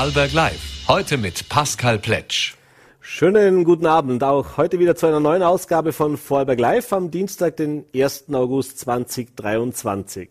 Vorarlberg 0.00 0.32
Live. 0.32 0.88
Heute 0.88 1.18
mit 1.18 1.50
Pascal 1.50 1.98
Pletsch. 1.98 2.54
Schönen 3.02 3.64
guten 3.64 3.84
Abend. 3.84 4.24
Auch 4.24 4.56
heute 4.56 4.78
wieder 4.78 4.96
zu 4.96 5.04
einer 5.04 5.20
neuen 5.20 5.42
Ausgabe 5.42 5.92
von 5.92 6.16
Vorarlberg 6.16 6.58
Live 6.58 6.90
am 6.94 7.10
Dienstag, 7.10 7.58
den 7.58 7.84
1. 7.94 8.32
August 8.32 8.78
2023. 8.78 10.30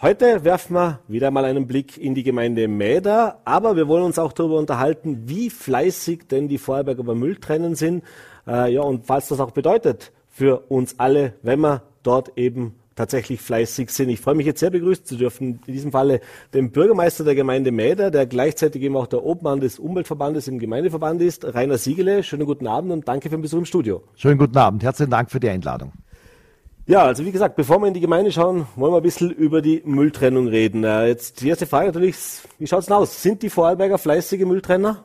Heute 0.00 0.44
werfen 0.44 0.74
wir 0.74 1.00
wieder 1.08 1.32
mal 1.32 1.44
einen 1.44 1.66
Blick 1.66 1.98
in 1.98 2.14
die 2.14 2.22
Gemeinde 2.22 2.68
Mäder, 2.68 3.40
aber 3.44 3.74
wir 3.74 3.88
wollen 3.88 4.04
uns 4.04 4.20
auch 4.20 4.32
darüber 4.32 4.56
unterhalten, 4.56 5.28
wie 5.28 5.50
fleißig 5.50 6.28
denn 6.30 6.46
die 6.46 6.58
Vorarlberger 6.58 7.02
beim 7.02 7.18
Mülltrennen 7.18 7.74
sind. 7.74 8.04
Äh, 8.46 8.72
ja, 8.72 8.82
und 8.82 9.08
was 9.08 9.26
das 9.26 9.40
auch 9.40 9.50
bedeutet 9.50 10.12
für 10.30 10.60
uns 10.68 11.00
alle, 11.00 11.32
wenn 11.42 11.58
wir 11.58 11.82
dort 12.04 12.38
eben 12.38 12.76
tatsächlich 12.96 13.40
fleißig 13.40 13.90
sind. 13.90 14.08
Ich 14.08 14.20
freue 14.20 14.34
mich 14.34 14.46
jetzt 14.46 14.60
sehr 14.60 14.70
begrüßen 14.70 15.04
zu 15.04 15.16
dürfen, 15.16 15.60
in 15.66 15.72
diesem 15.72 15.92
Falle 15.92 16.20
den 16.52 16.72
Bürgermeister 16.72 17.22
der 17.22 17.36
Gemeinde 17.36 17.70
Mäder, 17.70 18.10
der 18.10 18.26
gleichzeitig 18.26 18.82
eben 18.82 18.96
auch 18.96 19.06
der 19.06 19.24
Obmann 19.24 19.60
des 19.60 19.78
Umweltverbandes 19.78 20.48
im 20.48 20.58
Gemeindeverband 20.58 21.22
ist, 21.22 21.44
Rainer 21.44 21.78
Siegele. 21.78 22.24
Schönen 22.24 22.46
guten 22.46 22.66
Abend 22.66 22.90
und 22.90 23.06
danke 23.06 23.28
für 23.28 23.36
den 23.36 23.42
Besuch 23.42 23.58
im 23.58 23.66
Studio. 23.66 24.02
Schönen 24.16 24.38
guten 24.38 24.56
Abend. 24.56 24.82
Herzlichen 24.82 25.10
Dank 25.10 25.30
für 25.30 25.38
die 25.38 25.50
Einladung. 25.50 25.92
Ja, 26.88 27.02
also 27.02 27.24
wie 27.24 27.32
gesagt, 27.32 27.56
bevor 27.56 27.80
wir 27.80 27.88
in 27.88 27.94
die 27.94 28.00
Gemeinde 28.00 28.30
schauen, 28.30 28.66
wollen 28.76 28.92
wir 28.92 28.98
ein 28.98 29.02
bisschen 29.02 29.30
über 29.30 29.60
die 29.60 29.82
Mülltrennung 29.84 30.46
reden. 30.46 30.84
Jetzt 30.84 31.40
die 31.40 31.48
erste 31.48 31.66
Frage 31.66 31.86
natürlich, 31.86 32.16
wie 32.58 32.66
schaut's 32.66 32.86
denn 32.86 32.94
aus? 32.94 33.22
Sind 33.22 33.42
die 33.42 33.50
Vorarlberger 33.50 33.98
fleißige 33.98 34.44
Mülltrenner? 34.44 35.04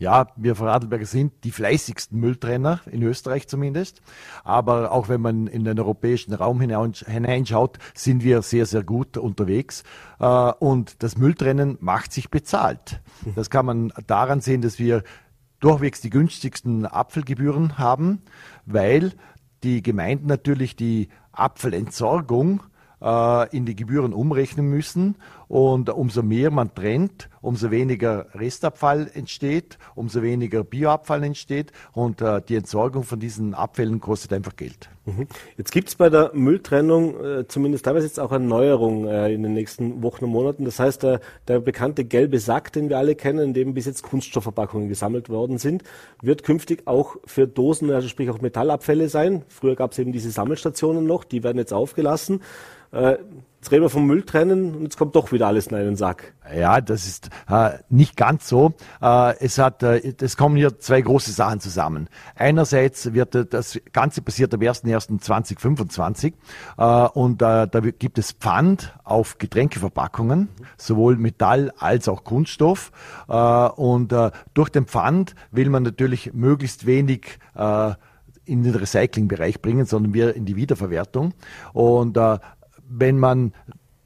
Ja, 0.00 0.28
wir 0.34 0.56
Vorarlberger 0.56 1.04
sind 1.04 1.44
die 1.44 1.50
fleißigsten 1.50 2.18
Mülltrenner, 2.18 2.80
in 2.90 3.02
Österreich 3.02 3.48
zumindest. 3.48 4.00
Aber 4.44 4.92
auch 4.92 5.10
wenn 5.10 5.20
man 5.20 5.46
in 5.46 5.64
den 5.64 5.78
europäischen 5.78 6.32
Raum 6.32 6.58
hineinschaut, 6.62 7.78
sind 7.92 8.24
wir 8.24 8.40
sehr, 8.40 8.64
sehr 8.64 8.82
gut 8.82 9.18
unterwegs. 9.18 9.84
Äh, 10.18 10.24
und 10.24 11.02
das 11.02 11.18
Mülltrennen 11.18 11.76
macht 11.80 12.14
sich 12.14 12.30
bezahlt. 12.30 13.02
Das 13.36 13.50
kann 13.50 13.66
man 13.66 13.92
daran 14.06 14.40
sehen, 14.40 14.62
dass 14.62 14.78
wir 14.78 15.02
durchwegs 15.60 16.00
die 16.00 16.08
günstigsten 16.08 16.86
Apfelgebühren 16.86 17.76
haben, 17.76 18.22
weil 18.64 19.12
die 19.62 19.82
Gemeinden 19.82 20.28
natürlich 20.28 20.76
die 20.76 21.10
Apfelentsorgung 21.32 22.62
äh, 23.02 23.56
in 23.56 23.66
die 23.66 23.76
Gebühren 23.76 24.12
umrechnen 24.12 24.68
müssen. 24.68 25.16
Und 25.48 25.90
umso 25.90 26.22
mehr 26.22 26.50
man 26.50 26.74
trennt, 26.74 27.28
umso 27.40 27.70
weniger 27.70 28.26
Restabfall 28.34 29.10
entsteht, 29.12 29.78
umso 29.94 30.22
weniger 30.22 30.64
Bioabfall 30.64 31.22
entsteht 31.24 31.72
und 31.92 32.20
äh, 32.20 32.40
die 32.46 32.56
Entsorgung 32.56 33.04
von 33.04 33.18
diesen 33.18 33.54
Abfällen 33.54 34.00
kostet 34.00 34.32
einfach 34.32 34.56
Geld. 34.56 34.90
Mhm. 35.06 35.26
Jetzt 35.56 35.72
gibt 35.72 35.88
es 35.88 35.94
bei 35.94 36.10
der 36.10 36.30
Mülltrennung 36.34 37.24
äh, 37.24 37.48
zumindest 37.48 37.84
teilweise 37.86 38.06
jetzt 38.06 38.20
auch 38.20 38.32
eine 38.32 38.44
Neuerung 38.44 39.06
äh, 39.06 39.32
in 39.32 39.42
den 39.42 39.54
nächsten 39.54 40.02
Wochen 40.02 40.24
und 40.24 40.30
Monaten. 40.30 40.64
Das 40.64 40.78
heißt, 40.78 41.02
der, 41.02 41.20
der 41.48 41.60
bekannte 41.60 42.04
gelbe 42.04 42.38
Sack, 42.38 42.72
den 42.72 42.88
wir 42.88 42.98
alle 42.98 43.14
kennen, 43.14 43.40
in 43.40 43.54
dem 43.54 43.74
bis 43.74 43.86
jetzt 43.86 44.02
Kunststoffverpackungen 44.02 44.88
gesammelt 44.88 45.28
worden 45.28 45.58
sind, 45.58 45.82
wird 46.22 46.42
künftig 46.42 46.86
auch 46.86 47.16
für 47.24 47.46
Dosen, 47.46 47.90
also 47.90 48.08
sprich 48.08 48.30
auch 48.30 48.40
Metallabfälle 48.40 49.08
sein. 49.08 49.42
Früher 49.48 49.76
gab 49.76 49.92
es 49.92 49.98
eben 49.98 50.12
diese 50.12 50.30
Sammelstationen 50.30 51.06
noch, 51.06 51.24
die 51.24 51.42
werden 51.42 51.58
jetzt 51.58 51.72
aufgelassen. 51.72 52.40
Jetzt 53.60 53.72
reden 53.72 53.82
wir 53.82 53.90
vom 53.90 54.06
Müll 54.06 54.22
trennen 54.22 54.74
und 54.74 54.82
jetzt 54.84 54.96
kommt 54.96 55.14
doch 55.14 55.32
wieder 55.32 55.46
alles 55.46 55.66
in 55.66 55.76
einen 55.76 55.94
Sack. 55.94 56.32
Ja, 56.56 56.80
das 56.80 57.06
ist 57.06 57.28
äh, 57.46 57.72
nicht 57.90 58.16
ganz 58.16 58.48
so. 58.48 58.72
Äh, 59.02 59.36
es 59.38 59.58
hat, 59.58 59.82
äh, 59.82 60.14
es 60.18 60.38
kommen 60.38 60.56
hier 60.56 60.78
zwei 60.78 61.02
große 61.02 61.30
Sachen 61.30 61.60
zusammen. 61.60 62.08
Einerseits 62.34 63.12
wird 63.12 63.34
äh, 63.34 63.44
das 63.44 63.78
Ganze 63.92 64.22
passiert 64.22 64.54
am 64.54 64.60
1.1.2025 64.60 66.32
äh, 66.78 67.08
und 67.10 67.42
äh, 67.42 67.68
da 67.68 67.80
gibt 67.80 68.16
es 68.16 68.32
Pfand 68.32 68.94
auf 69.04 69.36
Getränkeverpackungen, 69.36 70.48
sowohl 70.78 71.18
Metall 71.18 71.70
als 71.78 72.08
auch 72.08 72.24
Kunststoff. 72.24 72.92
Äh, 73.28 73.34
und 73.34 74.14
durch 74.54 74.70
den 74.70 74.86
Pfand 74.86 75.34
will 75.50 75.68
man 75.68 75.82
natürlich 75.82 76.32
möglichst 76.32 76.86
wenig 76.86 77.38
in 78.50 78.62
den 78.64 78.74
Recyclingbereich 78.74 79.60
bringen, 79.60 79.84
sondern 79.86 80.14
wir 80.14 80.34
in 80.34 80.44
die 80.44 80.56
Wiederverwertung. 80.56 81.34
Und 81.72 82.16
äh, 82.16 82.38
wenn 82.90 83.18
man 83.18 83.54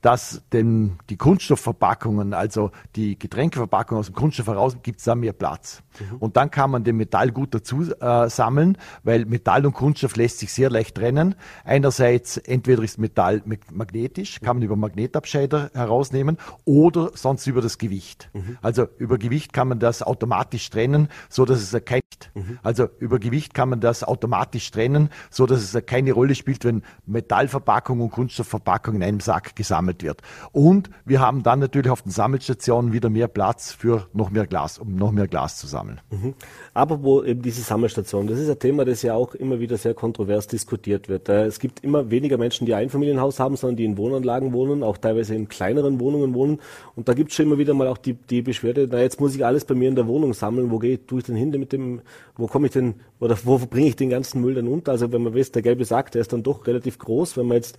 dass 0.04 0.42
denn 0.53 0.98
die 1.09 1.16
Kunststoffverpackungen, 1.16 2.34
also 2.34 2.72
die 2.94 3.19
Getränkeverpackungen 3.19 4.00
aus 4.00 4.06
dem 4.06 4.15
Kunststoff 4.15 4.48
heraus, 4.48 4.76
gibt 4.82 4.98
es 4.98 5.06
da 5.06 5.15
mehr 5.15 5.32
Platz. 5.32 5.82
Mhm. 5.98 6.16
Und 6.19 6.37
dann 6.37 6.50
kann 6.50 6.70
man 6.70 6.84
den 6.84 6.98
Metall 6.98 7.31
gut 7.31 7.54
dazu 7.54 7.91
äh, 7.98 8.28
sammeln, 8.28 8.76
weil 9.03 9.25
Metall 9.25 9.65
und 9.65 9.72
Kunststoff 9.72 10.16
lässt 10.16 10.41
sich 10.41 10.53
sehr 10.53 10.69
leicht 10.69 10.97
trennen. 10.97 11.37
Einerseits 11.65 12.37
entweder 12.37 12.82
ist 12.82 12.98
Metall 12.98 13.42
magnetisch, 13.72 14.41
kann 14.41 14.59
man 14.59 14.62
über 14.62 14.76
Magnetabscheider 14.76 15.70
herausnehmen, 15.72 16.36
oder 16.66 17.12
sonst 17.15 17.47
über 17.47 17.62
das 17.62 17.78
Gewicht. 17.78 18.28
Mhm. 18.34 18.59
Also 18.60 18.88
über 18.98 19.16
Gewicht 19.16 19.54
kann 19.54 19.69
man 19.69 19.81
das 19.81 20.03
automatisch 20.03 20.69
trennen, 20.69 21.09
so 21.31 21.47
dass 21.47 21.60
es 21.60 21.84
kein 21.86 22.03
mhm. 22.34 22.59
also 22.62 22.88
über 22.98 23.19
Gewicht 23.19 23.54
kann 23.54 23.71
man 23.71 23.81
das 23.81 24.04
automatisch 24.04 24.71
trennen, 24.71 25.09
so 25.31 25.47
dass 25.47 25.75
es 25.75 25.86
keine 25.86 26.12
Rolle 26.12 26.34
spielt, 26.34 26.62
wenn 26.66 26.82
Metallverpackung 27.06 28.03
und 28.03 28.10
Kunststoffverpackung 28.10 28.97
in 28.97 29.03
einem 29.03 29.21
Sack 29.21 29.56
gesammelt 29.56 29.94
gesammelt 29.94 30.03
wird. 30.03 30.21
Und 30.53 30.91
wir 31.05 31.21
haben 31.21 31.43
dann 31.43 31.60
natürlich 31.60 31.91
auf 31.91 32.03
den 32.03 32.10
Sammelstationen 32.10 32.93
wieder 32.93 33.10
mehr 33.10 33.28
Platz 33.28 33.72
für 33.72 34.06
noch 34.12 34.31
mehr 34.31 34.47
Glas, 34.47 34.78
um 34.78 34.97
noch 34.97 35.12
mehr 35.12 35.28
Glas 35.28 35.59
zu 35.59 35.66
sammeln. 35.66 36.00
Mhm. 36.10 36.34
Apropos 36.72 37.25
eben 37.25 37.43
diese 37.43 37.62
Sammelstationen, 37.62 38.28
das 38.28 38.38
ist 38.38 38.49
ein 38.49 38.59
Thema, 38.59 38.84
das 38.84 39.03
ja 39.03 39.15
auch 39.15 39.34
immer 39.34 39.60
wieder 39.60 39.77
sehr 39.77 39.94
kontrovers 39.94 40.47
diskutiert 40.47 41.09
wird. 41.09 41.28
Äh, 41.28 41.47
es 41.47 41.59
gibt 41.59 41.84
immer 41.84 42.10
weniger 42.10 42.38
Menschen, 42.38 42.66
die 42.66 42.75
ein 42.75 42.91
Familienhaus 42.91 43.41
haben, 43.41 43.56
sondern 43.56 43.77
die 43.77 43.84
in 43.84 43.97
Wohnanlagen 43.97 44.53
wohnen, 44.53 44.83
auch 44.83 44.97
teilweise 44.97 45.34
in 45.34 45.49
kleineren 45.49 46.00
Wohnungen 46.00 46.34
wohnen. 46.34 46.60
Und 46.97 47.09
da 47.09 47.15
gibt 47.15 47.31
es 47.31 47.37
schon 47.37 47.47
immer 47.47 47.59
wieder 47.59 47.75
mal 47.75 47.88
auch 47.88 47.99
die, 47.99 48.15
die 48.15 48.43
Beschwerde, 48.43 48.88
na 48.91 49.00
jetzt 49.00 49.21
muss 49.21 49.34
ich 49.34 49.44
alles 49.44 49.65
bei 49.65 49.75
mir 49.75 49.88
in 49.88 49.97
der 49.97 50.06
Wohnung 50.06 50.34
sammeln, 50.34 50.71
wo 50.71 50.78
gehe 50.78 50.94
ich 50.94 51.25
denn 51.25 51.37
hin 51.37 51.50
mit 51.50 51.72
dem, 51.72 52.00
wo 52.37 52.47
komme 52.47 52.66
ich 52.66 52.72
denn, 52.72 52.94
oder 53.21 53.37
wo 53.44 53.59
bringe 53.59 53.88
ich 53.88 53.97
den 53.97 54.10
ganzen 54.10 54.41
Müll 54.41 54.54
denn 54.54 54.69
unter? 54.69 54.93
Also 54.93 55.12
wenn 55.12 55.22
man 55.22 55.34
weiß, 55.34 55.53
der 55.53 55.62
gelbe 55.62 55.84
Sack, 55.84 56.10
der 56.12 56.21
ist 56.21 56.33
dann 56.33 56.43
doch 56.43 56.66
relativ 56.66 56.99
groß, 56.99 57.37
wenn 57.37 57.47
man 57.47 57.56
jetzt 57.56 57.78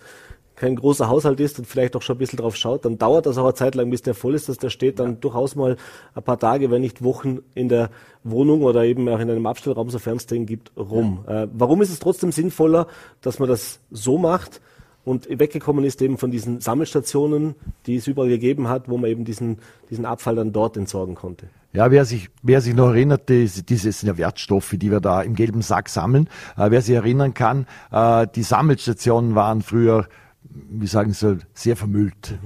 kein 0.56 0.74
großer 0.74 1.08
Haushalt 1.08 1.38
ist 1.38 1.58
und 1.58 1.66
vielleicht 1.66 1.94
auch 1.94 2.02
schon 2.02 2.16
ein 2.16 2.18
bisschen 2.18 2.38
drauf 2.38 2.56
schaut, 2.56 2.84
dann 2.84 2.98
dauert 2.98 3.26
das 3.26 3.38
auch 3.38 3.44
eine 3.44 3.54
Zeit 3.54 3.74
lang, 3.74 3.90
bis 3.90 4.02
der 4.02 4.14
voll 4.14 4.34
ist, 4.34 4.48
dass 4.48 4.56
der 4.56 4.70
steht 4.70 4.98
dann 4.98 5.10
ja. 5.10 5.16
durchaus 5.20 5.54
mal 5.54 5.76
ein 6.14 6.22
paar 6.22 6.38
Tage, 6.38 6.70
wenn 6.70 6.80
nicht 6.80 7.04
Wochen 7.04 7.40
in 7.54 7.68
der 7.68 7.90
Wohnung 8.24 8.62
oder 8.62 8.84
eben 8.84 9.08
auch 9.08 9.20
in 9.20 9.30
einem 9.30 9.46
Abstellraum, 9.46 9.90
sofern 9.90 10.16
es 10.16 10.26
den 10.26 10.46
gibt, 10.46 10.72
rum. 10.76 11.24
Ja. 11.26 11.44
Äh, 11.44 11.48
warum 11.52 11.82
ist 11.82 11.90
es 11.90 11.98
trotzdem 11.98 12.32
sinnvoller, 12.32 12.86
dass 13.20 13.38
man 13.38 13.48
das 13.48 13.80
so 13.90 14.18
macht 14.18 14.60
und 15.04 15.28
weggekommen 15.30 15.84
ist 15.84 16.02
eben 16.02 16.18
von 16.18 16.32
diesen 16.32 16.60
Sammelstationen, 16.60 17.54
die 17.86 17.96
es 17.96 18.08
überall 18.08 18.28
gegeben 18.28 18.68
hat, 18.68 18.88
wo 18.88 18.98
man 18.98 19.08
eben 19.08 19.24
diesen, 19.24 19.58
diesen 19.88 20.04
Abfall 20.04 20.34
dann 20.34 20.52
dort 20.52 20.76
entsorgen 20.76 21.14
konnte? 21.14 21.48
Ja, 21.72 21.90
wer 21.90 22.04
sich, 22.06 22.30
wer 22.42 22.62
sich 22.62 22.74
noch 22.74 22.88
erinnert, 22.88 23.28
diese, 23.28 23.62
diese 23.62 23.92
sind 23.92 24.08
ja 24.08 24.16
Wertstoffe, 24.16 24.74
die 24.76 24.90
wir 24.90 25.00
da 25.00 25.20
im 25.20 25.34
gelben 25.34 25.60
Sack 25.60 25.90
sammeln. 25.90 26.28
Äh, 26.56 26.70
wer 26.70 26.80
sich 26.80 26.94
erinnern 26.94 27.34
kann, 27.34 27.66
äh, 27.92 28.26
die 28.34 28.42
Sammelstationen 28.42 29.34
waren 29.34 29.60
früher 29.62 30.08
wie 30.50 30.86
sagen 30.86 31.12
soll, 31.12 31.38
sehr 31.54 31.76
vermüllt. 31.76 32.38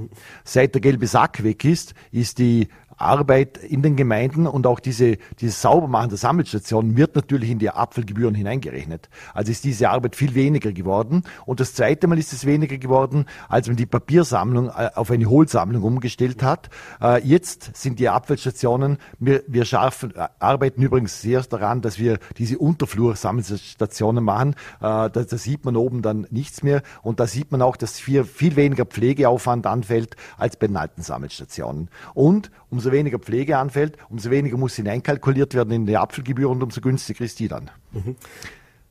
Seit 0.44 0.74
der 0.74 0.80
gelbe 0.80 1.06
Sack 1.06 1.42
weg 1.42 1.64
ist, 1.64 1.94
ist 2.10 2.38
die 2.38 2.68
Arbeit 3.00 3.58
in 3.58 3.82
den 3.82 3.96
Gemeinden 3.96 4.46
und 4.46 4.66
auch 4.66 4.80
diese, 4.80 5.16
dieses 5.40 5.62
Saubermachen 5.62 6.10
der 6.10 6.18
Sammelstationen 6.18 6.96
wird 6.96 7.16
natürlich 7.16 7.50
in 7.50 7.58
die 7.58 7.70
Abfallgebühren 7.70 8.34
hineingerechnet. 8.34 9.08
Also 9.34 9.52
ist 9.52 9.64
diese 9.64 9.90
Arbeit 9.90 10.16
viel 10.16 10.34
weniger 10.34 10.72
geworden. 10.72 11.22
Und 11.46 11.60
das 11.60 11.74
zweite 11.74 12.06
Mal 12.06 12.18
ist 12.18 12.32
es 12.32 12.44
weniger 12.44 12.78
geworden, 12.78 13.26
als 13.48 13.68
man 13.68 13.76
die 13.76 13.86
Papiersammlung 13.86 14.68
äh, 14.68 14.90
auf 14.94 15.10
eine 15.10 15.26
Hohlsammlung 15.26 15.82
umgestellt 15.82 16.42
hat. 16.42 16.70
Äh, 17.00 17.26
jetzt 17.26 17.76
sind 17.76 17.98
die 17.98 18.08
Abfallstationen, 18.08 18.98
wir, 19.18 19.42
wir 19.46 19.64
scharfen, 19.64 20.14
äh, 20.14 20.28
arbeiten 20.38 20.82
übrigens 20.82 21.20
sehr 21.22 21.40
daran, 21.40 21.80
dass 21.80 21.98
wir 21.98 22.18
diese 22.36 22.58
Unterflur-Sammelstationen 22.58 24.22
machen. 24.22 24.54
Da, 24.80 25.08
da 25.08 25.24
sieht 25.24 25.64
man 25.64 25.76
oben 25.76 26.02
dann 26.02 26.26
nichts 26.30 26.62
mehr. 26.62 26.82
Und 27.02 27.18
da 27.18 27.26
sieht 27.26 27.50
man 27.50 27.62
auch, 27.62 27.76
dass 27.76 27.98
viel, 27.98 28.24
viel 28.24 28.56
weniger 28.56 28.84
Pflegeaufwand 28.84 29.66
anfällt 29.66 30.16
als 30.36 30.56
bei 30.56 30.66
den 30.66 30.76
alten 30.76 31.02
Sammelstationen. 31.02 31.88
Und 32.12 32.50
umso 32.68 32.89
umso 32.90 32.92
weniger 32.92 33.18
Pflege 33.18 33.58
anfällt, 33.58 33.96
umso 34.08 34.30
weniger 34.30 34.56
muss 34.56 34.74
hineinkalkuliert 34.74 35.54
werden 35.54 35.72
in 35.72 35.86
die 35.86 35.96
Apfelgebühr 35.96 36.50
und 36.50 36.62
umso 36.62 36.80
günstiger 36.80 37.24
ist 37.24 37.38
die 37.38 37.48
dann. 37.48 37.70
Mhm. 37.92 38.16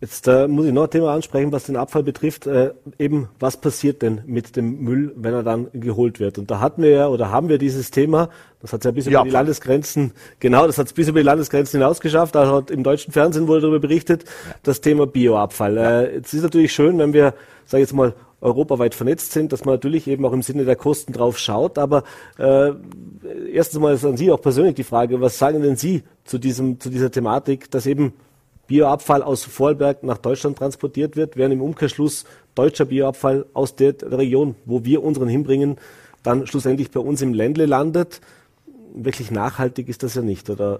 Jetzt 0.02 0.30
äh, 0.30 0.48
muss 0.48 0.66
ich 0.66 0.72
noch 0.72 0.84
ein 0.84 0.90
Thema 0.90 1.14
ansprechen, 1.14 1.52
was 1.52 1.66
den 1.66 1.76
Abfall 1.76 2.04
betrifft. 2.04 2.48
Äh, 2.48 2.72
eben, 2.98 3.28
was 3.38 3.60
passiert 3.60 4.02
denn 4.02 4.22
mit 4.26 4.56
dem 4.56 4.80
Müll, 4.80 5.14
wenn 5.18 5.34
er 5.34 5.44
dann 5.44 5.68
geholt 5.74 6.22
wird? 6.22 6.38
Und 6.38 6.50
da 6.50 6.62
hatten 6.62 6.84
wir 6.84 6.92
ja 6.92 7.08
oder 7.10 7.32
haben 7.32 7.50
wir 7.50 7.58
dieses 7.58 7.92
Thema, 7.92 8.30
das 8.62 8.72
hat 8.72 8.80
es 8.80 8.86
ja 8.86 8.92
bis 8.92 9.06
ja, 9.08 9.12
über 9.12 9.24
die 9.26 9.32
Landesgrenzen, 9.32 10.14
genau, 10.40 10.68
das 10.68 10.78
hat 10.78 10.88
es 10.88 10.94
bis 10.94 11.10
über 11.10 11.20
die 11.20 11.26
Landesgrenzen 11.26 11.82
hinaus 11.82 12.00
geschafft. 12.00 12.36
Da 12.36 12.50
hat 12.50 12.72
im 12.72 12.84
deutschen 12.84 13.12
Fernsehen 13.12 13.50
wurde 13.50 13.62
darüber 13.62 13.80
berichtet, 13.80 14.24
das 14.64 14.80
Thema 14.80 15.06
Bioabfall. 15.06 15.76
Ja. 15.76 16.02
Äh, 16.02 16.16
jetzt 16.16 16.34
ist 16.34 16.44
natürlich 16.44 16.72
schön, 16.72 16.98
wenn 16.98 17.12
wir, 17.12 17.34
sage 17.66 17.84
ich 17.84 17.90
jetzt 17.90 17.94
mal, 17.94 18.14
europaweit 18.42 18.96
vernetzt 18.96 19.32
sind, 19.32 19.52
dass 19.52 19.66
man 19.66 19.76
natürlich 19.76 20.08
eben 20.08 20.26
auch 20.26 20.34
im 20.34 20.42
Sinne 20.42 20.66
der 20.66 20.76
Kosten 20.76 21.14
drauf 21.14 21.38
schaut. 21.38 21.78
Aber 21.78 22.04
äh, 22.38 22.72
erstens 23.52 23.80
mal 23.80 23.94
ist 23.94 24.06
an 24.06 24.18
Sie 24.18 24.32
auch 24.32 24.42
persönlich 24.42 24.76
die 24.76 24.84
Frage, 24.84 25.20
was 25.22 25.38
sagen 25.38 25.62
denn 25.62 25.76
Sie 25.76 26.04
zu, 26.24 26.38
diesem, 26.38 26.80
zu 26.80 26.90
dieser 26.90 27.12
Thematik, 27.12 27.70
dass 27.72 27.86
eben 27.86 28.14
Bioabfall 28.68 29.24
aus 29.24 29.44
Vorarlberg 29.44 30.04
nach 30.04 30.20
Deutschland 30.20 30.58
transportiert 30.58 31.16
wird, 31.16 31.36
während 31.36 31.54
im 31.54 31.62
Umkehrschluss 31.62 32.26
deutscher 32.56 32.86
Bioabfall 32.86 33.46
aus 33.54 33.76
der 33.76 33.96
Region, 34.04 34.56
wo 34.66 34.86
wir 34.86 35.04
unseren 35.04 35.28
hinbringen, 35.28 35.78
dann 36.24 36.46
schlussendlich 36.46 36.92
bei 36.92 37.00
uns 37.00 37.22
im 37.22 37.34
Ländle 37.34 37.66
landet. 37.66 38.22
wirklich 38.94 39.32
nachhaltig 39.32 39.90
ist 39.90 40.04
das 40.04 40.16
ja 40.16 40.22
nicht, 40.22 40.50
oder? 40.50 40.80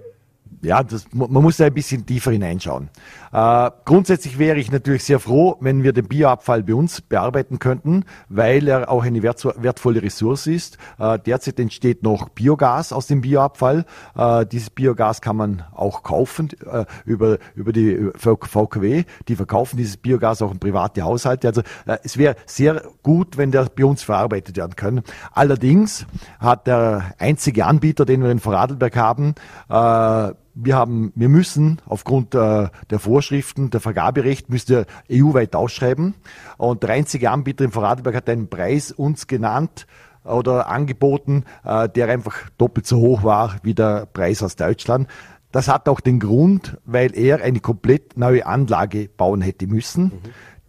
Ja, 0.62 0.82
das, 0.82 1.06
man 1.12 1.30
muss 1.30 1.56
da 1.56 1.66
ein 1.66 1.74
bisschen 1.74 2.04
tiefer 2.04 2.32
hineinschauen. 2.32 2.90
Äh, 3.32 3.70
grundsätzlich 3.84 4.38
wäre 4.38 4.58
ich 4.58 4.70
natürlich 4.70 5.04
sehr 5.04 5.20
froh, 5.20 5.56
wenn 5.60 5.82
wir 5.82 5.92
den 5.92 6.06
Bioabfall 6.06 6.62
bei 6.62 6.74
uns 6.74 7.00
bearbeiten 7.00 7.58
könnten, 7.58 8.04
weil 8.28 8.68
er 8.68 8.90
auch 8.90 9.04
eine 9.04 9.22
wertvolle 9.22 10.02
Ressource 10.02 10.46
ist. 10.46 10.76
Äh, 10.98 11.18
derzeit 11.18 11.58
entsteht 11.60 12.02
noch 12.02 12.28
Biogas 12.30 12.92
aus 12.92 13.06
dem 13.06 13.22
Bioabfall. 13.22 13.86
Äh, 14.16 14.46
dieses 14.46 14.70
Biogas 14.70 15.22
kann 15.22 15.36
man 15.36 15.62
auch 15.72 16.02
kaufen 16.02 16.50
äh, 16.70 16.84
über, 17.04 17.38
über 17.54 17.72
die 17.72 18.10
VKW. 18.16 19.04
Die 19.28 19.36
verkaufen 19.36 19.76
dieses 19.76 19.96
Biogas 19.96 20.42
auch 20.42 20.52
in 20.52 20.58
private 20.58 21.02
Haushalte. 21.02 21.48
Also 21.48 21.62
äh, 21.86 21.98
es 22.02 22.18
wäre 22.18 22.36
sehr 22.44 22.82
gut, 23.02 23.38
wenn 23.38 23.50
der 23.50 23.64
bei 23.64 23.84
uns 23.84 24.02
verarbeitet 24.02 24.56
werden 24.56 24.76
kann. 24.76 25.02
Allerdings 25.32 26.06
hat 26.38 26.66
der 26.66 27.14
einzige 27.18 27.64
Anbieter, 27.64 28.04
den 28.04 28.22
wir 28.22 28.30
in 28.30 28.40
Vorarlberg 28.40 28.96
haben, 28.96 29.34
äh, 29.68 30.34
wir 30.54 30.76
haben, 30.76 31.12
wir 31.14 31.28
müssen 31.28 31.80
aufgrund 31.86 32.34
äh, 32.34 32.68
der 32.90 32.98
Vorschriften, 32.98 33.70
der 33.70 33.80
Vergaberecht, 33.80 34.50
müssen 34.50 34.68
wir 34.68 34.86
EU-weit 35.10 35.54
ausschreiben. 35.54 36.14
Und 36.58 36.82
der 36.82 36.90
einzige 36.90 37.30
Anbieter 37.30 37.64
in 37.64 37.70
Vorarlberg 37.70 38.14
hat 38.14 38.28
einen 38.28 38.48
Preis 38.48 38.92
uns 38.92 39.26
genannt 39.26 39.86
oder 40.24 40.68
angeboten, 40.68 41.44
äh, 41.64 41.88
der 41.88 42.08
einfach 42.08 42.50
doppelt 42.58 42.86
so 42.86 42.98
hoch 42.98 43.22
war 43.22 43.56
wie 43.62 43.74
der 43.74 44.06
Preis 44.06 44.42
aus 44.42 44.56
Deutschland. 44.56 45.08
Das 45.52 45.68
hat 45.68 45.88
auch 45.88 46.00
den 46.00 46.20
Grund, 46.20 46.78
weil 46.84 47.16
er 47.16 47.42
eine 47.42 47.60
komplett 47.60 48.16
neue 48.16 48.46
Anlage 48.46 49.08
bauen 49.08 49.40
hätte 49.40 49.66
müssen. 49.66 50.04
Mhm. 50.04 50.20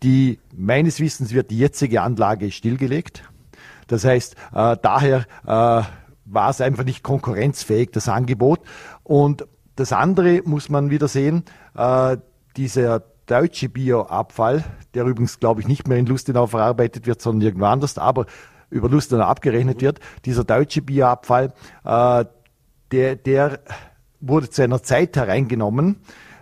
Die, 0.03 0.39
meines 0.55 0.99
Wissens 0.99 1.33
wird 1.33 1.51
die 1.51 1.59
jetzige 1.59 2.01
Anlage 2.01 2.49
stillgelegt. 2.51 3.23
Das 3.87 4.05
heißt, 4.05 4.35
äh, 4.53 4.77
daher 4.81 5.25
äh, 5.45 5.83
war 6.25 6.49
es 6.49 6.61
einfach 6.61 6.83
nicht 6.83 7.03
konkurrenzfähig, 7.03 7.91
das 7.91 8.07
Angebot. 8.09 8.61
Und 9.03 9.45
das 9.75 9.93
andere 9.93 10.41
muss 10.45 10.69
man 10.69 10.89
wieder 10.89 11.07
sehen, 11.07 11.43
äh, 11.75 12.17
dieser 12.57 13.03
deutsche 13.25 13.69
Bioabfall, 13.69 14.63
der 14.93 15.05
übrigens, 15.05 15.39
glaube 15.39 15.61
ich, 15.61 15.67
nicht 15.67 15.87
mehr 15.87 15.97
in 15.97 16.05
Lustenau 16.05 16.47
verarbeitet 16.47 17.07
wird, 17.07 17.21
sondern 17.21 17.47
irgendwo 17.47 17.65
anders, 17.65 17.97
aber 17.97 18.25
über 18.69 18.89
Lustenau 18.89 19.23
abgerechnet 19.23 19.81
wird, 19.81 19.99
dieser 20.25 20.43
deutsche 20.43 20.81
Bioabfall, 20.81 21.53
äh, 21.83 22.25
der, 22.91 23.15
der 23.15 23.59
wurde 24.19 24.49
zu 24.49 24.63
einer 24.63 24.83
Zeit 24.83 25.15
hereingenommen. 25.15 25.97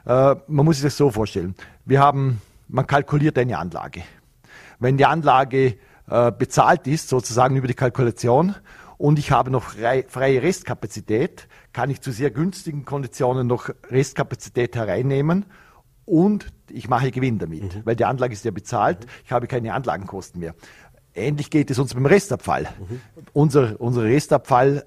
Äh, 0.06 0.36
man 0.48 0.66
muss 0.66 0.78
sich 0.78 0.84
das 0.86 0.98
so 0.98 1.12
vorstellen. 1.12 1.56
Wir 1.86 2.00
haben, 2.00 2.42
man 2.68 2.88
kalkuliert 2.88 3.38
eine 3.38 3.58
Anlage. 3.58 4.02
Wenn 4.80 4.98
die 4.98 5.06
Anlage 5.06 5.76
äh, 6.10 6.32
bezahlt 6.32 6.88
ist, 6.88 7.10
sozusagen 7.10 7.56
über 7.56 7.68
die 7.68 7.74
Kalkulation, 7.74 8.56
und 9.00 9.18
ich 9.18 9.32
habe 9.32 9.50
noch 9.50 9.64
freie 9.64 10.44
Restkapazität, 10.44 11.48
kann 11.72 11.90
ich 11.90 12.02
zu 12.02 12.12
sehr 12.12 12.32
günstigen 12.32 12.84
Konditionen 12.84 13.48
noch 13.48 13.70
Restkapazität 13.90 14.76
hereinnehmen 14.76 15.46
und 16.04 16.48
ich 16.70 16.90
mache 16.90 17.10
Gewinn 17.10 17.40
damit, 17.40 17.76
mhm. 17.76 17.86
weil 17.86 17.96
die 17.96 18.04
Anlage 18.04 18.34
ist 18.34 18.44
ja 18.44 18.52
bezahlt, 18.52 19.06
mhm. 19.06 19.12
ich 19.24 19.32
habe 19.32 19.48
keine 19.48 19.74
Anlagenkosten 19.74 20.42
mehr. 20.42 20.54
Ähnlich 21.16 21.50
geht 21.50 21.72
es 21.72 21.80
uns 21.80 21.94
beim 21.94 22.06
Restabfall. 22.06 22.64
Mhm. 22.64 23.02
Unser, 23.32 23.80
unser 23.80 24.04
Restabfall 24.04 24.86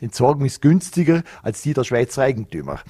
Entsorgung 0.00 0.44
ist 0.44 0.60
günstiger 0.62 1.22
als 1.42 1.62
die 1.62 1.74
der 1.74 1.84
Schweizer 1.84 2.22
Eigentümer. 2.22 2.80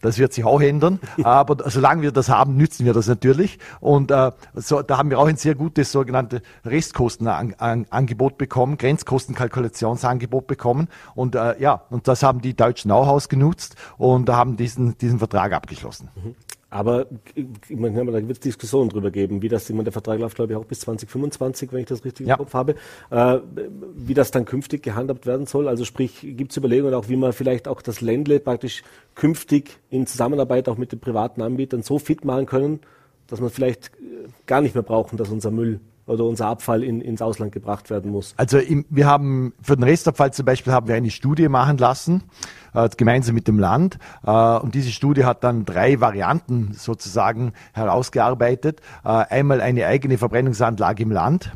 Das 0.00 0.18
wird 0.18 0.32
sich 0.32 0.44
auch 0.44 0.60
ändern, 0.60 1.00
aber 1.22 1.70
solange 1.70 2.02
wir 2.02 2.12
das 2.12 2.28
haben, 2.28 2.56
nützen 2.56 2.86
wir 2.86 2.94
das 2.94 3.06
natürlich. 3.06 3.58
Und 3.80 4.10
äh, 4.10 4.32
so, 4.54 4.82
da 4.82 4.98
haben 4.98 5.10
wir 5.10 5.18
auch 5.18 5.26
ein 5.26 5.36
sehr 5.36 5.54
gutes 5.54 5.92
sogenanntes 5.92 6.40
Restkostenangebot 6.64 8.38
bekommen, 8.38 8.78
Grenzkostenkalkulationsangebot 8.78 10.46
bekommen. 10.46 10.88
Und 11.14 11.34
äh, 11.34 11.60
ja, 11.60 11.82
und 11.90 12.08
das 12.08 12.22
haben 12.22 12.40
die 12.40 12.54
Deutschen 12.54 12.90
auch 12.90 13.08
ausgenutzt 13.08 13.76
und 13.98 14.28
haben 14.30 14.56
diesen, 14.56 14.96
diesen 14.98 15.18
Vertrag 15.18 15.52
abgeschlossen. 15.52 16.08
Mhm. 16.14 16.34
Aber 16.70 17.06
man 17.68 17.94
kann, 17.94 18.06
da 18.06 18.12
wird 18.12 18.30
es 18.30 18.40
Diskussionen 18.40 18.90
darüber 18.90 19.10
geben, 19.10 19.42
wie 19.42 19.48
das, 19.48 19.68
ich 19.68 19.74
meine, 19.74 19.84
der 19.84 19.92
Vertrag 19.92 20.20
läuft, 20.20 20.36
glaube 20.36 20.52
ich, 20.52 20.56
auch 20.56 20.64
bis 20.64 20.80
2025, 20.80 21.72
wenn 21.72 21.80
ich 21.80 21.86
das 21.86 22.04
richtig 22.04 22.28
ja. 22.28 22.34
im 22.34 22.38
Kopf 22.38 22.54
habe, 22.54 22.76
äh, 23.10 23.38
wie 23.96 24.14
das 24.14 24.30
dann 24.30 24.44
künftig 24.44 24.84
gehandhabt 24.84 25.26
werden 25.26 25.46
soll. 25.46 25.66
Also 25.66 25.84
sprich, 25.84 26.20
gibt 26.22 26.52
es 26.52 26.56
Überlegungen 26.56 26.94
auch, 26.94 27.08
wie 27.08 27.16
man 27.16 27.32
vielleicht 27.32 27.66
auch 27.66 27.82
das 27.82 28.00
Ländle 28.00 28.38
praktisch 28.38 28.84
künftig 29.16 29.78
in 29.90 30.06
Zusammenarbeit 30.06 30.68
auch 30.68 30.76
mit 30.76 30.92
den 30.92 31.00
privaten 31.00 31.42
Anbietern 31.42 31.82
so 31.82 31.98
fit 31.98 32.24
machen 32.24 32.46
können, 32.46 32.80
dass 33.26 33.40
man 33.40 33.50
vielleicht 33.50 33.88
äh, 33.88 34.28
gar 34.46 34.60
nicht 34.60 34.76
mehr 34.76 34.84
brauchen, 34.84 35.16
dass 35.16 35.28
unser 35.28 35.50
Müll 35.50 35.80
oder 36.06 36.24
unser 36.24 36.46
Abfall 36.46 36.82
in, 36.82 37.00
ins 37.00 37.22
Ausland 37.22 37.52
gebracht 37.52 37.90
werden 37.90 38.10
muss. 38.10 38.34
Also 38.36 38.58
im, 38.58 38.84
wir 38.90 39.06
haben 39.06 39.52
für 39.62 39.76
den 39.76 39.84
Restabfall 39.84 40.32
zum 40.32 40.44
Beispiel 40.44 40.72
haben 40.72 40.88
wir 40.88 40.94
eine 40.94 41.10
Studie 41.10 41.48
machen 41.48 41.78
lassen, 41.78 42.24
äh, 42.74 42.88
gemeinsam 42.96 43.34
mit 43.34 43.48
dem 43.48 43.58
Land. 43.58 43.98
Äh, 44.24 44.30
und 44.30 44.74
diese 44.74 44.90
Studie 44.90 45.24
hat 45.24 45.44
dann 45.44 45.64
drei 45.64 46.00
Varianten 46.00 46.72
sozusagen 46.74 47.52
herausgearbeitet. 47.72 48.80
Äh, 49.04 49.08
einmal 49.08 49.60
eine 49.60 49.86
eigene 49.86 50.18
Verbrennungsanlage 50.18 51.02
im 51.02 51.12
Land. 51.12 51.52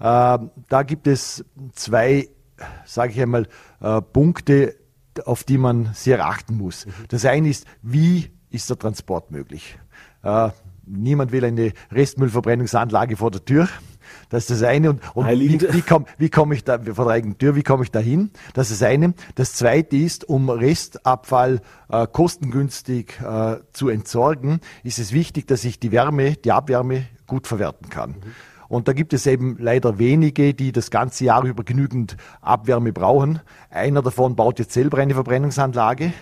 Äh, 0.00 0.38
da 0.68 0.82
gibt 0.84 1.06
es 1.06 1.44
zwei, 1.74 2.28
sage 2.84 3.12
ich 3.12 3.20
einmal, 3.20 3.46
äh, 3.80 4.00
Punkte, 4.00 4.74
auf 5.24 5.44
die 5.44 5.58
man 5.58 5.90
sehr 5.92 6.24
achten 6.26 6.56
muss. 6.56 6.86
Mhm. 6.86 6.92
Das 7.08 7.24
eine 7.24 7.48
ist, 7.48 7.66
wie 7.82 8.30
ist 8.50 8.68
der 8.70 8.78
Transport 8.78 9.30
möglich? 9.30 9.78
Niemand 10.94 11.32
will 11.32 11.44
eine 11.44 11.72
Restmüllverbrennungsanlage 11.90 13.16
vor 13.16 13.30
der 13.30 13.44
Tür. 13.44 13.68
Das 14.28 14.50
ist 14.50 14.62
das 14.62 14.68
eine. 14.68 14.90
Und, 14.90 15.00
und 15.14 15.28
wie, 15.28 15.60
wie 15.60 15.82
komme 15.82 16.06
komm 16.30 16.52
ich 16.52 16.64
da, 16.64 16.78
vor 16.78 17.06
der 17.06 17.14
eigenen 17.14 17.38
Tür, 17.38 17.56
wie 17.56 17.62
komme 17.62 17.84
ich 17.84 17.90
da 17.90 17.98
hin? 17.98 18.30
Das 18.54 18.70
ist 18.70 18.82
das 18.82 18.88
eine. 18.88 19.14
Das 19.34 19.54
zweite 19.54 19.96
ist, 19.96 20.28
um 20.28 20.50
Restabfall 20.50 21.60
äh, 21.88 22.06
kostengünstig 22.06 23.20
äh, 23.20 23.56
zu 23.72 23.88
entsorgen, 23.88 24.60
ist 24.82 24.98
es 24.98 25.12
wichtig, 25.12 25.46
dass 25.46 25.64
ich 25.64 25.78
die 25.78 25.92
Wärme, 25.92 26.32
die 26.32 26.52
Abwärme 26.52 27.06
gut 27.26 27.46
verwerten 27.46 27.88
kann. 27.88 28.10
Mhm. 28.10 28.16
Und 28.68 28.88
da 28.88 28.94
gibt 28.94 29.12
es 29.12 29.26
eben 29.26 29.58
leider 29.58 29.98
wenige, 29.98 30.54
die 30.54 30.72
das 30.72 30.90
ganze 30.90 31.26
Jahr 31.26 31.44
über 31.44 31.62
genügend 31.62 32.16
Abwärme 32.40 32.94
brauchen. 32.94 33.40
Einer 33.68 34.00
davon 34.00 34.34
baut 34.34 34.58
jetzt 34.58 34.72
selber 34.72 34.96
eine 34.96 35.12
Verbrennungsanlage. 35.12 36.14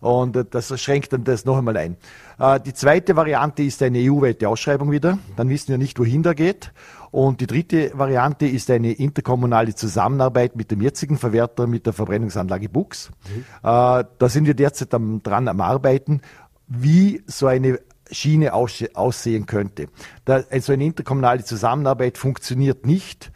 Und 0.00 0.36
äh, 0.36 0.44
das 0.48 0.78
schränkt 0.80 1.12
dann 1.12 1.24
das 1.24 1.44
noch 1.44 1.58
einmal 1.58 1.76
ein. 1.76 1.96
Äh, 2.38 2.60
die 2.60 2.72
zweite 2.72 3.16
Variante 3.16 3.62
ist 3.62 3.82
eine 3.82 3.98
EU-weite 3.98 4.48
Ausschreibung 4.48 4.90
wieder. 4.90 5.18
Dann 5.36 5.48
wissen 5.48 5.68
wir 5.68 5.78
nicht, 5.78 5.98
wohin 5.98 6.22
da 6.22 6.32
geht. 6.32 6.72
Und 7.10 7.40
die 7.40 7.46
dritte 7.46 7.90
Variante 7.94 8.46
ist 8.46 8.70
eine 8.70 8.92
interkommunale 8.92 9.74
Zusammenarbeit 9.74 10.56
mit 10.56 10.70
dem 10.70 10.80
jetzigen 10.80 11.18
Verwerter, 11.18 11.66
mit 11.66 11.86
der 11.86 11.92
Verbrennungsanlage 11.92 12.68
Bux. 12.68 13.10
Mhm. 13.28 13.40
Äh, 13.40 14.04
da 14.18 14.28
sind 14.28 14.46
wir 14.46 14.54
derzeit 14.54 14.94
am, 14.94 15.22
dran 15.22 15.48
am 15.48 15.60
Arbeiten, 15.60 16.22
wie 16.66 17.22
so 17.26 17.46
eine 17.46 17.80
Schiene 18.10 18.54
aussehen 18.54 19.46
könnte. 19.46 19.86
Da, 20.24 20.42
also 20.50 20.72
eine 20.72 20.84
interkommunale 20.84 21.44
Zusammenarbeit 21.44 22.18
funktioniert 22.18 22.84
nicht. 22.84 23.30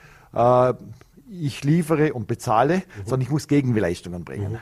Ich 1.31 1.63
liefere 1.63 2.13
und 2.13 2.27
bezahle, 2.27 2.79
mhm. 2.79 2.83
sondern 3.05 3.21
ich 3.21 3.31
muss 3.31 3.47
Gegenleistungen 3.47 4.25
bringen. 4.25 4.55
Mhm. 4.55 4.59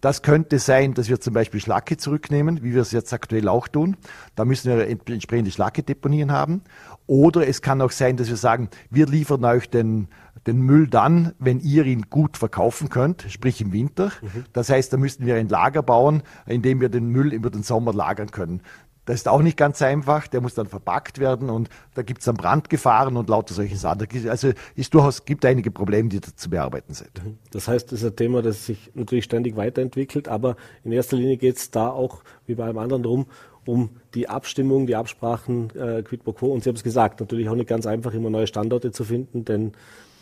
Das 0.00 0.22
könnte 0.22 0.58
sein, 0.58 0.94
dass 0.94 1.08
wir 1.08 1.20
zum 1.20 1.34
Beispiel 1.34 1.60
Schlacke 1.60 1.96
zurücknehmen, 1.96 2.62
wie 2.62 2.74
wir 2.74 2.82
es 2.82 2.92
jetzt 2.92 3.12
aktuell 3.12 3.48
auch 3.48 3.68
tun. 3.68 3.96
Da 4.34 4.44
müssen 4.44 4.70
wir 4.70 4.86
entsprechende 4.88 5.50
Schlacke-Deponien 5.50 6.32
haben. 6.32 6.62
Oder 7.06 7.46
es 7.46 7.60
kann 7.60 7.82
auch 7.82 7.90
sein, 7.90 8.16
dass 8.16 8.28
wir 8.28 8.36
sagen, 8.36 8.70
wir 8.88 9.06
liefern 9.06 9.44
euch 9.44 9.68
den, 9.68 10.08
den 10.46 10.60
Müll 10.60 10.86
dann, 10.86 11.34
wenn 11.38 11.60
ihr 11.60 11.84
ihn 11.84 12.06
gut 12.08 12.36
verkaufen 12.36 12.88
könnt, 12.88 13.26
sprich 13.28 13.60
im 13.60 13.72
Winter. 13.72 14.12
Mhm. 14.22 14.44
Das 14.52 14.70
heißt, 14.70 14.92
da 14.92 14.96
müssten 14.96 15.26
wir 15.26 15.36
ein 15.36 15.48
Lager 15.48 15.82
bauen, 15.82 16.22
in 16.46 16.62
dem 16.62 16.80
wir 16.80 16.88
den 16.88 17.08
Müll 17.08 17.32
über 17.32 17.50
den 17.50 17.62
Sommer 17.62 17.92
lagern 17.92 18.30
können. 18.30 18.62
Das 19.10 19.22
ist 19.22 19.28
auch 19.28 19.42
nicht 19.42 19.56
ganz 19.56 19.82
einfach, 19.82 20.28
der 20.28 20.40
muss 20.40 20.54
dann 20.54 20.68
verpackt 20.68 21.18
werden 21.18 21.50
und 21.50 21.68
da 21.94 22.02
gibt 22.02 22.20
es 22.20 22.26
dann 22.26 22.36
Brandgefahren 22.36 23.16
und 23.16 23.28
lauter 23.28 23.54
solche 23.54 23.76
Sachen. 23.76 24.06
Also 24.28 24.52
es 24.76 24.88
durchaus 24.88 25.24
gibt 25.24 25.44
einige 25.44 25.72
Probleme, 25.72 26.08
die 26.08 26.20
da 26.20 26.28
zu 26.36 26.48
bearbeiten 26.48 26.94
sind. 26.94 27.24
Mhm. 27.24 27.38
Das 27.50 27.66
heißt, 27.66 27.90
das 27.90 28.02
ist 28.02 28.08
ein 28.08 28.14
Thema, 28.14 28.40
das 28.40 28.66
sich 28.66 28.92
natürlich 28.94 29.24
ständig 29.24 29.56
weiterentwickelt, 29.56 30.28
aber 30.28 30.54
in 30.84 30.92
erster 30.92 31.16
Linie 31.16 31.38
geht 31.38 31.56
es 31.56 31.72
da 31.72 31.88
auch, 31.88 32.22
wie 32.46 32.54
bei 32.54 32.66
allem 32.66 32.78
anderen, 32.78 33.02
darum, 33.02 33.26
um 33.66 33.90
die 34.14 34.28
Abstimmung, 34.28 34.86
die 34.86 34.94
Absprachen 34.94 35.70
äh, 35.76 36.02
quid 36.04 36.22
pro 36.22 36.32
quo. 36.32 36.52
Und 36.52 36.62
Sie 36.62 36.70
haben 36.70 36.76
es 36.76 36.84
gesagt, 36.84 37.18
natürlich 37.18 37.48
auch 37.48 37.56
nicht 37.56 37.68
ganz 37.68 37.86
einfach, 37.86 38.14
immer 38.14 38.30
neue 38.30 38.46
Standorte 38.46 38.92
zu 38.92 39.02
finden, 39.02 39.44
denn 39.44 39.72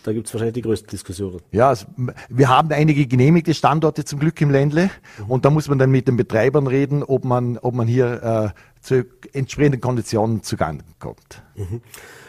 da 0.03 0.13
gibt 0.13 0.27
es 0.27 0.35
wahrscheinlich 0.35 0.55
die 0.55 0.63
größten 0.63 0.89
Diskussionen. 0.89 1.41
Ja, 1.53 1.69
also, 1.69 1.87
wir 2.29 2.49
haben 2.49 2.71
einige 2.73 3.07
genehmigte 3.07 3.55
Standorte 3.55 4.05
zum 4.05 4.19
Glück 4.19 4.41
im 4.41 4.51
Ländle 4.51 4.91
mhm. 5.19 5.31
und 5.31 5.45
da 5.45 5.51
muss 5.51 5.69
man 5.69 5.79
dann 5.79 5.91
mit 5.91 6.09
den 6.09 6.17
Betreibern 6.17 6.67
reden, 6.67 7.03
ob 7.03 7.25
man, 7.25 7.59
ob 7.59 7.75
man 7.75 7.87
hier 7.87 8.55
äh, 8.55 8.81
zu 8.81 9.05
entsprechenden 9.33 9.81
Konditionen 9.81 10.43
zugang 10.43 10.83
kommt. 10.99 11.43
Mhm. 11.57 11.81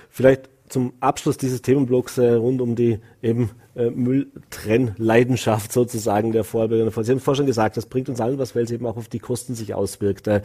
Vielleicht 0.09 0.49
zum 0.69 0.93
Abschluss 0.99 1.37
dieses 1.37 1.61
Themenblocks 1.61 2.17
äh, 2.17 2.33
rund 2.33 2.61
um 2.61 2.75
die 2.75 2.99
eben 3.21 3.51
äh, 3.75 3.89
Mülltrennleidenschaft 3.89 5.71
sozusagen 5.71 6.31
der 6.31 6.43
Vorarlberger. 6.43 6.91
Sie 7.03 7.11
haben 7.11 7.17
es 7.17 7.23
vorhin 7.23 7.37
schon 7.37 7.45
gesagt, 7.45 7.77
das 7.77 7.87
bringt 7.87 8.09
uns 8.09 8.21
allen 8.21 8.37
was, 8.37 8.55
weil 8.55 8.63
es 8.63 8.71
eben 8.71 8.85
auch 8.85 8.97
auf 8.97 9.07
die 9.07 9.19
Kosten 9.19 9.55
sich 9.55 9.73
auswirkt. 9.73 10.27
Äh, 10.27 10.41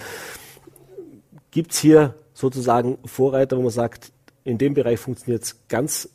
Gibt 1.50 1.72
es 1.72 1.78
hier 1.78 2.14
sozusagen 2.32 2.98
Vorreiter, 3.04 3.56
wo 3.56 3.62
man 3.62 3.70
sagt, 3.70 4.12
in 4.44 4.58
dem 4.58 4.74
Bereich 4.74 4.98
funktioniert 4.98 5.42
es 5.42 5.66
ganz 5.68 6.08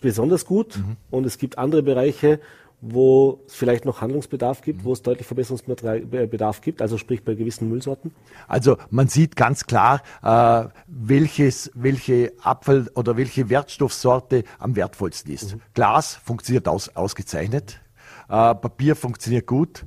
besonders 0.00 0.46
gut 0.46 0.78
mhm. 0.78 0.96
und 1.10 1.26
es 1.26 1.38
gibt 1.38 1.58
andere 1.58 1.82
Bereiche, 1.82 2.40
wo 2.82 3.40
es 3.46 3.54
vielleicht 3.54 3.84
noch 3.84 4.00
Handlungsbedarf 4.00 4.60
gibt, 4.60 4.84
wo 4.84 4.92
es 4.92 5.02
deutlich 5.02 5.26
Verbesserungsbedarf 5.26 6.60
gibt, 6.60 6.82
also 6.82 6.98
sprich 6.98 7.24
bei 7.24 7.34
gewissen 7.34 7.68
Müllsorten? 7.68 8.12
Also 8.48 8.76
man 8.90 9.06
sieht 9.06 9.36
ganz 9.36 9.66
klar, 9.66 10.02
äh, 10.22 10.68
welches, 10.88 11.70
welche 11.74 12.32
Abfall- 12.42 12.90
oder 12.96 13.16
welche 13.16 13.48
Wertstoffsorte 13.48 14.42
am 14.58 14.74
wertvollsten 14.74 15.32
ist. 15.32 15.54
Mhm. 15.54 15.60
Glas 15.74 16.14
funktioniert 16.14 16.66
aus, 16.66 16.88
ausgezeichnet, 16.96 17.80
äh, 18.28 18.54
Papier 18.54 18.96
funktioniert 18.96 19.46
gut, 19.46 19.84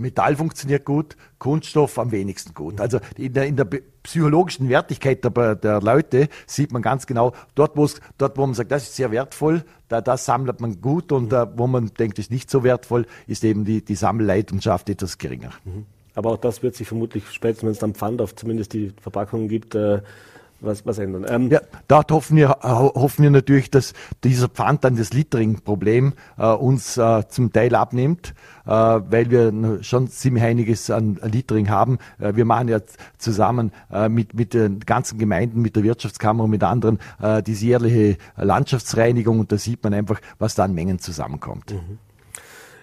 Metall 0.00 0.36
funktioniert 0.36 0.84
gut, 0.84 1.16
Kunststoff 1.38 1.98
am 1.98 2.10
wenigsten 2.10 2.54
gut. 2.54 2.80
Also 2.80 2.98
in 3.16 3.32
der, 3.32 3.46
in 3.46 3.56
der 3.56 3.66
psychologischen 4.02 4.68
Wertigkeit 4.68 5.24
der, 5.24 5.54
der 5.54 5.80
Leute 5.80 6.28
sieht 6.46 6.72
man 6.72 6.82
ganz 6.82 7.06
genau, 7.06 7.32
dort, 7.54 7.76
dort 8.18 8.38
wo 8.38 8.46
man 8.46 8.54
sagt, 8.54 8.72
das 8.72 8.84
ist 8.84 8.96
sehr 8.96 9.10
wertvoll, 9.10 9.64
da, 9.88 10.00
das 10.00 10.24
sammelt 10.24 10.60
man 10.60 10.80
gut 10.80 11.12
und 11.12 11.30
da, 11.30 11.52
wo 11.56 11.66
man 11.66 11.92
denkt, 11.98 12.18
ist 12.18 12.30
nicht 12.30 12.50
so 12.50 12.64
wertvoll, 12.64 13.06
ist 13.26 13.44
eben 13.44 13.64
die, 13.64 13.84
die 13.84 13.94
Sammelleidenschaft 13.94 14.88
etwas 14.88 15.18
geringer. 15.18 15.50
Mhm. 15.64 15.86
Aber 16.14 16.32
auch 16.32 16.38
das 16.38 16.62
wird 16.62 16.74
sich 16.74 16.88
vermutlich 16.88 17.30
spätestens, 17.30 17.64
wenn 17.64 17.72
es 17.72 17.78
dann 17.78 17.94
Pfand 17.94 18.20
auf 18.20 18.34
zumindest 18.34 18.72
die 18.72 18.92
Verpackungen 19.00 19.48
gibt, 19.48 19.74
äh, 19.74 20.02
was, 20.60 20.86
was 20.86 20.98
ändern. 20.98 21.26
Ähm, 21.28 21.50
ja, 21.50 21.60
dort 21.88 22.12
hoffen 22.12 22.36
wir, 22.36 22.50
hoffen 22.62 23.22
wir 23.22 23.30
natürlich, 23.30 23.70
dass 23.70 23.92
dieser 24.24 24.48
Pfand 24.48 24.84
dann 24.84 24.96
das 24.96 25.12
Littering-Problem 25.12 26.12
äh, 26.38 26.46
uns 26.46 26.96
äh, 26.96 27.26
zum 27.28 27.52
Teil 27.52 27.74
abnimmt, 27.74 28.34
äh, 28.66 28.70
weil 28.70 29.30
wir 29.30 29.82
schon 29.82 30.08
ziemlich 30.08 30.42
einiges 30.42 30.90
an 30.90 31.18
Littering 31.22 31.70
haben. 31.70 31.98
Äh, 32.18 32.34
wir 32.36 32.44
machen 32.44 32.68
ja 32.68 32.80
zusammen 33.18 33.72
äh, 33.92 34.08
mit, 34.08 34.34
mit 34.34 34.54
den 34.54 34.80
ganzen 34.80 35.18
Gemeinden, 35.18 35.60
mit 35.62 35.76
der 35.76 35.82
Wirtschaftskammer 35.82 36.44
und 36.44 36.50
mit 36.50 36.62
anderen 36.62 36.98
äh, 37.22 37.42
diese 37.42 37.66
jährliche 37.66 38.16
Landschaftsreinigung 38.36 39.40
und 39.40 39.52
da 39.52 39.58
sieht 39.58 39.82
man 39.82 39.94
einfach, 39.94 40.20
was 40.38 40.54
da 40.54 40.64
an 40.64 40.74
Mengen 40.74 40.98
zusammenkommt. 40.98 41.72
Mhm. 41.72 41.98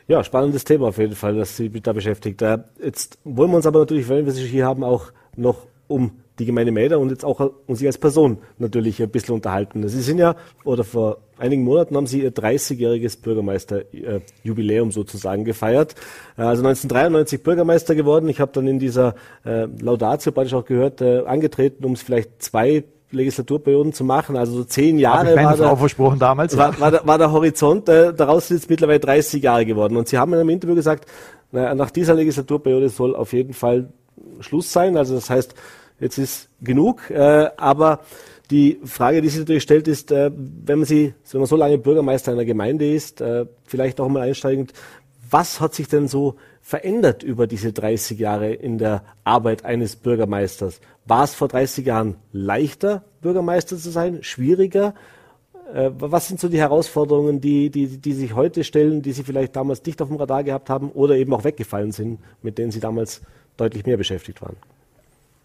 Ja, 0.08 0.24
spannendes 0.24 0.64
Thema 0.64 0.88
auf 0.88 0.98
jeden 1.00 1.16
Fall, 1.16 1.36
das 1.36 1.58
Sie 1.58 1.70
da 1.70 1.92
beschäftigt. 1.92 2.42
Jetzt 2.82 3.20
wollen 3.26 3.52
wir 3.52 3.58
uns 3.58 3.66
aber 3.66 3.80
natürlich, 3.80 4.08
wenn 4.08 4.26
wir 4.26 4.32
Sie 4.32 4.48
hier 4.48 4.66
haben, 4.66 4.86
auch 4.86 5.12
noch 5.36 5.68
um 5.88 6.12
die 6.40 6.46
Gemeinde 6.46 6.72
Mäder 6.72 7.00
und 7.00 7.10
jetzt 7.10 7.26
auch 7.26 7.52
um 7.66 7.76
Sie 7.76 7.88
als 7.88 7.98
Person 7.98 8.38
natürlich 8.60 9.02
ein 9.02 9.10
bisschen 9.10 9.36
unterhalten. 9.36 9.88
Sie 9.88 10.02
sind 10.02 10.20
ja, 10.20 10.36
oder 10.64 10.84
vor 10.84 11.18
einigen 11.38 11.64
Monaten 11.64 11.96
haben 11.96 12.08
Sie 12.08 12.22
Ihr 12.22 12.34
30-jähriges 12.34 13.22
Bürgermeisterjubiläum 13.22 14.92
sozusagen 14.92 15.46
gefeiert. 15.46 15.96
Äh, 16.38 16.44
also 16.44 16.64
1993 16.64 17.44
Bürgermeister 17.44 17.96
geworden. 17.96 18.30
Ich 18.30 18.40
habe 18.40 18.52
dann 18.54 18.68
in 18.68 18.80
dieser 18.80 19.16
äh, 19.46 19.66
Laudatio 19.82 20.32
praktisch 20.32 20.54
auch 20.54 20.66
gehört, 20.66 21.02
äh, 21.02 21.24
angetreten, 21.26 21.86
um 21.86 21.94
es 21.94 22.02
vielleicht 22.02 22.42
zwei 22.42 22.84
Legislaturperioden 23.12 23.94
zu 23.94 24.04
machen, 24.04 24.36
also 24.36 24.52
so 24.52 24.64
zehn 24.66 25.00
Jahre 25.00 25.34
war, 25.36 25.56
der, 25.56 25.78
versprochen 25.78 26.20
damals, 26.20 26.58
war, 26.58 26.78
war, 26.78 26.92
der, 26.92 27.08
war 27.08 27.18
der 27.18 27.32
Horizont, 27.32 27.88
äh, 27.88 28.14
daraus 28.14 28.50
sind 28.50 28.58
jetzt 28.58 28.70
mittlerweile 28.70 29.00
30 29.00 29.42
Jahre 29.42 29.66
geworden. 29.66 29.96
Und 29.96 30.10
Sie 30.10 30.18
haben 30.18 30.34
in 30.34 30.40
einem 30.40 30.50
Interview 30.50 30.76
gesagt, 30.76 31.06
na, 31.52 31.74
nach 31.74 31.90
dieser 31.90 32.16
Legislaturperiode 32.16 32.90
soll 32.90 33.16
auf 33.16 33.32
jeden 33.32 33.54
Fall 33.54 33.88
Schluss 34.42 34.74
sein. 34.74 34.98
Also 34.98 35.16
das 35.16 35.30
heißt, 35.30 35.56
jetzt 36.00 36.18
ist 36.18 36.50
genug. 36.62 37.10
Äh, 37.10 37.50
aber 37.58 38.02
die 38.50 38.80
Frage, 38.86 39.22
die 39.22 39.30
sich 39.30 39.40
natürlich 39.40 39.64
stellt, 39.64 39.88
ist, 39.88 40.12
äh, 40.12 40.32
wenn 40.34 40.80
man 40.80 40.86
sie, 40.86 41.14
wenn 41.32 41.42
man 41.42 41.48
so 41.48 41.56
lange 41.56 41.78
Bürgermeister 41.78 42.32
einer 42.32 42.46
Gemeinde 42.46 42.90
ist, 42.90 43.22
äh, 43.22 43.46
vielleicht 43.66 44.00
auch 44.00 44.08
mal 44.08 44.22
einsteigend, 44.22 44.74
was 45.30 45.60
hat 45.60 45.76
sich 45.76 45.88
denn 45.88 46.08
so 46.08 46.36
verändert 46.62 47.24
über 47.24 47.48
diese 47.48 47.74
30 47.74 48.18
Jahre 48.18 48.54
in 48.54 48.78
der 48.78 49.04
Arbeit 49.24 49.66
eines 49.66 49.96
Bürgermeisters? 49.98 50.80
War 51.06 51.24
es 51.24 51.34
vor 51.34 51.50
30 51.50 51.86
Jahren 51.86 52.16
leichter, 52.32 53.04
Bürgermeister 53.22 53.78
zu 53.78 53.90
sein, 53.90 54.20
schwieriger? 54.24 54.94
Äh, 55.74 55.92
was 55.98 56.30
sind 56.30 56.40
so 56.40 56.48
die 56.48 56.60
Herausforderungen, 56.60 57.42
die, 57.42 57.70
die, 57.70 57.98
die 57.98 58.14
sich 58.14 58.34
heute 58.36 58.64
stellen, 58.64 59.02
die 59.02 59.12
Sie 59.12 59.24
vielleicht 59.24 59.56
damals 59.56 59.86
nicht 59.86 60.02
auf 60.02 60.08
dem 60.08 60.18
Radar 60.18 60.44
gehabt 60.44 60.70
haben 60.70 60.92
oder 60.92 61.16
eben 61.16 61.34
auch 61.34 61.44
weggefallen 61.44 61.92
sind, 61.92 62.20
mit 62.42 62.58
denen 62.58 62.72
Sie 62.72 62.80
damals 62.80 63.22
deutlich 63.58 63.86
mehr 63.86 63.98
beschäftigt 63.98 64.42
waren? 64.42 64.56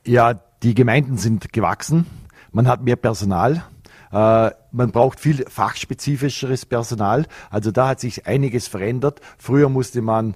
Ja, 0.05 0.35
die 0.63 0.75
Gemeinden 0.75 1.17
sind 1.17 1.53
gewachsen. 1.53 2.07
Man 2.51 2.67
hat 2.67 2.83
mehr 2.83 2.97
Personal. 2.97 3.65
Äh, 4.11 4.51
man 4.73 4.91
braucht 4.91 5.21
viel 5.21 5.45
fachspezifischeres 5.49 6.67
Personal. 6.67 7.27
Also 7.51 7.71
da 7.71 7.89
hat 7.89 8.01
sich 8.01 8.27
einiges 8.27 8.67
verändert. 8.67 9.21
Früher 9.39 9.69
musste 9.69 10.03
man 10.03 10.35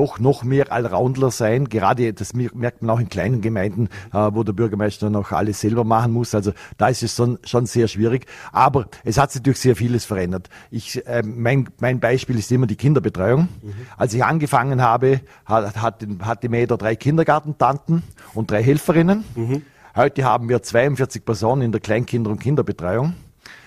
doch 0.00 0.18
noch 0.18 0.44
mehr 0.44 0.72
Allroundler 0.72 1.30
sein. 1.30 1.68
Gerade 1.68 2.14
das 2.14 2.32
merkt 2.32 2.80
man 2.80 2.88
auch 2.88 3.00
in 3.00 3.10
kleinen 3.10 3.42
Gemeinden, 3.42 3.90
äh, 4.14 4.30
wo 4.32 4.42
der 4.44 4.54
Bürgermeister 4.54 5.10
noch 5.10 5.30
alles 5.32 5.60
selber 5.60 5.84
machen 5.84 6.12
muss. 6.12 6.34
Also 6.34 6.52
da 6.78 6.88
ist 6.88 7.02
es 7.02 7.14
schon, 7.14 7.38
schon 7.44 7.66
sehr 7.66 7.86
schwierig. 7.86 8.24
Aber 8.50 8.86
es 9.04 9.18
hat 9.18 9.30
sich 9.30 9.42
durch 9.42 9.58
sehr 9.58 9.76
vieles 9.76 10.06
verändert. 10.06 10.48
Ich, 10.70 11.06
äh, 11.06 11.22
mein, 11.22 11.68
mein 11.80 12.00
Beispiel 12.00 12.38
ist 12.38 12.50
immer 12.50 12.66
die 12.66 12.76
Kinderbetreuung. 12.76 13.48
Mhm. 13.60 13.74
Als 13.98 14.14
ich 14.14 14.24
angefangen 14.24 14.80
habe, 14.80 15.20
hat, 15.44 15.76
hat, 15.76 16.06
hatte 16.22 16.48
Mäder 16.48 16.78
drei 16.78 16.96
Kindergartentanten 16.96 18.02
und 18.32 18.50
drei 18.50 18.62
Helferinnen. 18.62 19.24
Mhm. 19.34 19.62
Heute 19.94 20.24
haben 20.24 20.48
wir 20.48 20.62
42 20.62 21.26
Personen 21.26 21.60
in 21.60 21.72
der 21.72 21.82
Kleinkinder- 21.82 22.30
und 22.30 22.40
Kinderbetreuung. 22.40 23.16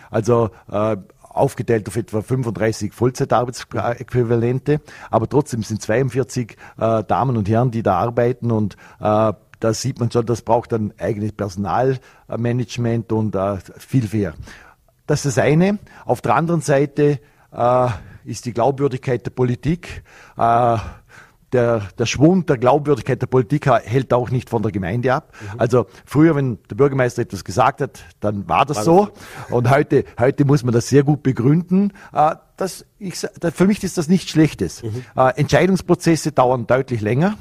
Also 0.09 0.49
äh, 0.71 0.97
aufgeteilt 1.33 1.87
auf 1.87 1.95
etwa 1.95 2.21
35 2.21 2.93
Vollzeitarbeitsäquivalente, 2.93 4.81
aber 5.09 5.27
trotzdem 5.27 5.63
sind 5.63 5.81
42 5.81 6.57
äh, 6.77 7.03
Damen 7.03 7.37
und 7.37 7.49
Herren, 7.49 7.71
die 7.71 7.83
da 7.83 7.97
arbeiten 7.97 8.51
und 8.51 8.75
äh, 8.99 9.33
da 9.63 9.73
sieht 9.73 9.99
man 9.99 10.11
schon, 10.11 10.25
das 10.25 10.41
braucht 10.41 10.73
dann 10.73 10.93
eigenes 10.97 11.31
Personalmanagement 11.31 13.11
und 13.13 13.35
äh, 13.35 13.57
viel 13.77 14.09
mehr. 14.11 14.33
Das 15.07 15.25
ist 15.25 15.37
das 15.37 15.43
eine. 15.43 15.79
Auf 16.05 16.21
der 16.21 16.35
anderen 16.35 16.61
Seite 16.61 17.19
äh, 17.51 17.87
ist 18.25 18.45
die 18.45 18.53
Glaubwürdigkeit 18.53 19.25
der 19.25 19.31
Politik. 19.31 20.03
Äh, 20.37 20.77
der, 21.53 21.87
der 21.97 22.05
Schwund 22.05 22.49
der 22.49 22.57
Glaubwürdigkeit 22.57 23.21
der 23.21 23.27
Politik 23.27 23.67
hält 23.67 24.13
auch 24.13 24.29
nicht 24.29 24.49
von 24.49 24.61
der 24.63 24.71
Gemeinde 24.71 25.13
ab. 25.13 25.33
Mhm. 25.53 25.59
Also 25.59 25.85
früher, 26.05 26.35
wenn 26.35 26.57
der 26.69 26.75
Bürgermeister 26.75 27.21
etwas 27.21 27.43
gesagt 27.43 27.81
hat, 27.81 28.03
dann 28.19 28.47
war 28.49 28.65
das 28.65 28.77
war 28.77 28.83
so. 28.83 29.05
Das? 29.05 29.51
Und 29.51 29.69
heute, 29.69 30.03
heute 30.19 30.45
muss 30.45 30.63
man 30.63 30.73
das 30.73 30.87
sehr 30.87 31.03
gut 31.03 31.23
begründen. 31.23 31.93
Äh, 32.11 32.35
das, 32.57 32.85
ich, 32.99 33.15
für 33.15 33.67
mich 33.67 33.83
ist 33.83 33.97
das 33.97 34.07
nichts 34.07 34.31
Schlechtes. 34.31 34.83
Mhm. 34.83 35.03
Äh, 35.15 35.39
Entscheidungsprozesse 35.39 36.31
dauern 36.31 36.67
deutlich 36.67 37.01
länger. 37.01 37.37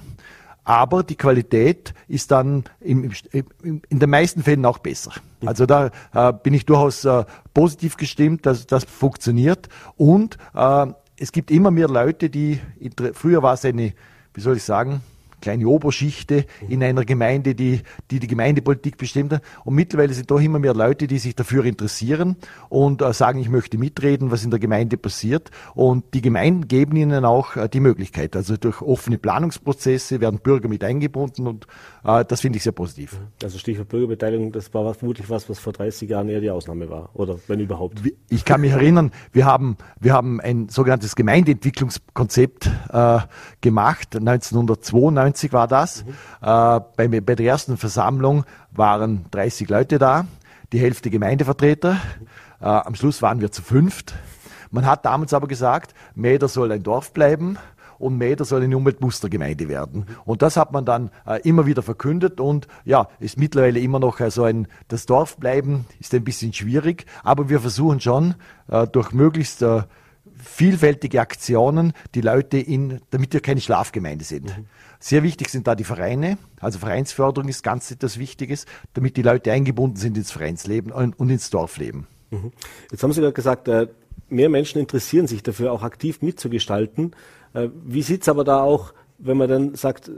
Aber 0.64 1.02
die 1.02 1.16
Qualität 1.16 1.92
ist 2.06 2.30
dann 2.30 2.64
im, 2.78 3.10
im, 3.32 3.82
in 3.88 3.98
den 3.98 4.10
meisten 4.10 4.44
Fällen 4.44 4.64
auch 4.64 4.78
besser. 4.78 5.10
Mhm. 5.40 5.48
Also 5.48 5.66
da 5.66 5.90
äh, 6.14 6.32
bin 6.32 6.54
ich 6.54 6.66
durchaus 6.66 7.06
positiv 7.52 7.96
gestimmt, 7.96 8.46
dass 8.46 8.66
das 8.66 8.84
funktioniert. 8.84 9.68
Und 9.96 10.38
es 11.22 11.30
gibt 11.30 11.52
immer 11.52 11.70
mehr 11.70 11.86
Leute, 11.86 12.28
die, 12.28 12.58
früher 13.14 13.44
war 13.44 13.54
es 13.54 13.64
eine, 13.64 13.92
wie 14.34 14.40
soll 14.40 14.56
ich 14.56 14.64
sagen, 14.64 15.02
kleine 15.42 15.68
Oberschichte 15.68 16.46
in 16.68 16.82
einer 16.82 17.04
Gemeinde, 17.04 17.54
die, 17.54 17.80
die 18.10 18.18
die 18.18 18.26
Gemeindepolitik 18.26 18.96
bestimmt 18.96 19.34
hat. 19.34 19.42
Und 19.64 19.74
mittlerweile 19.74 20.14
sind 20.14 20.30
doch 20.30 20.40
immer 20.40 20.58
mehr 20.58 20.72
Leute, 20.72 21.06
die 21.06 21.18
sich 21.18 21.34
dafür 21.34 21.64
interessieren 21.66 22.36
und 22.70 23.02
äh, 23.02 23.12
sagen, 23.12 23.38
ich 23.38 23.50
möchte 23.50 23.76
mitreden, 23.76 24.30
was 24.30 24.44
in 24.44 24.50
der 24.50 24.60
Gemeinde 24.60 24.96
passiert. 24.96 25.50
Und 25.74 26.14
die 26.14 26.22
Gemeinden 26.22 26.68
geben 26.68 26.96
ihnen 26.96 27.24
auch 27.26 27.56
äh, 27.56 27.68
die 27.68 27.80
Möglichkeit. 27.80 28.36
Also 28.36 28.56
durch 28.56 28.80
offene 28.80 29.18
Planungsprozesse 29.18 30.20
werden 30.20 30.38
Bürger 30.38 30.68
mit 30.68 30.82
eingebunden 30.84 31.46
und 31.46 31.66
äh, 32.04 32.24
das 32.24 32.40
finde 32.40 32.56
ich 32.56 32.62
sehr 32.62 32.72
positiv. 32.72 33.18
Also 33.42 33.58
Stichwort 33.58 33.88
Bürgerbeteiligung, 33.88 34.52
das 34.52 34.72
war 34.72 34.94
vermutlich 34.94 35.28
was, 35.28 35.48
was 35.50 35.58
vor 35.58 35.72
30 35.72 36.08
Jahren 36.08 36.28
eher 36.28 36.40
die 36.40 36.50
Ausnahme 36.50 36.88
war. 36.88 37.10
Oder 37.14 37.38
wenn 37.48 37.60
überhaupt. 37.60 38.00
Ich 38.28 38.44
kann 38.44 38.60
mich 38.60 38.72
erinnern, 38.72 39.10
wir 39.32 39.44
haben, 39.44 39.76
wir 40.00 40.12
haben 40.12 40.40
ein 40.40 40.68
sogenanntes 40.68 41.16
Gemeindeentwicklungskonzept 41.16 42.70
äh, 42.92 43.18
gemacht, 43.60 44.16
1992 44.16 45.31
1990 45.32 45.52
war 45.52 45.68
das. 45.68 46.04
Mhm. 46.04 46.10
Äh, 46.40 46.80
bei, 46.96 47.20
bei, 47.20 47.34
der 47.34 47.46
ersten 47.46 47.76
Versammlung 47.76 48.44
waren 48.70 49.26
30 49.30 49.68
Leute 49.68 49.98
da, 49.98 50.26
die 50.72 50.78
Hälfte 50.78 51.10
Gemeindevertreter. 51.10 51.96
Äh, 52.60 52.64
am 52.64 52.94
Schluss 52.94 53.22
waren 53.22 53.40
wir 53.40 53.50
zu 53.50 53.62
fünft. 53.62 54.14
Man 54.70 54.86
hat 54.86 55.04
damals 55.04 55.34
aber 55.34 55.48
gesagt, 55.48 55.94
Mäder 56.14 56.48
soll 56.48 56.72
ein 56.72 56.82
Dorf 56.82 57.12
bleiben 57.12 57.58
und 57.98 58.18
Mäder 58.18 58.44
soll 58.44 58.62
eine 58.62 58.76
Umweltmustergemeinde 58.76 59.68
werden. 59.68 60.06
Und 60.24 60.42
das 60.42 60.56
hat 60.56 60.72
man 60.72 60.84
dann 60.84 61.10
äh, 61.26 61.40
immer 61.42 61.66
wieder 61.66 61.82
verkündet 61.82 62.40
und 62.40 62.66
ja, 62.84 63.08
ist 63.20 63.38
mittlerweile 63.38 63.80
immer 63.80 64.00
noch 64.00 64.18
also 64.20 64.44
ein, 64.44 64.66
das 64.88 65.06
Dorf 65.06 65.36
bleiben 65.36 65.86
ist 66.00 66.14
ein 66.14 66.24
bisschen 66.24 66.52
schwierig, 66.52 67.06
aber 67.22 67.48
wir 67.48 67.60
versuchen 67.60 68.00
schon 68.00 68.34
äh, 68.68 68.86
durch 68.86 69.12
möglichst 69.12 69.62
äh, 69.62 69.82
vielfältige 70.36 71.20
Aktionen 71.20 71.92
die 72.14 72.20
Leute 72.20 72.58
in, 72.58 73.00
damit 73.10 73.32
wir 73.32 73.40
keine 73.40 73.60
Schlafgemeinde 73.60 74.24
sind. 74.24 74.56
Mhm. 74.56 74.66
Sehr 75.00 75.22
wichtig 75.22 75.48
sind 75.48 75.66
da 75.66 75.74
die 75.74 75.84
Vereine. 75.84 76.38
Also 76.60 76.78
Vereinsförderung 76.78 77.48
ist 77.48 77.62
ganz 77.62 77.90
etwas 77.90 78.18
Wichtiges, 78.18 78.66
damit 78.94 79.16
die 79.16 79.22
Leute 79.22 79.52
eingebunden 79.52 79.96
sind 79.96 80.16
ins 80.16 80.30
Vereinsleben 80.30 80.92
und 80.92 81.30
ins 81.30 81.50
Dorfleben. 81.50 82.06
Mhm. 82.30 82.52
Jetzt 82.90 83.02
haben 83.02 83.12
Sie 83.12 83.20
gerade 83.20 83.32
gesagt, 83.32 83.68
äh, 83.68 83.88
mehr 84.28 84.48
Menschen 84.48 84.80
interessieren 84.80 85.26
sich 85.26 85.42
dafür, 85.42 85.72
auch 85.72 85.82
aktiv 85.82 86.22
mitzugestalten. 86.22 87.14
Äh, 87.54 87.68
wie 87.84 88.02
sieht 88.02 88.22
es 88.22 88.28
aber 88.28 88.44
da 88.44 88.62
auch, 88.62 88.94
wenn 89.18 89.36
man 89.36 89.48
dann 89.48 89.74
sagt, 89.74 90.08
äh, 90.08 90.12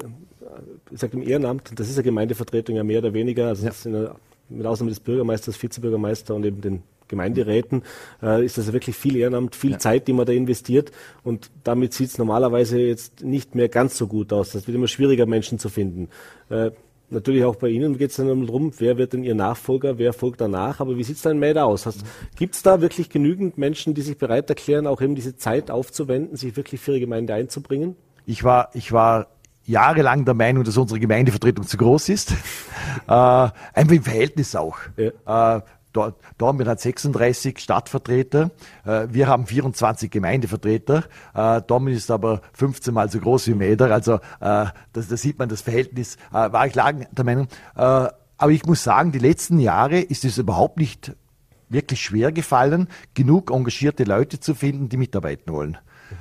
sagt 0.92 1.14
im 1.14 1.22
Ehrenamt, 1.22 1.72
das 1.78 1.88
ist 1.88 1.96
eine 1.96 2.04
Gemeindevertretung 2.04 2.76
ja 2.76 2.84
mehr 2.84 2.98
oder 2.98 3.14
weniger, 3.14 3.48
also 3.48 3.66
ja. 3.66 4.14
mit 4.48 4.66
Ausnahme 4.66 4.90
des 4.90 5.00
Bürgermeisters, 5.00 5.60
Vizebürgermeister 5.60 6.34
und 6.34 6.44
eben 6.44 6.60
den 6.60 6.82
Gemeinderäten 7.08 7.82
äh, 8.22 8.44
ist 8.44 8.58
das 8.58 8.72
wirklich 8.72 8.96
viel 8.96 9.16
Ehrenamt, 9.16 9.54
viel 9.54 9.72
ja. 9.72 9.78
Zeit, 9.78 10.08
die 10.08 10.12
man 10.12 10.26
da 10.26 10.32
investiert. 10.32 10.90
Und 11.22 11.50
damit 11.62 11.92
sieht 11.92 12.08
es 12.08 12.18
normalerweise 12.18 12.78
jetzt 12.80 13.22
nicht 13.22 13.54
mehr 13.54 13.68
ganz 13.68 13.96
so 13.96 14.06
gut 14.06 14.32
aus. 14.32 14.50
Das 14.50 14.66
wird 14.66 14.74
immer 14.74 14.88
schwieriger, 14.88 15.26
Menschen 15.26 15.58
zu 15.58 15.68
finden. 15.68 16.08
Äh, 16.50 16.70
natürlich 17.10 17.44
auch 17.44 17.56
bei 17.56 17.68
Ihnen 17.68 17.98
geht 17.98 18.10
es 18.10 18.16
dann 18.16 18.46
darum, 18.46 18.72
wer 18.78 18.98
wird 18.98 19.12
denn 19.12 19.24
Ihr 19.24 19.34
Nachfolger, 19.34 19.98
wer 19.98 20.12
folgt 20.12 20.40
danach. 20.40 20.80
Aber 20.80 20.96
wie 20.96 21.04
sieht 21.04 21.16
es 21.16 21.22
da 21.22 21.30
in 21.30 21.38
Mäder 21.38 21.66
aus? 21.66 21.88
Gibt 22.36 22.54
es 22.54 22.62
da 22.62 22.80
wirklich 22.80 23.10
genügend 23.10 23.58
Menschen, 23.58 23.94
die 23.94 24.02
sich 24.02 24.18
bereit 24.18 24.48
erklären, 24.50 24.86
auch 24.86 25.00
eben 25.00 25.14
diese 25.14 25.36
Zeit 25.36 25.70
aufzuwenden, 25.70 26.36
sich 26.36 26.56
wirklich 26.56 26.80
für 26.80 26.92
Ihre 26.92 27.00
Gemeinde 27.00 27.34
einzubringen? 27.34 27.96
Ich 28.26 28.44
war, 28.44 28.70
ich 28.74 28.92
war 28.92 29.28
jahrelang 29.64 30.24
der 30.24 30.34
Meinung, 30.34 30.64
dass 30.64 30.76
unsere 30.76 31.00
Gemeindevertretung 31.00 31.66
zu 31.66 31.76
groß 31.76 32.08
ist. 32.10 32.32
äh, 33.06 33.10
einfach 33.10 33.92
im 33.92 34.02
Verhältnis 34.02 34.54
auch. 34.56 34.78
Ja. 34.96 35.56
Äh, 35.56 35.62
Dornbirn 36.38 36.68
hat 36.68 36.80
36 36.80 37.58
Stadtvertreter, 37.58 38.50
äh, 38.84 39.06
wir 39.10 39.28
haben 39.28 39.46
24 39.46 40.10
Gemeindevertreter. 40.10 41.04
Äh, 41.34 41.62
Dornbirn 41.62 41.94
ist 41.94 42.10
aber 42.10 42.42
15 42.52 42.92
Mal 42.92 43.10
so 43.10 43.20
groß 43.20 43.48
wie 43.48 43.54
Mäder, 43.54 43.92
also 43.92 44.14
äh, 44.14 44.18
da 44.40 44.72
sieht 44.94 45.38
man 45.38 45.48
das 45.48 45.62
Verhältnis, 45.62 46.16
war 46.30 46.66
ich 46.66 46.74
lange 46.74 47.08
der 47.12 47.24
Meinung. 47.24 47.48
Aber 47.74 48.50
ich 48.50 48.64
muss 48.66 48.82
sagen, 48.82 49.12
die 49.12 49.18
letzten 49.18 49.58
Jahre 49.58 50.00
ist 50.00 50.24
es 50.24 50.38
überhaupt 50.38 50.78
nicht 50.78 51.12
wirklich 51.68 52.00
schwer 52.00 52.32
gefallen, 52.32 52.88
genug 53.14 53.50
engagierte 53.50 54.04
Leute 54.04 54.40
zu 54.40 54.54
finden, 54.54 54.88
die 54.88 54.96
mitarbeiten 54.96 55.52
wollen. 55.52 55.78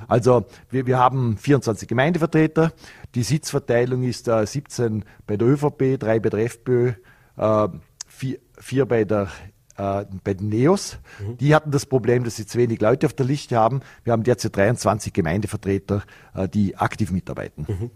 Also 0.08 0.46
wir, 0.70 0.86
wir 0.86 0.98
haben 0.98 1.36
24 1.36 1.88
Gemeindevertreter, 1.88 2.72
die 3.14 3.22
Sitzverteilung 3.22 4.02
ist 4.02 4.28
äh, 4.28 4.46
17 4.46 5.04
bei 5.26 5.36
der 5.36 5.48
ÖVP, 5.48 5.98
3 5.98 6.20
bei 6.20 6.30
der 6.30 6.40
FPÖ, 6.40 6.92
äh, 7.36 7.68
4, 8.08 8.38
4 8.58 8.86
bei 8.86 9.04
der 9.04 9.28
äh, 9.76 10.04
bei 10.22 10.34
den 10.34 10.48
Neos. 10.48 10.98
Mhm. 11.20 11.36
Die 11.38 11.54
hatten 11.54 11.70
das 11.70 11.86
Problem, 11.86 12.24
dass 12.24 12.36
sie 12.36 12.46
zu 12.46 12.58
wenig 12.58 12.80
Leute 12.80 13.06
auf 13.06 13.12
der 13.12 13.26
Liste 13.26 13.56
haben. 13.56 13.80
Wir 14.04 14.12
haben 14.12 14.22
derzeit 14.22 14.56
23 14.56 15.12
Gemeindevertreter, 15.12 16.02
äh, 16.34 16.48
die 16.48 16.76
aktiv 16.76 17.10
mitarbeiten. 17.10 17.66
Mhm. 17.68 17.90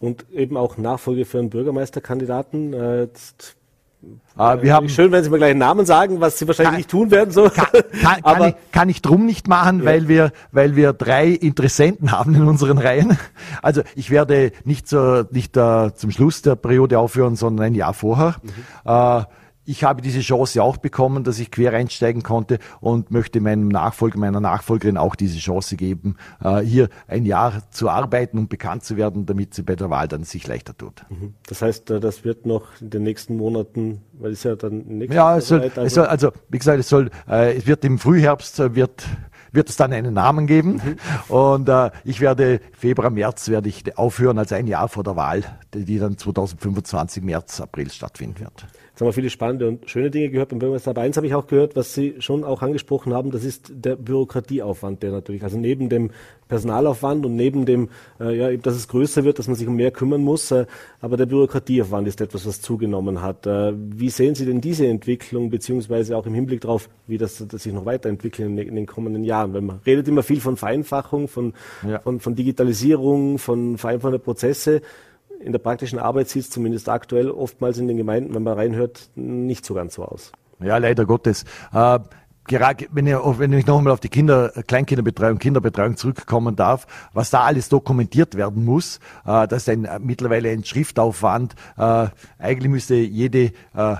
Und 0.00 0.30
eben 0.30 0.56
auch 0.56 0.76
Nachfolge 0.76 1.24
für 1.24 1.38
einen 1.38 1.50
Bürgermeisterkandidaten. 1.50 2.72
Äh, 2.72 3.00
jetzt 3.02 3.58
Uh, 4.36 4.62
wir 4.62 4.72
haben, 4.72 4.88
Schön, 4.88 5.10
wenn 5.10 5.24
Sie 5.24 5.30
mir 5.30 5.38
gleich 5.38 5.50
einen 5.50 5.58
Namen 5.58 5.84
sagen, 5.84 6.20
was 6.20 6.38
Sie 6.38 6.46
wahrscheinlich 6.46 6.70
kann, 6.70 6.76
nicht 6.76 6.90
tun 6.90 7.10
werden. 7.10 7.32
So. 7.32 7.50
Kann, 7.50 7.66
kann, 8.00 8.18
Aber, 8.22 8.48
ich, 8.48 8.54
kann 8.70 8.88
ich 8.88 9.02
drum 9.02 9.26
nicht 9.26 9.48
machen, 9.48 9.80
ja. 9.80 9.84
weil, 9.86 10.06
wir, 10.06 10.30
weil 10.52 10.76
wir 10.76 10.92
drei 10.92 11.26
Interessenten 11.30 12.12
haben 12.12 12.36
in 12.36 12.46
unseren 12.46 12.78
Reihen. 12.78 13.18
Also 13.60 13.82
ich 13.96 14.10
werde 14.10 14.52
nicht, 14.64 14.88
so, 14.88 15.24
nicht 15.32 15.56
uh, 15.56 15.90
zum 15.90 16.12
Schluss 16.12 16.42
der 16.42 16.54
Periode 16.54 17.00
aufhören, 17.00 17.34
sondern 17.34 17.66
ein 17.66 17.74
Jahr 17.74 17.92
vorher. 17.92 18.36
Mhm. 18.40 18.88
Uh, 18.88 19.24
ich 19.68 19.84
habe 19.84 20.00
diese 20.00 20.20
Chance 20.20 20.62
auch 20.62 20.78
bekommen, 20.78 21.24
dass 21.24 21.38
ich 21.38 21.50
quer 21.50 21.74
einsteigen 21.74 22.22
konnte 22.22 22.58
und 22.80 23.10
möchte 23.10 23.40
meinem 23.40 23.68
Nachfolger, 23.68 24.18
meiner 24.18 24.40
Nachfolgerin 24.40 24.96
auch 24.96 25.14
diese 25.14 25.38
Chance 25.38 25.76
geben, 25.76 26.16
äh, 26.42 26.60
hier 26.60 26.88
ein 27.06 27.26
Jahr 27.26 27.70
zu 27.70 27.90
arbeiten 27.90 28.38
und 28.38 28.48
bekannt 28.48 28.84
zu 28.84 28.96
werden, 28.96 29.26
damit 29.26 29.52
sie 29.52 29.62
bei 29.62 29.76
der 29.76 29.90
Wahl 29.90 30.08
dann 30.08 30.24
sich 30.24 30.46
leichter 30.46 30.74
tut. 30.74 31.04
Mhm. 31.10 31.34
Das 31.46 31.60
heißt, 31.60 31.90
äh, 31.90 32.00
das 32.00 32.24
wird 32.24 32.46
noch 32.46 32.80
in 32.80 32.88
den 32.88 33.02
nächsten 33.02 33.36
Monaten, 33.36 34.00
weil 34.14 34.32
es 34.32 34.42
ja 34.42 34.56
dann 34.56 34.86
nächstes 34.86 35.14
Ja, 35.14 35.36
es 35.36 35.48
soll, 35.48 35.70
es 35.76 35.94
soll, 35.94 36.06
also 36.06 36.32
wie 36.48 36.58
gesagt, 36.58 36.80
es 36.80 36.88
soll, 36.88 37.10
äh, 37.28 37.54
es 37.54 37.66
wird 37.66 37.84
im 37.84 37.98
Frühherbst 37.98 38.74
wird 38.74 39.04
wird 39.52 39.70
es 39.70 39.76
dann 39.76 39.92
einen 39.92 40.14
Namen 40.14 40.46
geben. 40.46 40.74
Mhm. 41.28 41.34
Und 41.34 41.68
äh, 41.68 41.90
ich 42.04 42.20
werde 42.20 42.60
Februar, 42.72 43.10
März 43.10 43.48
werde 43.48 43.68
ich 43.68 43.96
aufhören 43.96 44.38
als 44.38 44.52
ein 44.52 44.66
Jahr 44.66 44.88
vor 44.88 45.04
der 45.04 45.16
Wahl, 45.16 45.42
die, 45.74 45.84
die 45.84 45.98
dann 45.98 46.18
2025 46.18 47.22
März, 47.22 47.60
April 47.60 47.90
stattfinden 47.90 48.40
wird. 48.40 48.66
Jetzt 48.98 49.02
haben 49.02 49.08
wir 49.10 49.12
viele 49.12 49.30
spannende 49.30 49.68
und 49.68 49.88
schöne 49.88 50.10
Dinge 50.10 50.28
gehört 50.28 50.48
beim 50.48 50.58
Bürgermeister. 50.58 50.90
Aber 50.90 51.02
eins 51.02 51.16
habe 51.16 51.28
ich 51.28 51.32
auch 51.32 51.46
gehört, 51.46 51.76
was 51.76 51.94
Sie 51.94 52.16
schon 52.18 52.42
auch 52.42 52.62
angesprochen 52.62 53.14
haben, 53.14 53.30
das 53.30 53.44
ist 53.44 53.70
der 53.72 53.94
Bürokratieaufwand, 53.94 55.04
der 55.04 55.12
natürlich, 55.12 55.44
also 55.44 55.56
neben 55.56 55.88
dem 55.88 56.10
Personalaufwand 56.48 57.24
und 57.24 57.36
neben 57.36 57.64
dem, 57.64 57.90
äh, 58.18 58.36
ja, 58.36 58.56
dass 58.56 58.74
es 58.74 58.88
größer 58.88 59.22
wird, 59.22 59.38
dass 59.38 59.46
man 59.46 59.54
sich 59.54 59.68
um 59.68 59.76
mehr 59.76 59.92
kümmern 59.92 60.22
muss, 60.22 60.50
äh, 60.50 60.66
aber 61.00 61.16
der 61.16 61.26
Bürokratieaufwand 61.26 62.08
ist 62.08 62.20
etwas, 62.20 62.44
was 62.44 62.60
zugenommen 62.60 63.22
hat. 63.22 63.46
Äh, 63.46 63.72
wie 63.76 64.10
sehen 64.10 64.34
Sie 64.34 64.46
denn 64.46 64.60
diese 64.60 64.88
Entwicklung, 64.88 65.48
beziehungsweise 65.48 66.16
auch 66.16 66.26
im 66.26 66.34
Hinblick 66.34 66.62
darauf, 66.62 66.88
wie 67.06 67.18
das, 67.18 67.46
das 67.46 67.62
sich 67.62 67.72
noch 67.72 67.86
weiterentwickelt 67.86 68.48
in, 68.48 68.58
in, 68.58 68.74
den 68.74 68.86
kommenden 68.86 69.22
Jahren? 69.22 69.54
Weil 69.54 69.60
man 69.60 69.78
redet 69.86 70.08
immer 70.08 70.24
viel 70.24 70.40
von 70.40 70.56
Vereinfachung, 70.56 71.28
von, 71.28 71.52
ja. 71.88 72.00
von, 72.00 72.18
von 72.18 72.34
Digitalisierung, 72.34 73.38
von 73.38 73.78
Vereinfachung 73.78 74.10
der 74.10 74.18
Prozesse 74.18 74.82
in 75.40 75.52
der 75.52 75.58
praktischen 75.58 75.98
Arbeit 75.98 76.28
sieht 76.28 76.42
es 76.42 76.50
zumindest 76.50 76.88
aktuell 76.88 77.30
oftmals 77.30 77.78
in 77.78 77.88
den 77.88 77.96
Gemeinden, 77.96 78.34
wenn 78.34 78.42
man 78.42 78.54
reinhört, 78.54 79.10
nicht 79.14 79.64
so 79.64 79.74
ganz 79.74 79.94
so 79.94 80.04
aus. 80.04 80.32
Ja, 80.60 80.78
leider 80.78 81.06
Gottes. 81.06 81.44
Äh, 81.72 82.00
gerade 82.48 82.86
wenn 82.90 83.06
ich, 83.06 83.14
wenn 83.14 83.52
ich 83.52 83.66
noch 83.66 83.78
einmal 83.78 83.92
auf 83.92 84.00
die 84.00 84.08
Kinder, 84.08 84.50
Kleinkinderbetreuung, 84.66 85.38
Kinderbetreuung 85.38 85.96
zurückkommen 85.96 86.56
darf, 86.56 86.86
was 87.12 87.30
da 87.30 87.42
alles 87.42 87.68
dokumentiert 87.68 88.34
werden 88.34 88.64
muss, 88.64 88.98
äh, 89.24 89.46
das 89.46 89.62
ist 89.62 89.68
ein, 89.68 89.84
äh, 89.84 90.00
mittlerweile 90.00 90.50
ein 90.50 90.64
Schriftaufwand. 90.64 91.54
Äh, 91.76 92.08
eigentlich 92.38 92.70
müsste 92.70 92.96
jede 92.96 93.52
äh, 93.74 93.96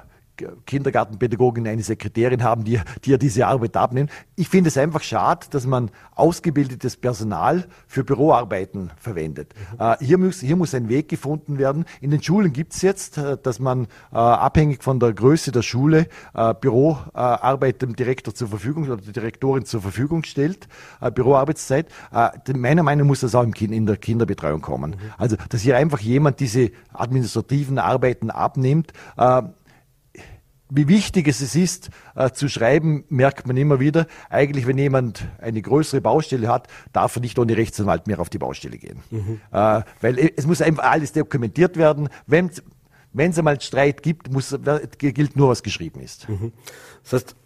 Kindergartenpädagogin 0.66 1.66
eine 1.66 1.82
Sekretärin 1.82 2.42
haben, 2.42 2.64
die, 2.64 2.80
die 3.04 3.10
ja 3.10 3.18
diese 3.18 3.46
Arbeit 3.46 3.76
abnehmen. 3.76 4.08
Ich 4.36 4.48
finde 4.48 4.68
es 4.68 4.78
einfach 4.78 5.02
schade, 5.02 5.46
dass 5.50 5.66
man 5.66 5.90
ausgebildetes 6.14 6.96
Personal 6.96 7.66
für 7.86 8.04
Büroarbeiten 8.04 8.90
verwendet. 8.96 9.54
Mhm. 9.72 9.80
Äh, 9.80 9.96
hier, 10.00 10.18
muss, 10.18 10.40
hier 10.40 10.56
muss 10.56 10.74
ein 10.74 10.88
Weg 10.88 11.08
gefunden 11.08 11.58
werden. 11.58 11.84
In 12.00 12.10
den 12.10 12.22
Schulen 12.22 12.52
gibt 12.52 12.72
es 12.74 12.82
jetzt, 12.82 13.18
äh, 13.18 13.36
dass 13.42 13.58
man 13.58 13.86
äh, 14.12 14.16
abhängig 14.16 14.82
von 14.82 15.00
der 15.00 15.12
Größe 15.12 15.52
der 15.52 15.62
Schule 15.62 16.06
äh, 16.34 16.54
Büroarbeit 16.54 17.82
dem 17.82 17.96
Direktor 17.96 18.34
zur 18.34 18.48
Verfügung 18.48 18.84
oder 18.84 18.96
der 18.96 19.12
Direktorin 19.12 19.64
zur 19.64 19.82
Verfügung 19.82 20.24
stellt, 20.24 20.68
äh, 21.00 21.10
Büroarbeitszeit. 21.10 21.88
Äh, 22.12 22.52
meiner 22.54 22.82
Meinung 22.82 23.06
nach 23.06 23.08
muss 23.08 23.20
das 23.20 23.34
auch 23.34 23.42
im 23.44 23.54
kind, 23.54 23.72
in 23.72 23.86
der 23.86 23.96
Kinderbetreuung 23.96 24.60
kommen. 24.60 24.92
Mhm. 24.92 24.96
Also, 25.16 25.36
dass 25.48 25.62
hier 25.62 25.76
einfach 25.76 26.00
jemand 26.00 26.40
diese 26.40 26.70
administrativen 26.92 27.78
Arbeiten 27.78 28.30
abnimmt, 28.30 28.92
wie 30.70 30.88
wichtig 30.88 31.28
es 31.28 31.54
ist, 31.54 31.90
äh, 32.14 32.30
zu 32.30 32.48
schreiben, 32.48 33.04
merkt 33.08 33.46
man 33.46 33.56
immer 33.56 33.80
wieder. 33.80 34.06
Eigentlich, 34.28 34.66
wenn 34.66 34.78
jemand 34.78 35.26
eine 35.40 35.62
größere 35.62 36.00
Baustelle 36.00 36.48
hat, 36.48 36.68
darf 36.92 37.16
er 37.16 37.20
nicht 37.20 37.38
ohne 37.38 37.56
Rechtsanwalt 37.56 38.06
mehr 38.06 38.20
auf 38.20 38.28
die 38.28 38.38
Baustelle 38.38 38.78
gehen. 38.78 39.02
Mhm. 39.10 39.40
Äh, 39.52 39.82
weil 40.00 40.32
es 40.36 40.46
muss 40.46 40.60
einfach 40.60 40.84
alles 40.84 41.12
dokumentiert 41.12 41.76
werden. 41.76 42.08
Wenn 42.26 42.50
es 43.16 43.38
einmal 43.38 43.60
Streit 43.60 44.02
gibt, 44.02 44.32
muss, 44.32 44.56
gilt 44.98 45.36
nur, 45.36 45.48
was 45.48 45.62
geschrieben 45.62 46.00
ist. 46.00 46.28
Mhm. 46.28 46.52
Das 47.02 47.12
heißt, 47.14 47.36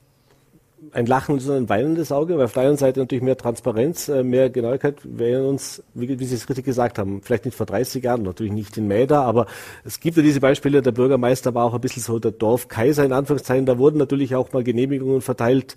ein 0.93 1.07
lachendes 1.07 1.49
und 1.49 1.57
ein 1.57 1.69
weinendes 1.69 2.13
Auge, 2.13 2.37
weil 2.37 2.45
auf 2.45 2.53
der 2.53 2.65
einen 2.65 2.77
Seite 2.77 3.01
natürlich 3.01 3.23
mehr 3.23 3.37
Transparenz, 3.37 4.09
äh, 4.09 4.23
mehr 4.23 4.51
Genauigkeit. 4.51 4.97
Erinnern 5.19 5.47
uns, 5.47 5.83
wie, 5.95 6.19
wie 6.19 6.25
Sie 6.25 6.35
es 6.35 6.49
richtig 6.49 6.67
gesagt 6.67 6.99
haben, 6.99 7.23
vielleicht 7.23 7.47
nicht 7.47 7.57
vor 7.57 7.67
30 7.67 8.05
Jahren, 8.05 8.23
natürlich 8.23 8.53
nicht 8.53 8.77
in 8.77 8.89
Mäder, 8.89 9.23
aber 9.23 9.47
es 9.85 10.01
gibt 10.01 10.17
ja 10.17 10.23
diese 10.23 10.41
Beispiele, 10.41 10.83
der 10.83 10.93
Bürgermeister 10.93 11.55
war 11.55 11.65
auch 11.65 11.75
ein 11.75 11.81
bisschen 11.81 12.03
so 12.03 12.19
der 12.19 12.33
Dorfkaiser 12.33 13.05
in 13.05 13.13
Anführungszeichen, 13.13 13.67
da 13.67 13.79
wurden 13.79 13.99
natürlich 13.99 14.35
auch 14.35 14.53
mal 14.53 14.63
Genehmigungen 14.63 15.23
verteilt, 15.23 15.77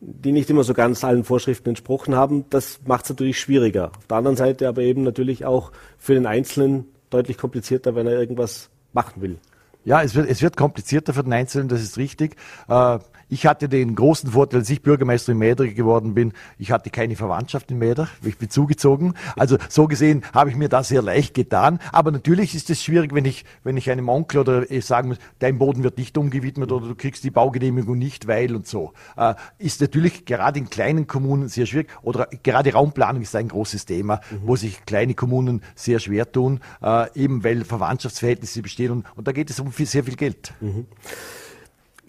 die 0.00 0.32
nicht 0.32 0.50
immer 0.50 0.64
so 0.64 0.74
ganz 0.74 1.04
allen 1.04 1.24
Vorschriften 1.24 1.70
entsprochen 1.70 2.14
haben. 2.14 2.46
Das 2.48 2.80
macht 2.86 3.04
es 3.04 3.10
natürlich 3.10 3.38
schwieriger. 3.38 3.92
Auf 3.98 4.06
der 4.06 4.16
anderen 4.16 4.36
Seite 4.36 4.66
aber 4.66 4.82
eben 4.82 5.02
natürlich 5.02 5.44
auch 5.44 5.72
für 5.98 6.14
den 6.14 6.26
Einzelnen 6.26 6.86
deutlich 7.10 7.36
komplizierter, 7.36 7.94
wenn 7.94 8.06
er 8.06 8.18
irgendwas 8.18 8.70
machen 8.92 9.20
will. 9.20 9.38
Ja, 9.84 10.02
es 10.02 10.14
wird, 10.14 10.28
es 10.28 10.42
wird 10.42 10.56
komplizierter 10.56 11.14
für 11.14 11.22
den 11.22 11.32
Einzelnen, 11.32 11.68
das 11.68 11.82
ist 11.82 11.96
richtig. 11.96 12.36
Äh, 12.68 12.98
ich 13.30 13.46
hatte 13.46 13.68
den 13.68 13.94
großen 13.94 14.32
Vorteil, 14.32 14.60
als 14.60 14.70
ich 14.70 14.82
Bürgermeister 14.82 15.32
in 15.32 15.38
Mäder 15.38 15.66
geworden 15.68 16.14
bin, 16.14 16.32
ich 16.58 16.72
hatte 16.72 16.90
keine 16.90 17.14
Verwandtschaft 17.16 17.70
in 17.70 17.78
Mäder, 17.78 18.08
ich 18.22 18.36
bin 18.36 18.50
zugezogen. 18.50 19.14
Also 19.36 19.56
so 19.68 19.86
gesehen 19.86 20.22
habe 20.34 20.50
ich 20.50 20.56
mir 20.56 20.68
das 20.68 20.88
sehr 20.88 21.00
leicht 21.00 21.34
getan. 21.34 21.78
Aber 21.92 22.10
natürlich 22.10 22.54
ist 22.54 22.68
es 22.70 22.82
schwierig, 22.82 23.14
wenn 23.14 23.24
ich, 23.24 23.44
wenn 23.62 23.76
ich 23.76 23.88
einem 23.90 24.08
Onkel 24.08 24.40
oder 24.40 24.70
ich 24.70 24.84
sagen 24.84 25.08
muss, 25.08 25.18
dein 25.38 25.58
Boden 25.58 25.84
wird 25.84 25.96
nicht 25.96 26.18
umgewidmet 26.18 26.72
oder 26.72 26.88
du 26.88 26.94
kriegst 26.94 27.22
die 27.22 27.30
Baugenehmigung 27.30 27.96
nicht, 27.96 28.26
weil 28.26 28.54
und 28.56 28.66
so. 28.66 28.92
Äh, 29.16 29.34
ist 29.58 29.80
natürlich 29.80 30.24
gerade 30.24 30.58
in 30.58 30.68
kleinen 30.68 31.06
Kommunen 31.06 31.48
sehr 31.48 31.66
schwierig. 31.66 31.88
Oder 32.02 32.28
gerade 32.42 32.72
Raumplanung 32.72 33.22
ist 33.22 33.36
ein 33.36 33.48
großes 33.48 33.86
Thema, 33.86 34.20
mhm. 34.30 34.40
wo 34.42 34.56
sich 34.56 34.84
kleine 34.84 35.14
Kommunen 35.14 35.62
sehr 35.76 36.00
schwer 36.00 36.30
tun, 36.30 36.60
äh, 36.82 37.06
eben 37.14 37.44
weil 37.44 37.64
Verwandtschaftsverhältnisse 37.64 38.62
bestehen 38.62 38.90
und, 38.90 39.06
und 39.14 39.28
da 39.28 39.32
geht 39.32 39.50
es 39.50 39.60
um 39.60 39.70
viel, 39.70 39.86
sehr 39.86 40.02
viel 40.02 40.16
Geld. 40.16 40.52
Mhm. 40.60 40.86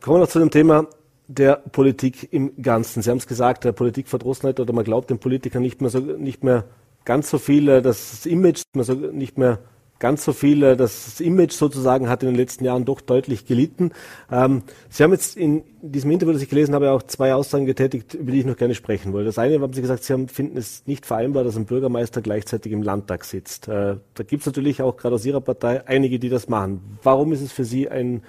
Kommen 0.01 0.17
wir 0.17 0.21
noch 0.21 0.29
zu 0.29 0.39
dem 0.39 0.49
Thema 0.49 0.87
der 1.37 1.55
Politik 1.55 2.31
im 2.31 2.61
Ganzen. 2.61 3.01
Sie 3.01 3.09
haben 3.09 3.17
es 3.17 3.27
gesagt, 3.27 3.63
der 3.63 3.71
Politikverdrossenheit 3.71 4.59
oder 4.59 4.73
man 4.73 4.83
glaubt 4.83 5.09
den 5.09 5.19
Politikern 5.19 5.61
nicht 5.61 5.81
mehr 5.81 5.89
so, 5.89 5.99
nicht 5.99 6.43
mehr 6.43 6.65
ganz 7.05 7.29
so 7.29 7.37
viel, 7.37 7.67
äh, 7.69 7.81
das 7.81 8.25
Image, 8.25 8.63
nicht 8.73 9.37
mehr 9.37 9.59
ganz 9.99 10.25
so 10.25 10.33
viel, 10.33 10.61
äh, 10.63 10.75
das 10.75 11.21
Image 11.21 11.53
sozusagen 11.53 12.09
hat 12.09 12.23
in 12.23 12.29
den 12.29 12.35
letzten 12.35 12.65
Jahren 12.65 12.83
doch 12.83 12.99
deutlich 12.99 13.45
gelitten. 13.45 13.91
Ähm, 14.29 14.63
Sie 14.89 15.03
haben 15.03 15.11
jetzt 15.11 15.37
in 15.37 15.63
diesem 15.81 16.11
Interview, 16.11 16.33
das 16.33 16.41
ich 16.41 16.49
gelesen 16.49 16.75
habe, 16.75 16.91
auch 16.91 17.03
zwei 17.03 17.33
Aussagen 17.33 17.65
getätigt, 17.65 18.15
über 18.15 18.31
die 18.31 18.39
ich 18.39 18.45
noch 18.45 18.57
gerne 18.57 18.75
sprechen 18.75 19.13
wollte. 19.13 19.27
Das 19.27 19.39
eine 19.39 19.59
haben 19.61 19.73
Sie 19.73 19.81
gesagt, 19.81 20.03
Sie 20.03 20.11
haben, 20.11 20.27
finden 20.27 20.57
es 20.57 20.85
nicht 20.85 21.05
vereinbar, 21.05 21.45
dass 21.45 21.55
ein 21.55 21.65
Bürgermeister 21.65 22.21
gleichzeitig 22.21 22.73
im 22.73 22.81
Landtag 22.81 23.23
sitzt. 23.23 23.69
Äh, 23.69 23.97
da 24.13 24.23
gibt 24.23 24.41
es 24.41 24.45
natürlich 24.45 24.81
auch 24.81 24.97
gerade 24.97 25.15
aus 25.15 25.25
Ihrer 25.25 25.41
Partei 25.41 25.87
einige, 25.87 26.19
die 26.19 26.29
das 26.29 26.49
machen. 26.49 26.97
Warum 27.03 27.31
ist 27.31 27.41
es 27.41 27.51
für 27.51 27.63
Sie 27.63 27.87
ein 27.87 28.23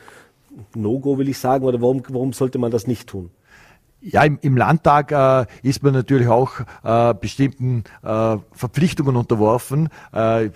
No-Go, 0.74 1.18
will 1.18 1.28
ich 1.28 1.38
sagen, 1.38 1.64
oder 1.64 1.80
warum, 1.80 2.02
warum 2.08 2.32
sollte 2.32 2.58
man 2.58 2.70
das 2.70 2.86
nicht 2.86 3.08
tun? 3.08 3.30
Ja, 4.00 4.24
im, 4.24 4.38
im 4.42 4.56
Landtag 4.56 5.12
äh, 5.12 5.46
ist 5.62 5.82
man 5.82 5.92
natürlich 5.92 6.26
auch 6.26 6.52
äh, 6.82 7.14
bestimmten 7.14 7.84
äh, 8.02 8.36
Verpflichtungen 8.52 9.14
unterworfen. 9.16 9.88
Äh, 10.12 10.50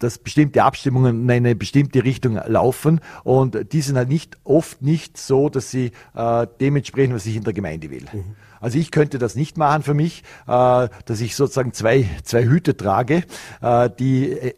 dass 0.00 0.18
bestimmte 0.18 0.64
Abstimmungen 0.64 1.24
in 1.24 1.30
eine 1.30 1.54
bestimmte 1.54 2.02
Richtung 2.04 2.40
laufen 2.46 3.00
und 3.22 3.72
die 3.72 3.82
sind 3.82 3.96
halt 3.96 4.08
nicht 4.08 4.38
oft 4.44 4.82
nicht 4.82 5.18
so, 5.18 5.48
dass 5.48 5.70
sie 5.70 5.92
äh, 6.14 6.46
dementsprechend, 6.58 7.14
was 7.14 7.26
ich 7.26 7.36
in 7.36 7.44
der 7.44 7.52
Gemeinde 7.52 7.90
will. 7.90 8.06
Mhm. 8.12 8.34
Also 8.60 8.78
ich 8.78 8.90
könnte 8.90 9.18
das 9.18 9.36
nicht 9.36 9.56
machen 9.56 9.82
für 9.82 9.94
mich, 9.94 10.22
äh, 10.46 10.88
dass 11.04 11.20
ich 11.20 11.36
sozusagen 11.36 11.72
zwei, 11.72 12.08
zwei 12.24 12.44
Hüte 12.44 12.76
trage, 12.76 13.24
äh, 13.60 13.90
die, 13.98 14.32
äh, 14.32 14.52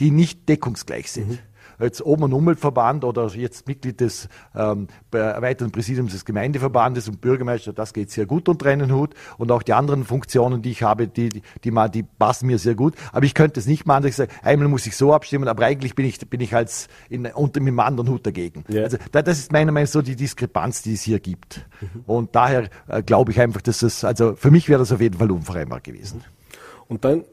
die 0.00 0.10
nicht 0.10 0.48
deckungsgleich 0.48 1.10
sind. 1.10 1.28
Mhm 1.28 1.38
jetzt 1.86 2.04
Oben- 2.04 2.24
und 2.24 2.32
Umweltverband 2.32 3.04
oder 3.04 3.26
jetzt 3.28 3.66
Mitglied 3.66 4.00
des 4.00 4.28
ähm, 4.54 4.88
erweiterten 5.12 5.72
Präsidiums 5.72 6.12
des 6.12 6.24
Gemeindeverbandes 6.24 7.08
und 7.08 7.20
Bürgermeister, 7.20 7.72
das 7.72 7.92
geht 7.92 8.10
sehr 8.10 8.26
gut 8.26 8.48
unter 8.48 8.66
einen 8.66 8.92
Hut. 8.92 9.14
Und 9.38 9.50
auch 9.52 9.62
die 9.62 9.72
anderen 9.72 10.04
Funktionen, 10.04 10.62
die 10.62 10.70
ich 10.70 10.82
habe, 10.82 11.08
die, 11.08 11.28
die, 11.28 11.42
die, 11.64 11.90
die 11.92 12.02
passen 12.02 12.46
mir 12.46 12.58
sehr 12.58 12.74
gut. 12.74 12.94
Aber 13.12 13.24
ich 13.24 13.34
könnte 13.34 13.60
es 13.60 13.66
nicht 13.66 13.86
machen, 13.86 14.02
dass 14.02 14.10
ich 14.10 14.16
sage, 14.16 14.32
einmal 14.42 14.68
muss 14.68 14.86
ich 14.86 14.96
so 14.96 15.12
abstimmen, 15.12 15.48
aber 15.48 15.64
eigentlich 15.64 15.94
bin 15.94 16.06
ich, 16.06 16.18
bin 16.28 16.40
ich 16.40 16.54
als 16.54 16.88
in, 17.08 17.26
unter 17.26 17.60
mit 17.60 17.68
dem 17.68 17.80
anderen 17.80 18.08
Hut 18.08 18.26
dagegen. 18.26 18.64
Ja. 18.68 18.84
Also 18.84 18.98
das 19.12 19.38
ist 19.38 19.52
meiner 19.52 19.72
Meinung 19.72 19.84
nach 19.84 19.92
so 19.92 20.02
die 20.02 20.16
Diskrepanz, 20.16 20.82
die 20.82 20.94
es 20.94 21.02
hier 21.02 21.20
gibt. 21.20 21.66
Mhm. 21.80 22.04
Und 22.06 22.36
daher 22.36 22.68
äh, 22.88 23.02
glaube 23.02 23.32
ich 23.32 23.40
einfach, 23.40 23.62
dass 23.62 23.82
es, 23.82 24.04
also 24.04 24.34
für 24.34 24.50
mich 24.50 24.68
wäre 24.68 24.78
das 24.78 24.92
auf 24.92 25.00
jeden 25.00 25.18
Fall 25.18 25.30
unvereinbar 25.30 25.80
gewesen. 25.80 26.22
Und 26.88 27.04
dann 27.04 27.24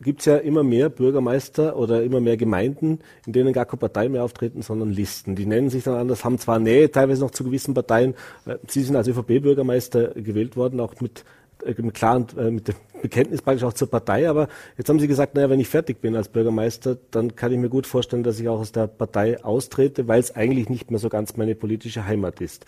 gibt 0.00 0.20
es 0.20 0.26
ja 0.26 0.36
immer 0.36 0.62
mehr 0.62 0.88
Bürgermeister 0.88 1.76
oder 1.76 2.02
immer 2.02 2.20
mehr 2.20 2.36
Gemeinden, 2.36 3.00
in 3.26 3.32
denen 3.32 3.52
gar 3.52 3.66
keine 3.66 3.78
Parteien 3.78 4.12
mehr 4.12 4.24
auftreten, 4.24 4.62
sondern 4.62 4.90
Listen. 4.90 5.34
Die 5.34 5.46
nennen 5.46 5.70
sich 5.70 5.84
dann 5.84 5.94
anders, 5.94 6.24
haben 6.24 6.38
zwar 6.38 6.58
Nähe 6.58 6.90
teilweise 6.90 7.20
noch 7.20 7.30
zu 7.30 7.44
gewissen 7.44 7.74
Parteien. 7.74 8.14
Äh, 8.46 8.56
Sie 8.66 8.82
sind 8.82 8.96
als 8.96 9.08
ÖVP-Bürgermeister 9.08 10.08
gewählt 10.14 10.56
worden, 10.56 10.80
auch 10.80 10.94
mit, 11.00 11.24
äh, 11.64 11.74
mit 11.80 11.94
klaren, 11.94 12.26
äh, 12.38 12.50
mit 12.50 12.68
dem 12.68 12.74
Bekenntnis 13.02 13.42
praktisch 13.42 13.64
auch 13.64 13.72
zur 13.72 13.90
Partei. 13.90 14.28
Aber 14.28 14.48
jetzt 14.76 14.88
haben 14.88 15.00
Sie 15.00 15.08
gesagt, 15.08 15.34
naja, 15.34 15.50
wenn 15.50 15.60
ich 15.60 15.68
fertig 15.68 16.00
bin 16.00 16.14
als 16.16 16.28
Bürgermeister, 16.28 16.96
dann 17.10 17.34
kann 17.34 17.52
ich 17.52 17.58
mir 17.58 17.68
gut 17.68 17.86
vorstellen, 17.86 18.22
dass 18.22 18.38
ich 18.38 18.48
auch 18.48 18.60
aus 18.60 18.72
der 18.72 18.86
Partei 18.86 19.42
austrete, 19.44 20.06
weil 20.06 20.20
es 20.20 20.34
eigentlich 20.34 20.68
nicht 20.68 20.90
mehr 20.90 21.00
so 21.00 21.08
ganz 21.08 21.36
meine 21.36 21.54
politische 21.54 22.06
Heimat 22.06 22.40
ist. 22.40 22.64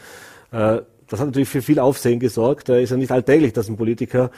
Das 0.53 1.19
hat 1.19 1.27
natürlich 1.27 1.49
für 1.49 1.63
viel 1.63 1.79
Aufsehen 1.79 2.19
gesorgt. 2.19 2.69
Da 2.69 2.77
ist 2.77 2.91
ja 2.91 2.97
nicht 2.97 3.13
alltäglich, 3.13 3.53
dass 3.53 3.69
ein 3.69 3.77
Politiker 3.77 4.33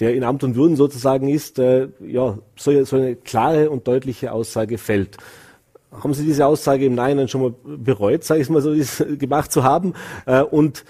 der 0.00 0.14
in 0.14 0.24
Amt 0.24 0.44
und 0.44 0.56
Würden 0.56 0.76
sozusagen 0.76 1.28
ist, 1.28 1.58
äh, 1.58 1.88
ja, 2.00 2.38
so, 2.56 2.84
so 2.84 2.96
eine 2.96 3.16
klare 3.16 3.70
und 3.70 3.86
deutliche 3.86 4.32
Aussage 4.32 4.78
fällt. 4.78 5.16
Haben 5.92 6.14
Sie 6.14 6.24
diese 6.24 6.46
Aussage 6.46 6.86
im 6.86 6.94
Nachhinein 6.94 7.28
schon 7.28 7.42
mal 7.42 7.54
bereut, 7.64 8.24
sage 8.24 8.40
ich 8.40 8.50
mal 8.50 8.60
so, 8.60 8.74
gemacht 9.18 9.52
zu 9.52 9.62
haben? 9.62 9.94
Äh, 10.26 10.42
und 10.42 10.84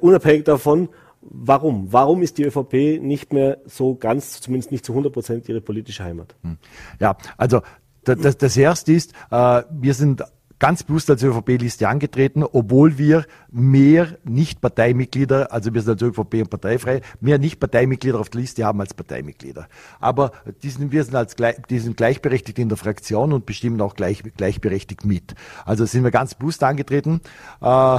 unabhängig 0.00 0.44
davon, 0.44 0.88
warum? 1.20 1.92
Warum 1.92 2.22
ist 2.22 2.38
die 2.38 2.44
ÖVP 2.44 3.00
nicht 3.00 3.32
mehr 3.32 3.58
so 3.66 3.94
ganz, 3.94 4.40
zumindest 4.40 4.72
nicht 4.72 4.84
zu 4.84 4.92
100 4.92 5.12
Prozent 5.12 5.48
ihre 5.48 5.60
politische 5.60 6.04
Heimat? 6.04 6.34
Hm. 6.42 6.56
Ja, 7.00 7.16
also 7.36 7.60
das, 8.04 8.36
das 8.36 8.56
erste 8.56 8.92
ist, 8.92 9.12
äh, 9.30 9.62
wir 9.70 9.94
sind 9.94 10.24
ganz 10.62 10.84
bewusst 10.84 11.10
als 11.10 11.24
ÖVP-Liste 11.24 11.88
angetreten, 11.88 12.44
obwohl 12.44 12.96
wir 12.96 13.26
mehr 13.50 14.16
Nicht-Parteimitglieder, 14.22 15.52
also 15.52 15.74
wir 15.74 15.82
sind 15.82 15.94
als 15.94 16.02
ÖVP 16.02 16.34
und 16.34 16.50
parteifrei, 16.50 17.00
mehr 17.20 17.38
Nicht-Parteimitglieder 17.38 18.20
auf 18.20 18.30
der 18.30 18.42
Liste 18.42 18.64
haben 18.64 18.80
als 18.80 18.94
Parteimitglieder. 18.94 19.66
Aber 19.98 20.30
die 20.62 20.70
sind, 20.70 20.92
wir 20.92 21.02
sind, 21.02 21.16
als, 21.16 21.34
die 21.68 21.78
sind 21.80 21.96
gleichberechtigt 21.96 22.60
in 22.60 22.68
der 22.68 22.78
Fraktion 22.78 23.32
und 23.32 23.44
bestimmen 23.44 23.80
auch 23.80 23.96
gleich, 23.96 24.22
gleichberechtigt 24.36 25.04
mit. 25.04 25.34
Also 25.64 25.84
sind 25.84 26.04
wir 26.04 26.12
ganz 26.12 26.36
bewusst 26.36 26.62
angetreten. 26.62 27.20
Äh, 27.60 27.98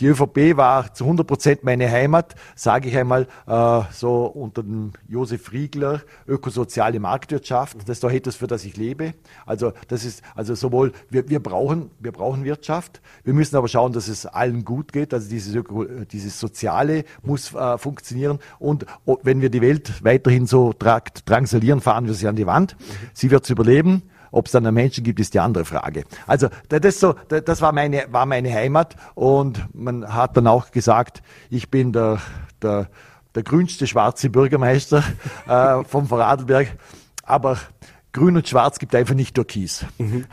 die 0.00 0.06
ÖVP 0.06 0.56
war 0.56 0.94
zu 0.94 1.04
100 1.04 1.26
Prozent 1.26 1.64
meine 1.64 1.90
Heimat, 1.90 2.34
sage 2.54 2.88
ich 2.88 2.96
einmal 2.96 3.26
äh, 3.46 3.82
so 3.92 4.24
unter 4.26 4.62
dem 4.62 4.92
Josef 5.08 5.52
Riegler, 5.52 6.00
ökosoziale 6.26 6.98
Marktwirtschaft, 7.00 7.76
das 7.82 7.98
ist 7.98 8.04
doch 8.04 8.10
etwas, 8.10 8.36
für 8.36 8.46
das 8.46 8.64
ich 8.64 8.76
lebe. 8.76 9.14
Also 9.46 9.72
das 9.88 10.04
ist 10.04 10.22
also 10.34 10.54
sowohl 10.54 10.92
wir, 11.10 11.28
wir 11.28 11.40
brauchen 11.40 11.90
wir 11.98 12.12
brauchen 12.12 12.44
Wirtschaft, 12.44 13.00
wir 13.24 13.34
müssen 13.34 13.56
aber 13.56 13.68
schauen, 13.68 13.92
dass 13.92 14.08
es 14.08 14.26
allen 14.26 14.64
gut 14.64 14.92
geht. 14.92 15.12
Also 15.12 15.28
dieses 15.28 15.54
Öko, 15.54 15.84
dieses 15.84 16.40
Soziale 16.40 17.04
muss 17.22 17.54
äh, 17.54 17.78
funktionieren 17.78 18.38
und 18.58 18.86
wenn 19.22 19.40
wir 19.40 19.50
die 19.50 19.60
Welt 19.60 20.02
weiterhin 20.02 20.46
so 20.46 20.72
drangsalieren, 20.78 21.80
fahren 21.80 22.06
wir 22.06 22.14
sie 22.14 22.26
an 22.26 22.36
die 22.36 22.46
Wand. 22.46 22.76
Sie 23.12 23.30
wird 23.30 23.44
es 23.44 23.50
überleben. 23.50 24.02
Ob 24.30 24.46
es 24.46 24.52
dann 24.52 24.66
einen 24.66 24.74
Menschen 24.74 25.04
gibt, 25.04 25.20
ist 25.20 25.34
die 25.34 25.40
andere 25.40 25.64
Frage. 25.64 26.04
Also 26.26 26.48
das, 26.68 27.00
so, 27.00 27.14
das 27.28 27.60
war, 27.60 27.72
meine, 27.72 28.04
war 28.10 28.26
meine 28.26 28.52
Heimat 28.52 28.96
und 29.14 29.66
man 29.74 30.12
hat 30.12 30.36
dann 30.36 30.46
auch 30.46 30.70
gesagt, 30.70 31.22
ich 31.50 31.70
bin 31.70 31.92
der, 31.92 32.18
der, 32.62 32.88
der 33.34 33.42
grünste 33.42 33.86
schwarze 33.86 34.30
Bürgermeister 34.30 35.02
äh, 35.48 35.84
vom 35.84 36.06
Vorarlberg, 36.06 36.68
aber 37.22 37.58
Grün 38.12 38.36
und 38.36 38.48
Schwarz 38.48 38.78
gibt 38.80 38.94
einfach 38.94 39.14
nicht 39.14 39.34
Türkis. 39.36 39.84
Mhm. 39.98 40.24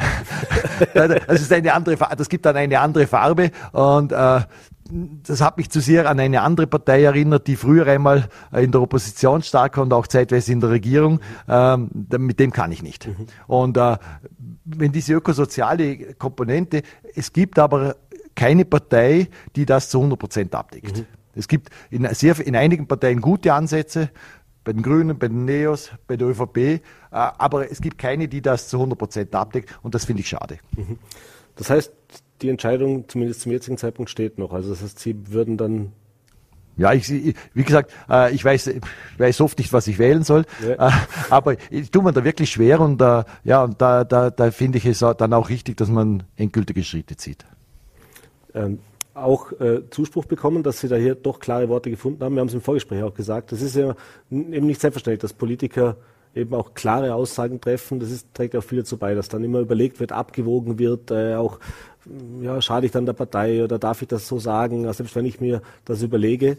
das 0.93 1.41
ist 1.41 1.53
eine 1.53 1.73
andere, 1.73 1.95
das 1.95 2.27
gibt 2.27 2.45
dann 2.45 2.55
eine 2.55 2.79
andere 2.79 3.05
Farbe 3.05 3.51
und 3.71 4.11
äh, 4.11 4.41
das 4.89 5.41
hat 5.41 5.57
mich 5.57 5.69
zu 5.69 5.79
sehr 5.79 6.09
an 6.09 6.19
eine 6.19 6.41
andere 6.41 6.67
Partei 6.67 7.03
erinnert, 7.03 7.47
die 7.47 7.55
früher 7.55 7.87
einmal 7.87 8.29
in 8.51 8.71
der 8.71 8.81
Opposition 8.81 9.41
stark 9.41 9.77
war 9.77 9.83
und 9.83 9.93
auch 9.93 10.07
zeitweise 10.07 10.51
in 10.51 10.59
der 10.59 10.69
Regierung. 10.69 11.19
Ähm, 11.47 11.89
mit 12.17 12.39
dem 12.39 12.51
kann 12.51 12.71
ich 12.71 12.83
nicht. 12.83 13.07
Mhm. 13.07 13.27
Und 13.47 13.77
äh, 13.77 13.97
wenn 14.65 14.91
diese 14.91 15.13
ökosoziale 15.13 16.13
Komponente, 16.15 16.81
es 17.15 17.31
gibt 17.33 17.59
aber 17.59 17.95
keine 18.35 18.65
Partei, 18.65 19.29
die 19.55 19.65
das 19.65 19.89
zu 19.89 19.97
100 19.97 20.19
Prozent 20.19 20.55
abdeckt. 20.55 20.97
Mhm. 20.97 21.05
Es 21.33 21.47
gibt 21.47 21.69
in, 21.89 22.07
sehr, 22.13 22.39
in 22.39 22.55
einigen 22.55 22.87
Parteien 22.87 23.21
gute 23.21 23.53
Ansätze, 23.53 24.09
bei 24.63 24.73
den 24.73 24.81
Grünen, 24.81 25.17
bei 25.17 25.29
den 25.29 25.45
Neos, 25.45 25.91
bei 26.07 26.17
der 26.17 26.27
ÖVP, 26.27 26.57
äh, 26.57 26.79
aber 27.11 27.71
es 27.71 27.79
gibt 27.79 27.97
keine, 27.97 28.27
die 28.27 28.41
das 28.41 28.67
zu 28.67 28.77
100 28.77 28.99
Prozent 28.99 29.35
abdeckt 29.35 29.77
und 29.81 29.95
das 29.95 30.05
finde 30.05 30.21
ich 30.21 30.29
schade. 30.29 30.57
Mhm. 30.75 30.99
Das 31.55 31.69
heißt, 31.69 31.93
die 32.41 32.49
Entscheidung 32.49 33.07
zumindest 33.07 33.41
zum 33.41 33.51
jetzigen 33.51 33.77
Zeitpunkt 33.77 34.09
steht 34.09 34.37
noch. 34.37 34.53
Also 34.53 34.69
das 34.69 34.81
heißt, 34.81 34.99
Sie 34.99 35.15
würden 35.31 35.57
dann 35.57 35.91
ja, 36.77 36.93
ich, 36.93 37.09
wie 37.09 37.63
gesagt, 37.63 37.91
äh, 38.07 38.31
ich 38.33 38.45
weiß, 38.45 38.67
ich 38.67 38.81
weiß 39.17 39.41
oft 39.41 39.57
nicht, 39.57 39.73
was 39.73 39.87
ich 39.87 39.97
wählen 39.97 40.23
soll, 40.23 40.45
ja. 40.63 40.89
Äh, 40.89 40.91
aber 41.31 41.55
ich 41.71 41.89
tue 41.89 42.03
mir 42.03 42.13
da 42.13 42.23
wirklich 42.23 42.51
schwer 42.51 42.79
und 42.81 43.01
äh, 43.01 43.23
ja, 43.43 43.63
und 43.63 43.81
da, 43.81 44.03
da, 44.03 44.29
da 44.29 44.51
finde 44.51 44.77
ich 44.77 44.85
es 44.85 44.99
dann 44.99 45.33
auch 45.33 45.49
richtig, 45.49 45.77
dass 45.77 45.89
man 45.89 46.23
endgültige 46.35 46.83
Schritte 46.83 47.17
zieht. 47.17 47.45
Ähm, 48.53 48.77
auch 49.15 49.51
äh, 49.59 49.89
Zuspruch 49.89 50.25
bekommen, 50.25 50.61
dass 50.61 50.79
Sie 50.79 50.87
da 50.87 50.95
hier 50.95 51.15
doch 51.15 51.39
klare 51.39 51.67
Worte 51.69 51.89
gefunden 51.89 52.23
haben. 52.23 52.35
Wir 52.35 52.41
haben 52.41 52.47
es 52.47 52.53
im 52.53 52.61
Vorgespräch 52.61 53.01
auch 53.01 53.13
gesagt. 53.15 53.51
Das 53.51 53.63
ist 53.63 53.75
ja 53.75 53.95
eben 54.29 54.67
nicht 54.67 54.79
selbstverständlich, 54.79 55.21
dass 55.21 55.33
Politiker 55.33 55.97
eben 56.35 56.53
auch 56.53 56.75
klare 56.75 57.15
Aussagen 57.15 57.59
treffen. 57.59 57.99
Das 57.99 58.11
ist, 58.11 58.31
trägt 58.35 58.55
auch 58.55 58.63
viel 58.63 58.79
dazu 58.79 58.97
bei, 58.97 59.15
dass 59.15 59.27
dann 59.27 59.43
immer 59.43 59.59
überlegt 59.59 59.99
wird, 59.99 60.11
abgewogen 60.11 60.77
wird, 60.77 61.09
äh, 61.09 61.33
auch 61.33 61.59
ja, 62.41 62.61
schade 62.61 62.85
ich 62.85 62.91
dann 62.91 63.05
der 63.05 63.13
Partei 63.13 63.63
oder 63.63 63.79
darf 63.79 64.01
ich 64.01 64.07
das 64.07 64.27
so 64.27 64.39
sagen, 64.39 64.91
selbst 64.93 65.15
wenn 65.15 65.25
ich 65.25 65.39
mir 65.39 65.61
das 65.85 66.01
überlege. 66.01 66.57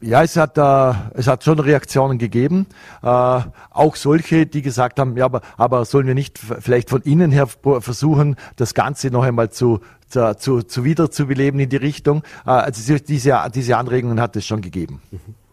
Ja, 0.00 0.22
es 0.22 0.36
hat, 0.36 0.58
äh, 0.58 0.94
es 1.14 1.26
hat 1.26 1.42
schon 1.42 1.58
Reaktionen 1.58 2.18
gegeben. 2.18 2.66
Äh, 3.02 3.06
auch 3.06 3.96
solche, 3.96 4.44
die 4.44 4.60
gesagt 4.60 5.00
haben, 5.00 5.16
ja, 5.16 5.24
aber, 5.24 5.40
aber 5.56 5.86
sollen 5.86 6.06
wir 6.06 6.14
nicht 6.14 6.38
vielleicht 6.38 6.90
von 6.90 7.00
innen 7.02 7.32
her 7.32 7.46
versuchen, 7.46 8.36
das 8.56 8.74
Ganze 8.74 9.10
noch 9.10 9.24
einmal 9.24 9.50
zu, 9.50 9.80
zu, 10.08 10.36
zu, 10.36 10.62
zu 10.62 10.84
wiederzubeleben 10.84 11.60
in 11.60 11.70
die 11.70 11.76
Richtung. 11.76 12.22
Äh, 12.44 12.50
also 12.50 12.96
diese, 12.98 13.50
diese 13.54 13.76
Anregungen 13.78 14.20
hat 14.20 14.36
es 14.36 14.46
schon 14.46 14.60
gegeben. 14.60 15.00
Mhm. 15.10 15.45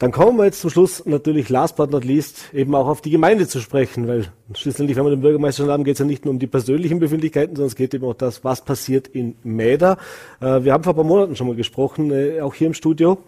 Dann 0.00 0.12
kommen 0.12 0.38
wir 0.38 0.46
jetzt 0.46 0.62
zum 0.62 0.70
Schluss 0.70 1.04
natürlich 1.04 1.50
last 1.50 1.76
but 1.76 1.90
not 1.90 2.06
least 2.06 2.54
eben 2.54 2.74
auch 2.74 2.88
auf 2.88 3.02
die 3.02 3.10
Gemeinde 3.10 3.46
zu 3.46 3.60
sprechen, 3.60 4.08
weil 4.08 4.28
schließlich, 4.54 4.96
wenn 4.96 5.04
wir 5.04 5.10
den 5.10 5.20
Bürgermeister 5.20 5.62
schon 5.62 5.70
haben, 5.70 5.84
geht 5.84 5.96
es 5.96 5.98
ja 5.98 6.06
nicht 6.06 6.24
nur 6.24 6.32
um 6.32 6.38
die 6.38 6.46
persönlichen 6.46 7.00
Befindlichkeiten, 7.00 7.54
sondern 7.54 7.68
es 7.68 7.76
geht 7.76 7.92
eben 7.92 8.06
auch 8.06 8.14
das, 8.14 8.42
was 8.42 8.64
passiert 8.64 9.08
in 9.08 9.34
Mäder. 9.42 9.98
Äh, 10.40 10.64
wir 10.64 10.72
haben 10.72 10.84
vor 10.84 10.94
ein 10.94 10.96
paar 10.96 11.04
Monaten 11.04 11.36
schon 11.36 11.48
mal 11.48 11.54
gesprochen, 11.54 12.10
äh, 12.12 12.40
auch 12.40 12.54
hier 12.54 12.68
im 12.68 12.72
Studio. 12.72 13.18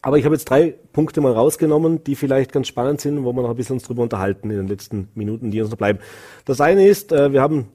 Aber 0.00 0.16
ich 0.16 0.24
habe 0.24 0.36
jetzt 0.36 0.44
drei 0.44 0.76
Punkte 0.92 1.20
mal 1.20 1.32
rausgenommen, 1.32 2.04
die 2.04 2.14
vielleicht 2.14 2.52
ganz 2.52 2.68
spannend 2.68 3.00
sind, 3.00 3.24
wo 3.24 3.32
wir 3.32 3.42
noch 3.42 3.50
ein 3.50 3.56
bisschen 3.56 3.74
uns 3.74 3.82
drüber 3.82 4.04
unterhalten 4.04 4.48
in 4.48 4.58
den 4.58 4.68
letzten 4.68 5.08
Minuten, 5.14 5.50
die 5.50 5.60
uns 5.60 5.72
noch 5.72 5.78
bleiben. 5.78 5.98
Das 6.44 6.60
eine 6.60 6.86
ist, 6.86 7.10
äh, 7.10 7.32
wir 7.32 7.42
haben 7.42 7.66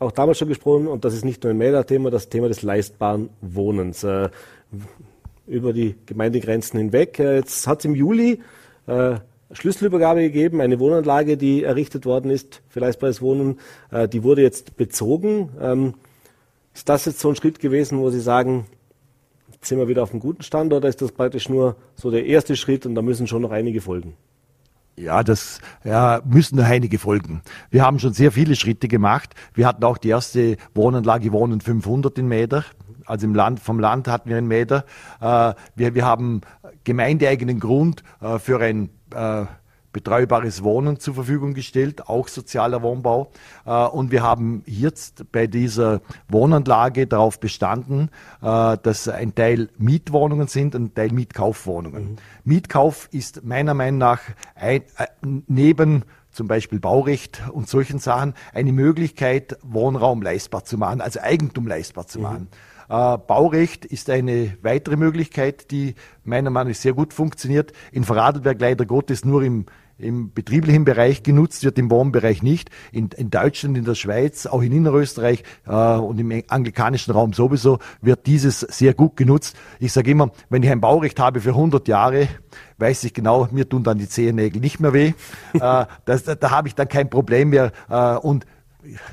auch 0.00 0.10
damals 0.10 0.38
schon 0.38 0.48
gesprochen, 0.48 0.88
und 0.88 1.04
das 1.04 1.14
ist 1.14 1.24
nicht 1.24 1.44
nur 1.44 1.52
ein 1.52 1.58
Mäder-Thema, 1.58 2.10
das 2.10 2.30
Thema 2.30 2.48
des 2.48 2.62
leistbaren 2.62 3.30
Wohnens 3.40 4.04
über 5.50 5.72
die 5.72 5.96
Gemeindegrenzen 6.06 6.78
hinweg. 6.78 7.18
Äh, 7.18 7.36
jetzt 7.36 7.66
hat 7.66 7.80
es 7.80 7.84
im 7.84 7.94
Juli 7.94 8.40
äh, 8.86 9.16
Schlüsselübergabe 9.52 10.22
gegeben, 10.22 10.60
eine 10.60 10.78
Wohnanlage, 10.78 11.36
die 11.36 11.64
errichtet 11.64 12.06
worden 12.06 12.30
ist 12.30 12.62
für 12.68 12.80
leistbares 12.80 13.20
Wohnen, 13.20 13.58
äh, 13.90 14.08
die 14.08 14.22
wurde 14.22 14.42
jetzt 14.42 14.76
bezogen. 14.76 15.50
Ähm, 15.60 15.94
ist 16.72 16.88
das 16.88 17.04
jetzt 17.04 17.18
so 17.18 17.28
ein 17.28 17.36
Schritt 17.36 17.58
gewesen, 17.58 17.98
wo 17.98 18.10
Sie 18.10 18.20
sagen, 18.20 18.66
jetzt 19.52 19.68
sind 19.68 19.78
wir 19.78 19.88
wieder 19.88 20.04
auf 20.04 20.12
einem 20.12 20.20
guten 20.20 20.42
Stand 20.42 20.72
oder 20.72 20.88
ist 20.88 21.02
das 21.02 21.10
praktisch 21.10 21.48
nur 21.48 21.76
so 21.96 22.10
der 22.10 22.26
erste 22.26 22.54
Schritt 22.54 22.86
und 22.86 22.94
da 22.94 23.02
müssen 23.02 23.26
schon 23.26 23.42
noch 23.42 23.50
einige 23.50 23.80
folgen? 23.80 24.14
Ja, 24.96 25.24
das 25.24 25.60
ja, 25.82 26.20
müssen 26.24 26.56
noch 26.56 26.66
einige 26.66 26.98
folgen. 26.98 27.42
Wir 27.70 27.84
haben 27.84 27.98
schon 27.98 28.12
sehr 28.12 28.32
viele 28.32 28.54
Schritte 28.54 28.86
gemacht. 28.86 29.34
Wir 29.54 29.66
hatten 29.66 29.82
auch 29.82 29.98
die 29.98 30.10
erste 30.10 30.58
Wohnanlage 30.74 31.32
Wohnen 31.32 31.60
500 31.60 32.18
in 32.18 32.28
Mäder 32.28 32.64
also 33.10 33.26
im 33.26 33.34
Land, 33.34 33.60
vom 33.60 33.80
Land 33.80 34.08
hatten 34.08 34.30
wir 34.30 34.38
in 34.38 34.46
Mäder. 34.46 34.84
Äh, 35.20 35.54
wir, 35.74 35.94
wir 35.94 36.06
haben 36.06 36.40
gemeindeeigenen 36.84 37.60
Grund 37.60 38.02
äh, 38.20 38.38
für 38.38 38.60
ein 38.60 38.90
äh, 39.14 39.44
betreubares 39.92 40.62
Wohnen 40.62 41.00
zur 41.00 41.14
Verfügung 41.14 41.54
gestellt, 41.54 42.08
auch 42.08 42.28
sozialer 42.28 42.82
Wohnbau. 42.82 43.32
Äh, 43.66 43.86
und 43.86 44.12
wir 44.12 44.22
haben 44.22 44.62
jetzt 44.66 45.30
bei 45.32 45.46
dieser 45.46 46.00
Wohnanlage 46.28 47.06
darauf 47.06 47.40
bestanden, 47.40 48.10
äh, 48.42 48.76
dass 48.82 49.08
ein 49.08 49.34
Teil 49.34 49.68
Mietwohnungen 49.78 50.46
sind 50.46 50.74
und 50.74 50.84
ein 50.84 50.94
Teil 50.94 51.10
Mietkaufwohnungen. 51.10 52.12
Mhm. 52.12 52.16
Mietkauf 52.44 53.08
ist 53.10 53.44
meiner 53.44 53.74
Meinung 53.74 53.98
nach 53.98 54.20
ein, 54.54 54.82
äh, 54.96 55.06
neben 55.48 56.04
zum 56.30 56.46
Beispiel 56.46 56.78
Baurecht 56.78 57.42
und 57.52 57.68
solchen 57.68 57.98
Sachen 57.98 58.34
eine 58.54 58.72
Möglichkeit, 58.72 59.58
Wohnraum 59.62 60.22
leistbar 60.22 60.64
zu 60.64 60.78
machen, 60.78 61.00
also 61.00 61.20
Eigentum 61.20 61.66
leistbar 61.66 62.06
zu 62.06 62.18
mhm. 62.18 62.22
machen. 62.22 62.48
Äh, 62.52 62.69
Baurecht 62.90 63.84
ist 63.84 64.10
eine 64.10 64.56
weitere 64.62 64.96
Möglichkeit, 64.96 65.70
die 65.70 65.94
meiner 66.24 66.50
Meinung 66.50 66.72
nach 66.72 66.76
sehr 66.76 66.92
gut 66.92 67.14
funktioniert. 67.14 67.72
In 67.92 68.02
Vorarlberg 68.02 68.60
leider 68.60 68.84
Gottes 68.84 69.24
nur 69.24 69.42
im 69.42 69.66
im 70.00 70.32
betrieblichen 70.32 70.84
Bereich 70.84 71.22
genutzt 71.22 71.64
wird, 71.64 71.78
im 71.78 71.90
Wohnbereich 71.90 72.42
nicht. 72.42 72.70
In, 72.92 73.10
in 73.16 73.30
Deutschland, 73.30 73.76
in 73.76 73.84
der 73.84 73.94
Schweiz, 73.94 74.46
auch 74.46 74.62
in 74.62 74.72
Innerösterreich 74.72 75.42
äh, 75.66 75.72
und 75.72 76.18
im 76.18 76.42
anglikanischen 76.48 77.12
Raum 77.12 77.32
sowieso 77.32 77.78
wird 78.00 78.26
dieses 78.26 78.60
sehr 78.60 78.94
gut 78.94 79.16
genutzt. 79.16 79.56
Ich 79.78 79.92
sage 79.92 80.10
immer, 80.10 80.30
wenn 80.48 80.62
ich 80.62 80.70
ein 80.70 80.80
Baurecht 80.80 81.20
habe 81.20 81.40
für 81.40 81.50
100 81.50 81.86
Jahre, 81.88 82.28
weiß 82.78 83.04
ich 83.04 83.14
genau, 83.14 83.48
mir 83.50 83.68
tun 83.68 83.82
dann 83.82 83.98
die 83.98 84.08
Zehennägel 84.08 84.60
nicht 84.60 84.80
mehr 84.80 84.92
weh. 84.92 85.12
äh, 85.52 85.86
das, 86.04 86.24
da, 86.24 86.34
da 86.34 86.50
habe 86.50 86.68
ich 86.68 86.74
dann 86.74 86.88
kein 86.88 87.10
Problem 87.10 87.50
mehr. 87.50 87.72
Äh, 87.88 88.16
und 88.16 88.46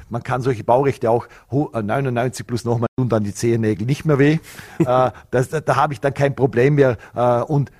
man 0.10 0.24
kann 0.24 0.42
solche 0.42 0.64
Baurechte 0.64 1.10
auch 1.10 1.28
99 1.52 2.40
äh, 2.40 2.48
plus 2.48 2.66
nochmal 2.66 2.88
und 3.00 3.10
dann 3.10 3.24
die 3.24 3.34
Zehennägel 3.34 3.86
nicht 3.86 4.06
mehr 4.06 4.20
weh. 4.20 4.40
äh, 4.80 5.12
das, 5.32 5.50
da, 5.50 5.62
da 5.62 5.76
habe 5.76 5.94
ich 5.94 6.00
dann 6.00 6.14
kein 6.14 6.36
Problem 6.36 6.76
mehr. 6.76 6.98
Äh, 7.16 7.42
und 7.42 7.72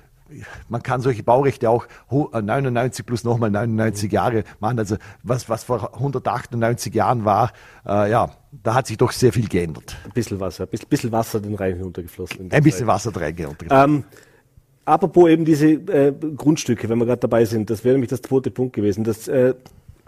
man 0.68 0.82
kann 0.82 1.00
solche 1.00 1.22
Baurechte 1.22 1.70
auch 1.70 1.86
99 2.10 3.00
äh, 3.00 3.06
plus 3.06 3.24
nochmal 3.24 3.50
99 3.50 4.12
Jahre 4.12 4.44
machen. 4.60 4.78
Also 4.78 4.96
was, 5.22 5.48
was 5.48 5.64
vor 5.64 5.94
198 5.94 6.94
Jahren 6.94 7.24
war, 7.24 7.52
äh, 7.86 8.10
ja, 8.10 8.30
da 8.62 8.74
hat 8.74 8.86
sich 8.86 8.98
doch 8.98 9.12
sehr 9.12 9.32
viel 9.32 9.48
geändert. 9.48 9.96
Ein 10.04 10.12
bisschen 10.12 10.40
Wasser, 10.40 10.64
ein 10.70 10.88
bisschen 10.88 11.12
Wasser 11.12 11.40
den 11.40 11.54
Rhein 11.54 11.76
hinuntergeflossen. 11.76 12.50
Ein 12.50 12.62
bisschen 12.62 12.80
Zeit. 12.80 12.86
Wasser 12.86 13.12
den 13.12 13.22
Rhein 13.22 13.36
hinuntergeflossen. 13.36 13.94
Ähm, 13.96 14.04
apropos 14.84 15.28
eben 15.28 15.44
diese 15.44 15.68
äh, 15.68 16.12
Grundstücke, 16.12 16.88
wenn 16.88 16.98
wir 16.98 17.06
gerade 17.06 17.20
dabei 17.20 17.44
sind, 17.44 17.70
das 17.70 17.84
wäre 17.84 17.94
nämlich 17.94 18.10
das 18.10 18.22
zweite 18.22 18.50
Punkt 18.50 18.74
gewesen. 18.74 19.04
Das 19.04 19.28
äh, 19.28 19.54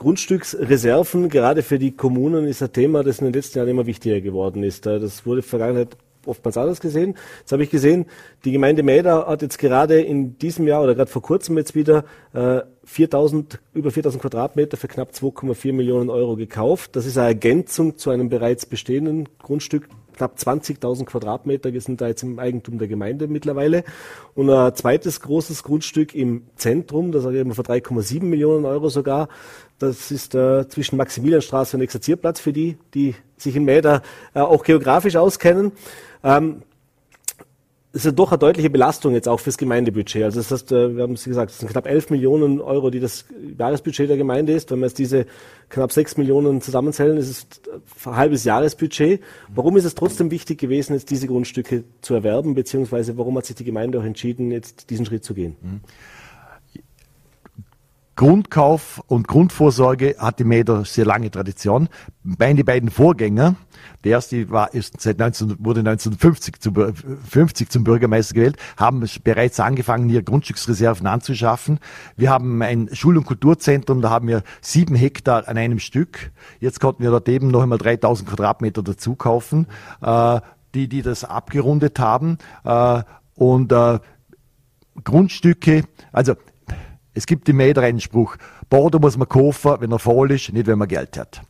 Grundstücksreserven, 0.00 1.28
gerade 1.28 1.62
für 1.62 1.78
die 1.78 1.90
Kommunen, 1.90 2.46
ist 2.46 2.62
ein 2.62 2.72
Thema, 2.72 3.04
das 3.04 3.18
in 3.18 3.26
den 3.26 3.34
letzten 3.34 3.58
Jahren 3.58 3.68
immer 3.68 3.84
wichtiger 3.84 4.22
geworden 4.22 4.62
ist. 4.62 4.86
Das 4.86 5.26
wurde 5.26 5.40
in 5.40 5.42
der 5.42 5.50
Vergangenheit 5.50 5.88
oftmals 6.24 6.56
anders 6.56 6.80
gesehen. 6.80 7.16
Jetzt 7.40 7.52
habe 7.52 7.64
ich 7.64 7.68
gesehen, 7.68 8.06
die 8.46 8.52
Gemeinde 8.52 8.82
Mäder 8.82 9.26
hat 9.26 9.42
jetzt 9.42 9.58
gerade 9.58 10.00
in 10.00 10.38
diesem 10.38 10.66
Jahr 10.66 10.82
oder 10.82 10.94
gerade 10.94 11.10
vor 11.10 11.20
kurzem 11.20 11.58
jetzt 11.58 11.74
wieder 11.74 12.04
äh, 12.32 12.62
4000, 12.84 13.60
über 13.74 13.90
4000 13.90 14.22
Quadratmeter 14.22 14.78
für 14.78 14.88
knapp 14.88 15.10
2,4 15.10 15.74
Millionen 15.74 16.08
Euro 16.08 16.34
gekauft. 16.34 16.96
Das 16.96 17.04
ist 17.04 17.18
eine 17.18 17.28
Ergänzung 17.28 17.98
zu 17.98 18.08
einem 18.08 18.30
bereits 18.30 18.64
bestehenden 18.64 19.28
Grundstück. 19.38 19.86
Knapp 20.20 20.37
20.000 20.37 21.06
Quadratmeter 21.06 21.70
sind 21.80 22.02
da 22.02 22.09
jetzt 22.09 22.22
im 22.22 22.38
Eigentum 22.38 22.78
der 22.78 22.88
Gemeinde 22.88 23.26
mittlerweile. 23.26 23.85
Und 24.35 24.50
ein 24.50 24.74
zweites 24.74 25.20
großes 25.22 25.62
Grundstück 25.62 26.14
im 26.14 26.42
Zentrum, 26.56 27.11
das 27.11 27.22
sage 27.22 27.37
ich 27.37 27.40
immer 27.40 27.54
für 27.54 27.62
3,7 27.62 28.22
Millionen 28.24 28.66
Euro 28.66 28.90
sogar, 28.90 29.28
das 29.78 30.11
ist 30.11 30.35
äh, 30.35 30.68
zwischen 30.68 30.98
Maximilianstraße 30.98 31.78
und 31.78 31.83
Exerzierplatz 31.83 32.38
für 32.38 32.52
die, 32.52 32.76
die 32.92 33.14
sich 33.38 33.56
in 33.56 33.64
Mäder 33.64 34.02
äh, 34.35 34.40
auch 34.40 34.62
geografisch 34.62 35.16
auskennen. 35.16 35.72
Ähm, 36.22 36.64
ist 37.92 38.05
ja 38.05 38.12
doch 38.12 38.31
eine 38.31 38.38
deutliche 38.38 38.70
Belastung 38.70 39.14
jetzt 39.14 39.26
auch 39.26 39.40
fürs 39.40 39.59
Gemeindebudget. 39.59 40.22
Also 40.22 40.38
das 40.38 40.50
heißt, 40.53 40.70
äh, 40.70 40.96
wir 40.96 41.03
haben 41.03 41.14
es 41.14 41.24
gesagt, 41.24 41.50
es 41.50 41.59
sind 41.59 41.70
knapp 41.70 41.87
11 41.87 42.11
Millionen 42.11 42.61
Euro, 42.61 42.90
die 42.90 43.00
das 43.00 43.24
Jahresbudget 43.59 44.09
der 44.09 44.16
Gemeinde 44.16 44.53
ist. 44.53 44.70
Wenn 44.70 44.79
wir 44.79 44.87
jetzt 44.87 44.98
diese 44.98 45.26
knapp 45.68 45.90
6 45.90 46.16
Millionen 46.16 46.61
zusammenzählen, 46.61 47.16
ist 47.16 47.29
es 47.29 47.46
ein 48.07 48.16
halbes 48.16 48.44
Jahresbudget. 48.44 49.20
Warum 49.48 49.76
ist 49.76 49.85
es 49.85 49.96
trotzdem 49.96 50.31
wichtig 50.31 50.59
gewesen, 50.59 50.94
jetzt 50.94 51.11
diese 51.11 51.26
Grundstücke 51.26 51.83
zu 52.00 52.14
erwerben, 52.14 52.55
beziehungsweise 52.55 53.18
warum 53.18 53.37
hat 53.37 53.46
sich 53.46 53.57
die 53.57 53.64
Gemeinde 53.64 53.98
auch 53.98 54.05
entschieden, 54.05 54.53
jetzt 54.53 54.90
diesen 54.90 55.05
Schritt 55.05 55.24
zu 55.24 55.35
gehen? 55.35 55.57
Mhm. 55.61 55.81
Grundkauf 58.20 59.02
und 59.06 59.28
Grundvorsorge 59.28 60.16
hat 60.18 60.40
die 60.40 60.44
Mäder 60.44 60.85
sehr 60.85 61.06
lange 61.06 61.30
Tradition. 61.30 61.88
Meine 62.22 62.64
beiden 62.64 62.90
Vorgänger, 62.90 63.54
der 64.04 64.11
erste 64.11 64.50
war, 64.50 64.74
ist 64.74 65.00
seit 65.00 65.18
19, 65.18 65.56
wurde 65.59 65.80
1950 65.80 66.61
zum, 66.61 66.74
50 66.74 67.70
zum 67.70 67.83
Bürgermeister 67.83 68.35
gewählt, 68.35 68.59
haben 68.76 69.02
bereits 69.24 69.59
angefangen, 69.59 70.11
hier 70.11 70.22
Grundstücksreserven 70.22 71.06
anzuschaffen. 71.06 71.78
Wir 72.18 72.28
haben 72.28 72.61
ein 72.61 72.90
Schul- 72.92 73.16
und 73.16 73.24
Kulturzentrum, 73.24 74.02
da 74.02 74.11
haben 74.11 74.28
wir 74.28 74.42
sieben 74.61 74.96
Hektar 74.96 75.48
an 75.48 75.56
einem 75.56 75.78
Stück. 75.78 76.30
Jetzt 76.59 76.78
konnten 76.78 77.02
wir 77.02 77.09
dort 77.09 77.26
eben 77.26 77.48
noch 77.48 77.62
einmal 77.62 77.78
3000 77.78 78.28
Quadratmeter 78.28 78.83
dazu 78.83 79.14
kaufen, 79.14 79.66
äh, 80.02 80.42
die, 80.74 80.88
die 80.88 81.00
das 81.00 81.24
abgerundet 81.24 81.98
haben. 81.98 82.37
Äh, 82.64 83.02
und 83.35 83.72
äh, 83.72 83.98
Grundstücke, 85.04 85.85
also 86.12 86.35
es 87.20 87.26
gibt 87.26 87.50
im 87.50 87.59
Mäder 87.59 87.83
einen 87.83 88.00
Spruch, 88.00 88.37
muss 88.72 89.18
man 89.18 89.28
kaufen, 89.28 89.76
wenn 89.80 89.92
er 89.92 89.98
voll 89.98 90.30
ist, 90.30 90.54
nicht 90.54 90.66
wenn 90.66 90.78
man 90.78 90.88
Geld 90.88 91.18
hat. 91.18 91.42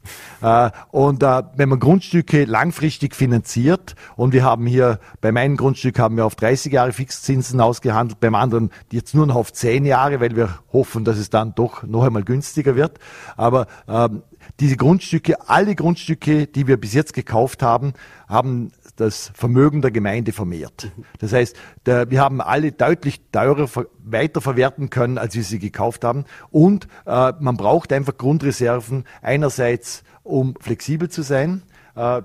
Äh, 0.42 0.70
und 0.90 1.22
äh, 1.22 1.42
wenn 1.54 1.68
man 1.68 1.78
Grundstücke 1.78 2.44
langfristig 2.44 3.14
finanziert, 3.14 3.94
und 4.16 4.32
wir 4.32 4.42
haben 4.42 4.66
hier, 4.66 4.98
bei 5.20 5.30
meinem 5.30 5.56
Grundstück 5.56 6.00
haben 6.00 6.16
wir 6.16 6.26
auf 6.26 6.34
30 6.34 6.72
Jahre 6.72 6.92
Fixzinsen 6.92 7.60
ausgehandelt, 7.60 8.18
beim 8.18 8.34
anderen 8.34 8.70
jetzt 8.90 9.14
nur 9.14 9.26
noch 9.26 9.36
auf 9.36 9.52
10 9.52 9.84
Jahre, 9.84 10.20
weil 10.20 10.34
wir 10.34 10.58
hoffen, 10.72 11.04
dass 11.04 11.18
es 11.18 11.30
dann 11.30 11.54
doch 11.54 11.84
noch 11.84 12.02
einmal 12.02 12.24
günstiger 12.24 12.74
wird. 12.74 12.98
Aber 13.36 13.68
ähm, 13.86 14.22
diese 14.58 14.76
Grundstücke, 14.76 15.48
alle 15.48 15.76
Grundstücke, 15.76 16.48
die 16.48 16.66
wir 16.66 16.78
bis 16.78 16.94
jetzt 16.94 17.12
gekauft 17.12 17.62
haben, 17.62 17.92
haben 18.28 18.72
das 19.00 19.32
Vermögen 19.34 19.82
der 19.82 19.90
Gemeinde 19.90 20.32
vermehrt. 20.32 20.90
Das 21.18 21.32
heißt, 21.32 21.56
der, 21.86 22.10
wir 22.10 22.20
haben 22.20 22.40
alle 22.40 22.72
deutlich 22.72 23.20
teurer 23.32 23.68
weiterverwerten 24.04 24.90
können, 24.90 25.18
als 25.18 25.34
wir 25.34 25.42
sie 25.42 25.58
gekauft 25.58 26.04
haben. 26.04 26.24
Und 26.50 26.86
äh, 27.06 27.32
man 27.40 27.56
braucht 27.56 27.92
einfach 27.92 28.16
Grundreserven 28.16 29.04
einerseits, 29.22 30.04
um 30.22 30.54
flexibel 30.60 31.08
zu 31.08 31.22
sein. 31.22 31.62
Äh, 31.96 32.22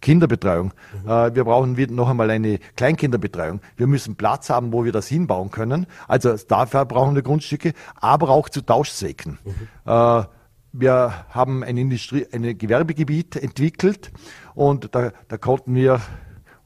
Kinderbetreuung. 0.00 0.72
Mhm. 1.04 1.10
Äh, 1.10 1.34
wir 1.34 1.44
brauchen 1.44 1.76
noch 1.94 2.08
einmal 2.08 2.30
eine 2.30 2.58
Kleinkinderbetreuung. 2.76 3.60
Wir 3.76 3.86
müssen 3.86 4.16
Platz 4.16 4.50
haben, 4.50 4.72
wo 4.72 4.84
wir 4.84 4.92
das 4.92 5.08
hinbauen 5.08 5.50
können. 5.50 5.86
Also 6.08 6.36
dafür 6.36 6.84
brauchen 6.84 7.14
wir 7.14 7.22
Grundstücke, 7.22 7.72
aber 7.96 8.30
auch 8.30 8.48
zu 8.48 8.62
Tauschzwecken. 8.62 9.38
Mhm. 9.44 9.90
Äh, 9.90 10.24
wir 10.72 11.24
haben 11.30 11.64
ein, 11.64 11.76
Industrie-, 11.76 12.26
ein 12.32 12.56
Gewerbegebiet 12.56 13.36
entwickelt 13.36 14.12
und 14.60 14.94
da, 14.94 15.12
da 15.28 15.38
konnten 15.38 15.74
wir 15.74 16.02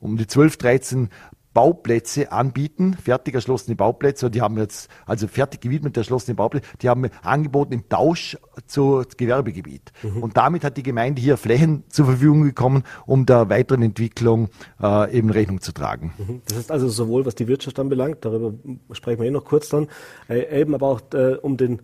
um 0.00 0.16
die 0.16 0.26
12, 0.26 0.56
13 0.56 1.10
Bauplätze 1.54 2.32
anbieten, 2.32 2.96
fertig 3.00 3.34
erschlossene 3.34 3.76
Bauplätze. 3.76 4.26
Und 4.26 4.34
die 4.34 4.42
haben 4.42 4.58
jetzt, 4.58 4.90
also 5.06 5.28
fertig 5.28 5.60
gewidmet 5.60 5.96
erschlossene 5.96 6.34
Bauplätze, 6.34 6.66
die 6.82 6.88
haben 6.88 7.08
angeboten 7.22 7.72
im 7.72 7.88
Tausch 7.88 8.36
zu 8.66 9.04
Gewerbegebiet. 9.16 9.92
Mhm. 10.02 10.22
Und 10.22 10.36
damit 10.36 10.64
hat 10.64 10.76
die 10.76 10.82
Gemeinde 10.82 11.22
hier 11.22 11.36
Flächen 11.36 11.84
zur 11.88 12.06
Verfügung 12.06 12.42
bekommen, 12.42 12.82
um 13.06 13.24
der 13.24 13.48
weiteren 13.48 13.82
Entwicklung 13.82 14.48
äh, 14.82 15.16
eben 15.16 15.30
Rechnung 15.30 15.60
zu 15.60 15.72
tragen. 15.72 16.12
Mhm. 16.18 16.42
Das 16.48 16.58
heißt 16.58 16.72
also 16.72 16.88
sowohl, 16.88 17.24
was 17.24 17.36
die 17.36 17.46
Wirtschaft 17.46 17.78
anbelangt, 17.78 18.24
darüber 18.24 18.52
sprechen 18.90 19.20
wir 19.20 19.28
eh 19.28 19.30
noch 19.30 19.44
kurz 19.44 19.68
dann, 19.68 19.88
äh, 20.28 20.60
eben 20.60 20.74
aber 20.74 20.88
auch 20.88 21.00
äh, 21.14 21.36
um 21.36 21.56
den 21.56 21.80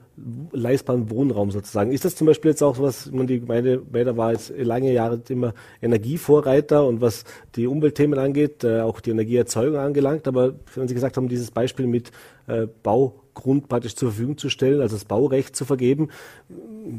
leistbaren 0.52 1.10
Wohnraum 1.10 1.50
sozusagen. 1.50 1.92
Ist 1.92 2.04
das 2.04 2.16
zum 2.16 2.26
Beispiel 2.26 2.50
jetzt 2.50 2.62
auch 2.62 2.78
was, 2.80 3.10
man 3.10 3.26
die 3.26 3.40
Gemeinde 3.40 3.82
Mäder 3.90 4.16
war 4.16 4.32
jetzt 4.32 4.52
lange 4.56 4.92
Jahre 4.92 5.20
immer 5.28 5.54
Energievorreiter 5.80 6.86
und 6.86 7.00
was 7.00 7.24
die 7.54 7.66
Umweltthemen 7.66 8.18
angeht, 8.18 8.64
äh, 8.64 8.80
auch 8.80 9.00
die 9.00 9.10
Energieerzeugung 9.10 9.59
angelangt, 9.60 10.26
aber 10.28 10.54
wenn 10.74 10.88
Sie 10.88 10.94
gesagt 10.94 11.16
haben, 11.16 11.28
dieses 11.28 11.50
Beispiel 11.50 11.86
mit 11.86 12.10
äh, 12.46 12.66
Baugrund 12.82 13.68
praktisch 13.68 13.96
zur 13.96 14.10
Verfügung 14.10 14.38
zu 14.38 14.48
stellen, 14.48 14.80
also 14.80 14.96
das 14.96 15.04
Baurecht 15.04 15.56
zu 15.56 15.64
vergeben, 15.64 16.08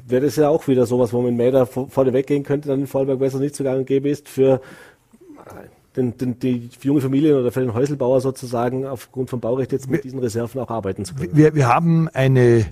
wäre 0.07 0.25
das 0.25 0.35
ja 0.35 0.49
auch 0.49 0.67
wieder 0.67 0.85
sowas, 0.85 1.13
wo 1.13 1.21
man 1.21 1.31
in 1.31 1.37
Mäder 1.37 1.65
vorne 1.65 2.13
weggehen 2.13 2.43
könnte, 2.43 2.69
dann 2.69 2.81
in 2.81 2.87
Vorarlberg 2.87 3.19
besser 3.19 3.39
nicht 3.39 3.55
so 3.55 3.63
gang 3.63 3.79
und 3.79 3.85
gäbe 3.85 4.09
ist 4.09 4.29
für 4.29 4.61
den, 5.95 6.17
den, 6.17 6.39
die 6.39 6.69
junge 6.81 7.01
Familien 7.01 7.37
oder 7.37 7.51
für 7.51 7.59
den 7.59 7.73
Häuselbauer 7.73 8.21
sozusagen 8.21 8.85
aufgrund 8.85 9.29
von 9.29 9.39
Baurecht 9.39 9.71
jetzt 9.71 9.89
mit 9.89 9.99
wir, 9.99 10.03
diesen 10.03 10.19
Reserven 10.19 10.61
auch 10.61 10.69
arbeiten 10.69 11.05
zu 11.05 11.15
können. 11.15 11.35
Wir, 11.35 11.53
wir 11.53 11.67
haben 11.67 12.07
eine 12.09 12.65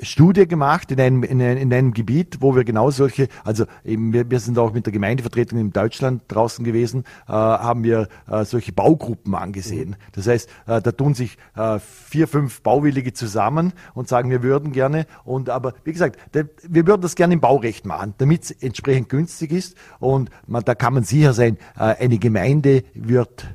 Studie 0.00 0.46
gemacht 0.46 0.90
in 0.92 1.00
einem, 1.00 1.22
in, 1.22 1.42
einem, 1.42 1.58
in 1.58 1.72
einem 1.72 1.92
Gebiet, 1.92 2.38
wo 2.40 2.54
wir 2.54 2.64
genau 2.64 2.90
solche, 2.90 3.28
also 3.44 3.64
eben 3.84 4.12
wir, 4.12 4.30
wir 4.30 4.40
sind 4.40 4.58
auch 4.58 4.72
mit 4.72 4.86
der 4.86 4.92
Gemeindevertretung 4.92 5.58
in 5.58 5.72
Deutschland 5.72 6.22
draußen 6.28 6.64
gewesen, 6.64 7.04
äh, 7.26 7.32
haben 7.32 7.84
wir 7.84 8.08
äh, 8.28 8.44
solche 8.44 8.72
Baugruppen 8.72 9.34
angesehen. 9.34 9.96
Das 10.12 10.26
heißt, 10.26 10.48
äh, 10.66 10.80
da 10.80 10.92
tun 10.92 11.14
sich 11.14 11.36
äh, 11.56 11.78
vier, 11.80 12.28
fünf 12.28 12.62
Bauwillige 12.62 13.12
zusammen 13.12 13.72
und 13.94 14.08
sagen, 14.08 14.30
wir 14.30 14.42
würden 14.42 14.72
gerne 14.72 15.06
und 15.24 15.50
aber 15.50 15.74
wie 15.84 15.92
gesagt, 15.92 16.18
der, 16.34 16.48
wir 16.68 16.86
würden 16.86 17.02
das 17.02 17.16
gerne 17.16 17.34
im 17.34 17.40
Baurecht 17.40 17.84
machen, 17.84 18.14
damit 18.18 18.44
es 18.44 18.50
entsprechend 18.52 19.08
günstig 19.08 19.52
ist 19.52 19.76
und 19.98 20.30
man, 20.46 20.64
da 20.64 20.74
kann 20.74 20.94
man 20.94 21.04
sicher 21.04 21.32
sein, 21.32 21.58
äh, 21.76 21.96
eine 21.96 22.18
Gemeinde 22.18 22.84
wird 22.94 23.48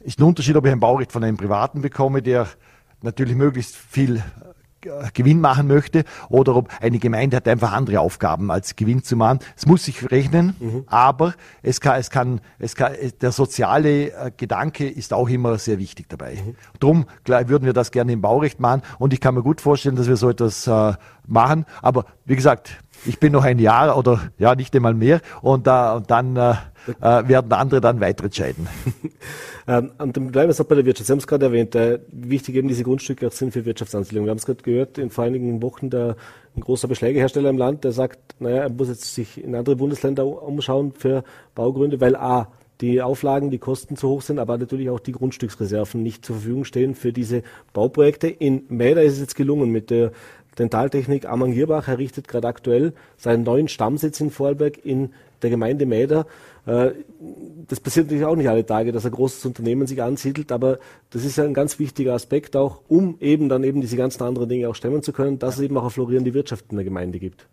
ist 0.00 0.20
ein 0.20 0.24
Unterschied, 0.24 0.56
ob 0.56 0.64
ich 0.64 0.72
ein 0.72 0.80
Baurecht 0.80 1.12
von 1.12 1.24
einem 1.24 1.36
Privaten 1.36 1.82
bekomme, 1.82 2.22
der 2.22 2.46
natürlich 3.02 3.34
möglichst 3.34 3.76
viel 3.76 4.22
Gewinn 5.14 5.40
machen 5.40 5.66
möchte 5.66 6.04
oder 6.28 6.56
ob 6.56 6.68
eine 6.80 6.98
Gemeinde 6.98 7.36
hat 7.36 7.48
einfach 7.48 7.72
andere 7.72 8.00
Aufgaben 8.00 8.50
als 8.50 8.76
Gewinn 8.76 9.02
zu 9.02 9.16
machen. 9.16 9.40
Es 9.56 9.66
muss 9.66 9.84
sich 9.84 10.10
rechnen, 10.10 10.54
mhm. 10.58 10.84
aber 10.86 11.34
es 11.62 11.80
kann, 11.80 11.98
es 11.98 12.10
kann, 12.10 12.40
es 12.58 12.74
kann, 12.74 12.92
der 13.20 13.32
soziale 13.32 14.12
äh, 14.12 14.30
Gedanke 14.36 14.88
ist 14.88 15.12
auch 15.12 15.28
immer 15.28 15.58
sehr 15.58 15.78
wichtig 15.78 16.08
dabei. 16.08 16.34
Mhm. 16.34 16.54
Drum 16.80 17.06
klar, 17.24 17.48
würden 17.48 17.64
wir 17.64 17.72
das 17.72 17.90
gerne 17.90 18.12
im 18.12 18.20
Baurecht 18.20 18.60
machen 18.60 18.82
und 18.98 19.12
ich 19.12 19.20
kann 19.20 19.34
mir 19.34 19.42
gut 19.42 19.60
vorstellen, 19.60 19.96
dass 19.96 20.08
wir 20.08 20.16
so 20.16 20.30
etwas 20.30 20.66
äh, 20.66 20.94
machen. 21.26 21.64
Aber 21.82 22.04
wie 22.24 22.36
gesagt, 22.36 22.78
ich 23.04 23.18
bin 23.18 23.32
noch 23.32 23.44
ein 23.44 23.58
Jahr 23.58 23.96
oder 23.96 24.30
ja 24.38 24.54
nicht 24.54 24.74
einmal 24.74 24.94
mehr 24.94 25.20
und, 25.42 25.66
äh, 25.66 25.92
und 25.94 26.10
dann 26.10 26.36
äh, 26.36 26.54
äh, 27.00 27.28
werden 27.28 27.52
andere 27.52 27.80
dann 27.80 28.00
weiter 28.00 28.24
entscheiden. 28.24 28.68
ähm, 29.68 29.92
und 29.98 30.16
dann 30.16 30.30
bleiben 30.30 30.46
wir 30.46 30.50
jetzt 30.50 30.58
noch 30.58 30.66
bei 30.66 30.74
der 30.74 30.84
Wirtschaft. 30.84 31.06
Sie 31.06 31.12
haben 31.12 31.18
es 31.18 31.26
gerade 31.26 31.46
erwähnt, 31.46 31.74
äh, 31.74 32.00
wichtig 32.10 32.56
eben 32.56 32.68
diese 32.68 32.84
Grundstücke 32.84 33.26
auch 33.26 33.32
sind 33.32 33.52
für 33.52 33.64
Wirtschaftsansiedlungen. 33.64 34.26
Wir 34.26 34.30
haben 34.30 34.38
es 34.38 34.46
gerade 34.46 34.62
gehört, 34.62 34.98
in 34.98 35.10
vor 35.10 35.24
einigen 35.24 35.62
Wochen 35.62 35.90
der, 35.90 36.16
ein 36.56 36.60
großer 36.60 36.88
Beschlägehersteller 36.88 37.50
im 37.50 37.58
Land, 37.58 37.84
der 37.84 37.92
sagt, 37.92 38.18
naja, 38.40 38.62
er 38.62 38.70
muss 38.70 38.88
jetzt 38.88 39.14
sich 39.14 39.42
in 39.42 39.54
andere 39.54 39.76
Bundesländer 39.76 40.26
umschauen 40.26 40.92
für 40.92 41.24
Baugründe, 41.54 42.00
weil 42.00 42.16
A, 42.16 42.48
die 42.80 43.02
Auflagen, 43.02 43.50
die 43.50 43.58
Kosten 43.58 43.96
zu 43.96 44.08
hoch 44.08 44.22
sind, 44.22 44.38
aber 44.38 44.56
natürlich 44.56 44.88
auch 44.90 45.00
die 45.00 45.12
Grundstücksreserven 45.12 46.02
nicht 46.02 46.24
zur 46.24 46.36
Verfügung 46.36 46.64
stehen 46.64 46.94
für 46.94 47.12
diese 47.12 47.42
Bauprojekte. 47.72 48.28
In 48.28 48.64
Mäder 48.68 49.02
ist 49.02 49.14
es 49.14 49.20
jetzt 49.20 49.34
gelungen 49.34 49.70
mit 49.70 49.90
der 49.90 50.12
Dentaltechnik 50.58 51.26
Amang 51.26 51.52
Gierbach 51.52 51.88
errichtet 51.88 52.28
gerade 52.28 52.48
aktuell 52.48 52.92
seinen 53.16 53.44
neuen 53.44 53.68
Stammsitz 53.68 54.20
in 54.20 54.30
Vorarlberg 54.30 54.84
in 54.84 55.12
der 55.42 55.50
Gemeinde 55.50 55.86
Mäder. 55.86 56.26
Äh, 56.66 56.90
das 57.66 57.80
passiert 57.80 58.06
natürlich 58.06 58.24
auch 58.24 58.36
nicht 58.36 58.48
alle 58.48 58.64
Tage, 58.64 58.92
dass 58.92 59.04
ein 59.04 59.12
großes 59.12 59.44
Unternehmen 59.46 59.86
sich 59.86 60.02
ansiedelt, 60.02 60.52
aber 60.52 60.78
das 61.10 61.24
ist 61.24 61.36
ja 61.36 61.44
ein 61.44 61.54
ganz 61.54 61.78
wichtiger 61.78 62.14
Aspekt 62.14 62.56
auch, 62.56 62.82
um 62.88 63.16
eben 63.20 63.48
dann 63.48 63.64
eben 63.64 63.80
diese 63.80 63.96
ganzen 63.96 64.22
anderen 64.22 64.48
Dinge 64.48 64.68
auch 64.68 64.74
stemmen 64.74 65.02
zu 65.02 65.12
können, 65.12 65.38
dass 65.38 65.56
es 65.56 65.62
eben 65.62 65.76
auch 65.76 65.82
eine 65.82 65.90
florierende 65.90 66.34
Wirtschaft 66.34 66.66
in 66.70 66.76
der 66.76 66.84
Gemeinde 66.84 67.18
gibt. 67.18 67.46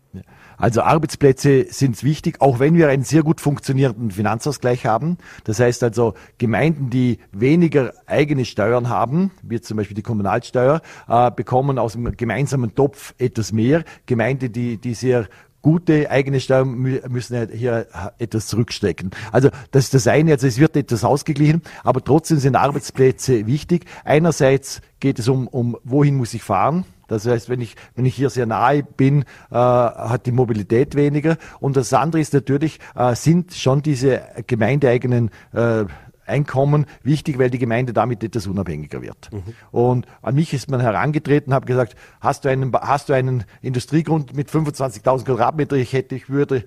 Also 0.56 0.82
Arbeitsplätze 0.82 1.66
sind 1.68 2.02
wichtig, 2.02 2.40
auch 2.40 2.58
wenn 2.58 2.74
wir 2.74 2.88
einen 2.88 3.04
sehr 3.04 3.22
gut 3.22 3.40
funktionierenden 3.40 4.10
Finanzausgleich 4.10 4.86
haben. 4.86 5.18
Das 5.44 5.60
heißt 5.60 5.82
also 5.82 6.14
Gemeinden, 6.38 6.88
die 6.88 7.18
weniger 7.32 7.92
eigene 8.06 8.44
Steuern 8.44 8.88
haben, 8.88 9.32
wie 9.42 9.60
zum 9.60 9.76
Beispiel 9.76 9.94
die 9.94 10.02
Kommunalsteuer, 10.02 10.80
äh, 11.08 11.30
bekommen 11.30 11.78
aus 11.78 11.92
dem 11.92 12.16
gemeinsamen 12.16 12.74
Topf 12.74 13.14
etwas 13.18 13.52
mehr. 13.52 13.84
Gemeinde, 14.06 14.48
die, 14.48 14.78
die 14.78 14.94
sehr 14.94 15.28
gute 15.66 16.12
eigene 16.12 16.38
Steuern 16.38 16.80
müssen 17.08 17.48
hier 17.50 17.88
etwas 18.18 18.46
zurückstecken. 18.46 19.10
Also 19.32 19.48
das 19.72 19.86
ist 19.86 19.94
das 19.94 20.06
eine, 20.06 20.30
also 20.30 20.46
es 20.46 20.60
wird 20.60 20.76
etwas 20.76 21.02
ausgeglichen, 21.02 21.60
aber 21.82 22.04
trotzdem 22.04 22.38
sind 22.38 22.54
Arbeitsplätze 22.54 23.48
wichtig. 23.48 23.84
Einerseits 24.04 24.80
geht 25.00 25.18
es 25.18 25.26
um, 25.26 25.48
um 25.48 25.76
wohin 25.82 26.14
muss 26.14 26.34
ich 26.34 26.44
fahren, 26.44 26.84
das 27.08 27.26
heißt, 27.26 27.48
wenn 27.48 27.60
ich, 27.60 27.74
wenn 27.96 28.04
ich 28.04 28.14
hier 28.14 28.30
sehr 28.30 28.46
nahe 28.46 28.84
bin, 28.84 29.22
äh, 29.50 29.54
hat 29.54 30.26
die 30.26 30.32
Mobilität 30.32 30.94
weniger. 30.94 31.36
Und 31.58 31.76
das 31.76 31.92
andere 31.92 32.20
ist 32.20 32.32
natürlich, 32.32 32.78
äh, 32.94 33.14
sind 33.16 33.52
schon 33.54 33.82
diese 33.82 34.22
gemeindeeigenen 34.46 35.30
äh, 35.52 35.84
Einkommen 36.26 36.86
wichtig, 37.02 37.38
weil 37.38 37.50
die 37.50 37.58
Gemeinde 37.58 37.92
damit 37.92 38.22
etwas 38.22 38.46
unabhängiger 38.46 39.02
wird. 39.02 39.32
Mhm. 39.32 39.42
Und 39.70 40.06
an 40.22 40.34
mich 40.34 40.52
ist 40.52 40.70
man 40.70 40.80
herangetreten, 40.80 41.54
habe 41.54 41.66
gesagt, 41.66 41.96
hast 42.20 42.44
du 42.44 42.48
einen, 42.48 42.72
hast 42.74 43.08
du 43.08 43.12
einen 43.12 43.44
Industriegrund 43.62 44.34
mit 44.34 44.50
25.000 44.50 45.24
Quadratmeter? 45.24 45.76
Ich 45.76 45.92
hätte, 45.92 46.14
ich 46.14 46.28
würde 46.28 46.64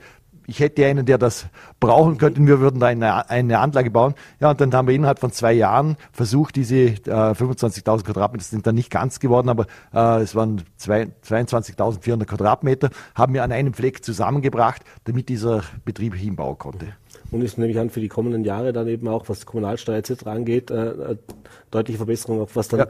ich 0.49 0.59
hätte 0.59 0.85
einen, 0.85 1.05
der 1.05 1.17
das 1.17 1.47
brauchen 1.79 2.17
könnte, 2.17 2.45
wir 2.45 2.59
würden 2.59 2.79
da 2.79 2.87
eine, 2.87 3.29
eine 3.29 3.59
Anlage 3.59 3.91
bauen. 3.91 4.15
Ja, 4.39 4.51
und 4.51 4.61
dann 4.61 4.73
haben 4.73 4.87
wir 4.87 4.95
innerhalb 4.95 5.19
von 5.19 5.31
zwei 5.31 5.53
Jahren 5.53 5.95
versucht, 6.11 6.55
diese 6.55 6.75
äh, 6.75 6.95
25.000 7.33 8.03
Quadratmeter 8.03 8.43
sind 8.43 8.67
dann 8.67 8.75
nicht 8.75 8.89
ganz 8.89 9.19
geworden, 9.19 9.49
aber 9.49 9.67
äh, 9.93 10.21
es 10.21 10.35
waren 10.35 10.63
22.400 10.79 12.25
Quadratmeter, 12.25 12.89
haben 13.15 13.33
wir 13.33 13.43
an 13.43 13.51
einem 13.51 13.73
Fleck 13.73 14.03
zusammengebracht, 14.03 14.81
damit 15.05 15.29
dieser 15.29 15.63
Betrieb 15.85 16.15
hinbauen 16.15 16.57
konnte 16.57 16.87
und 17.31 17.41
ist 17.41 17.57
nämlich 17.57 17.79
an 17.79 17.89
für 17.89 17.99
die 17.99 18.07
kommenden 18.07 18.43
Jahre 18.43 18.73
dann 18.73 18.87
eben 18.87 19.07
auch, 19.07 19.29
was 19.29 19.45
Kommunalsteuer 19.45 19.97
etc. 19.97 20.25
angeht, 20.25 20.71
äh, 20.71 21.15
deutliche 21.71 21.97
Verbesserung, 21.97 22.41
auch 22.41 22.49
was 22.53 22.67
dann 22.69 22.79
ja. 22.79 22.87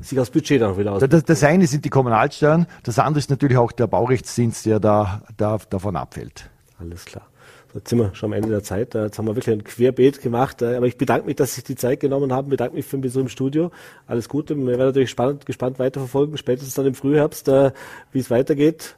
sich 0.00 0.18
aus 0.18 0.30
Budget 0.30 0.60
dann 0.60 0.76
wieder 0.76 0.92
aus. 0.92 1.02
Das, 1.08 1.24
das, 1.24 1.44
eine 1.44 1.66
sind 1.66 1.84
die 1.84 1.90
Kommunalsteuern, 1.90 2.66
das 2.82 2.98
andere 2.98 3.18
ist 3.18 3.30
natürlich 3.30 3.56
auch 3.56 3.72
der 3.72 3.86
Baurechtsdienst, 3.86 4.66
der 4.66 4.80
da, 4.80 5.22
da 5.36 5.58
davon 5.70 5.96
abfällt. 5.96 6.50
Alles 6.78 7.04
klar. 7.04 7.26
So, 7.72 7.78
jetzt 7.78 7.90
sind 7.90 7.98
wir 7.98 8.14
schon 8.14 8.30
am 8.30 8.32
Ende 8.34 8.48
der 8.48 8.62
Zeit. 8.62 8.94
Jetzt 8.94 9.18
haben 9.18 9.26
wir 9.26 9.36
wirklich 9.36 9.54
ein 9.54 9.64
Querbeet 9.64 10.22
gemacht. 10.22 10.62
Aber 10.62 10.86
ich 10.86 10.96
bedanke 10.96 11.26
mich, 11.26 11.36
dass 11.36 11.50
Sie 11.50 11.56
sich 11.56 11.64
die 11.64 11.76
Zeit 11.76 12.00
genommen 12.00 12.32
haben. 12.32 12.48
Bedanke 12.48 12.76
mich 12.76 12.86
für 12.86 12.96
den 12.96 13.02
Besuch 13.02 13.22
im 13.22 13.28
Studio. 13.28 13.70
Alles 14.06 14.28
Gute. 14.28 14.56
Wir 14.56 14.66
werden 14.66 14.86
natürlich 14.86 15.10
spannend, 15.10 15.44
gespannt 15.44 15.78
weiterverfolgen, 15.78 16.38
spätestens 16.38 16.74
dann 16.74 16.86
im 16.86 16.94
Frühherbst, 16.94 17.48
äh, 17.48 17.72
wie 18.12 18.20
es 18.20 18.30
weitergeht. 18.30 18.96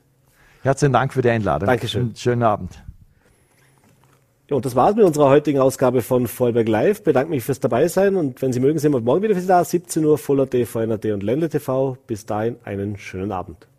Herzlichen 0.63 0.93
Dank 0.93 1.15
für 1.15 1.23
die 1.23 1.31
Einladung. 1.31 1.67
Dankeschön. 1.67 2.15
Schönen 2.15 2.43
Abend. 2.43 2.83
Ja, 4.51 4.57
und 4.57 4.65
das 4.65 4.75
war's 4.75 4.95
mit 4.95 5.05
unserer 5.05 5.29
heutigen 5.29 5.61
Ausgabe 5.61 6.03
von 6.03 6.27
Vollberg 6.27 6.69
Live. 6.69 7.03
Bedanke 7.03 7.31
mich 7.31 7.45
fürs 7.45 7.61
Dabeisein 7.61 8.17
und 8.17 8.43
wenn 8.43 8.53
Sie 8.53 8.61
mögen, 8.61 8.79
sind 8.79 8.93
wir 8.93 9.01
morgen 9.01 9.23
wieder 9.23 9.35
für 9.35 9.41
Sie 9.41 9.47
da. 9.47 9.65
17 9.65 10.05
Uhr 10.05 10.19
Voller 10.19 10.51
TV, 10.51 10.81
NRT 10.81 11.07
und 11.07 11.23
Ländle 11.23 11.49
TV. 11.49 11.97
Bis 12.07 12.27
dahin 12.27 12.57
einen 12.65 12.99
schönen 12.99 13.33
Abend. 13.33 13.70